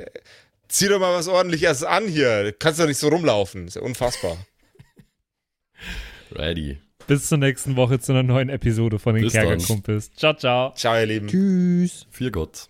zieh 0.67 0.87
doch 0.87 0.99
mal 0.99 1.15
was 1.15 1.27
ordentliches 1.27 1.83
an 1.83 2.07
hier. 2.07 2.53
Kannst 2.57 2.79
doch 2.79 2.87
nicht 2.87 2.99
so 2.99 3.09
rumlaufen. 3.09 3.67
Ist 3.67 3.75
ja 3.75 3.81
unfassbar. 3.81 4.37
Ready. 6.31 6.79
Bis 7.07 7.27
zur 7.27 7.39
nächsten 7.39 7.75
Woche 7.75 7.99
zu 7.99 8.11
einer 8.11 8.21
neuen 8.21 8.49
Episode 8.49 8.99
von 8.99 9.15
den 9.15 9.29
Kerkerkumpels. 9.29 10.13
Ciao, 10.13 10.35
ciao. 10.35 10.73
Ciao, 10.75 10.95
ihr 10.95 11.07
Lieben. 11.07 11.27
Tschüss. 11.27 12.05
Viel 12.11 12.29
Gott. 12.29 12.69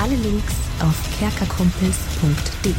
Alle 0.00 0.16
Links 0.16 0.54
auf 0.80 1.18
kerkerkumpels.de. 1.18 2.72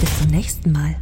Bis 0.00 0.18
zum 0.18 0.30
nächsten 0.30 0.72
Mal. 0.72 0.96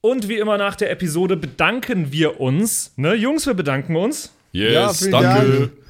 Und 0.00 0.28
wie 0.28 0.36
immer 0.36 0.58
nach 0.58 0.76
der 0.76 0.90
Episode 0.90 1.36
bedanken 1.36 2.12
wir 2.12 2.40
uns. 2.40 2.92
Ne, 2.96 3.14
Jungs, 3.14 3.46
wir 3.46 3.54
bedanken 3.54 3.96
uns. 3.96 4.32
Yes, 4.52 5.00
ja, 5.00 5.10
danke. 5.10 5.58
Dank 5.58 5.87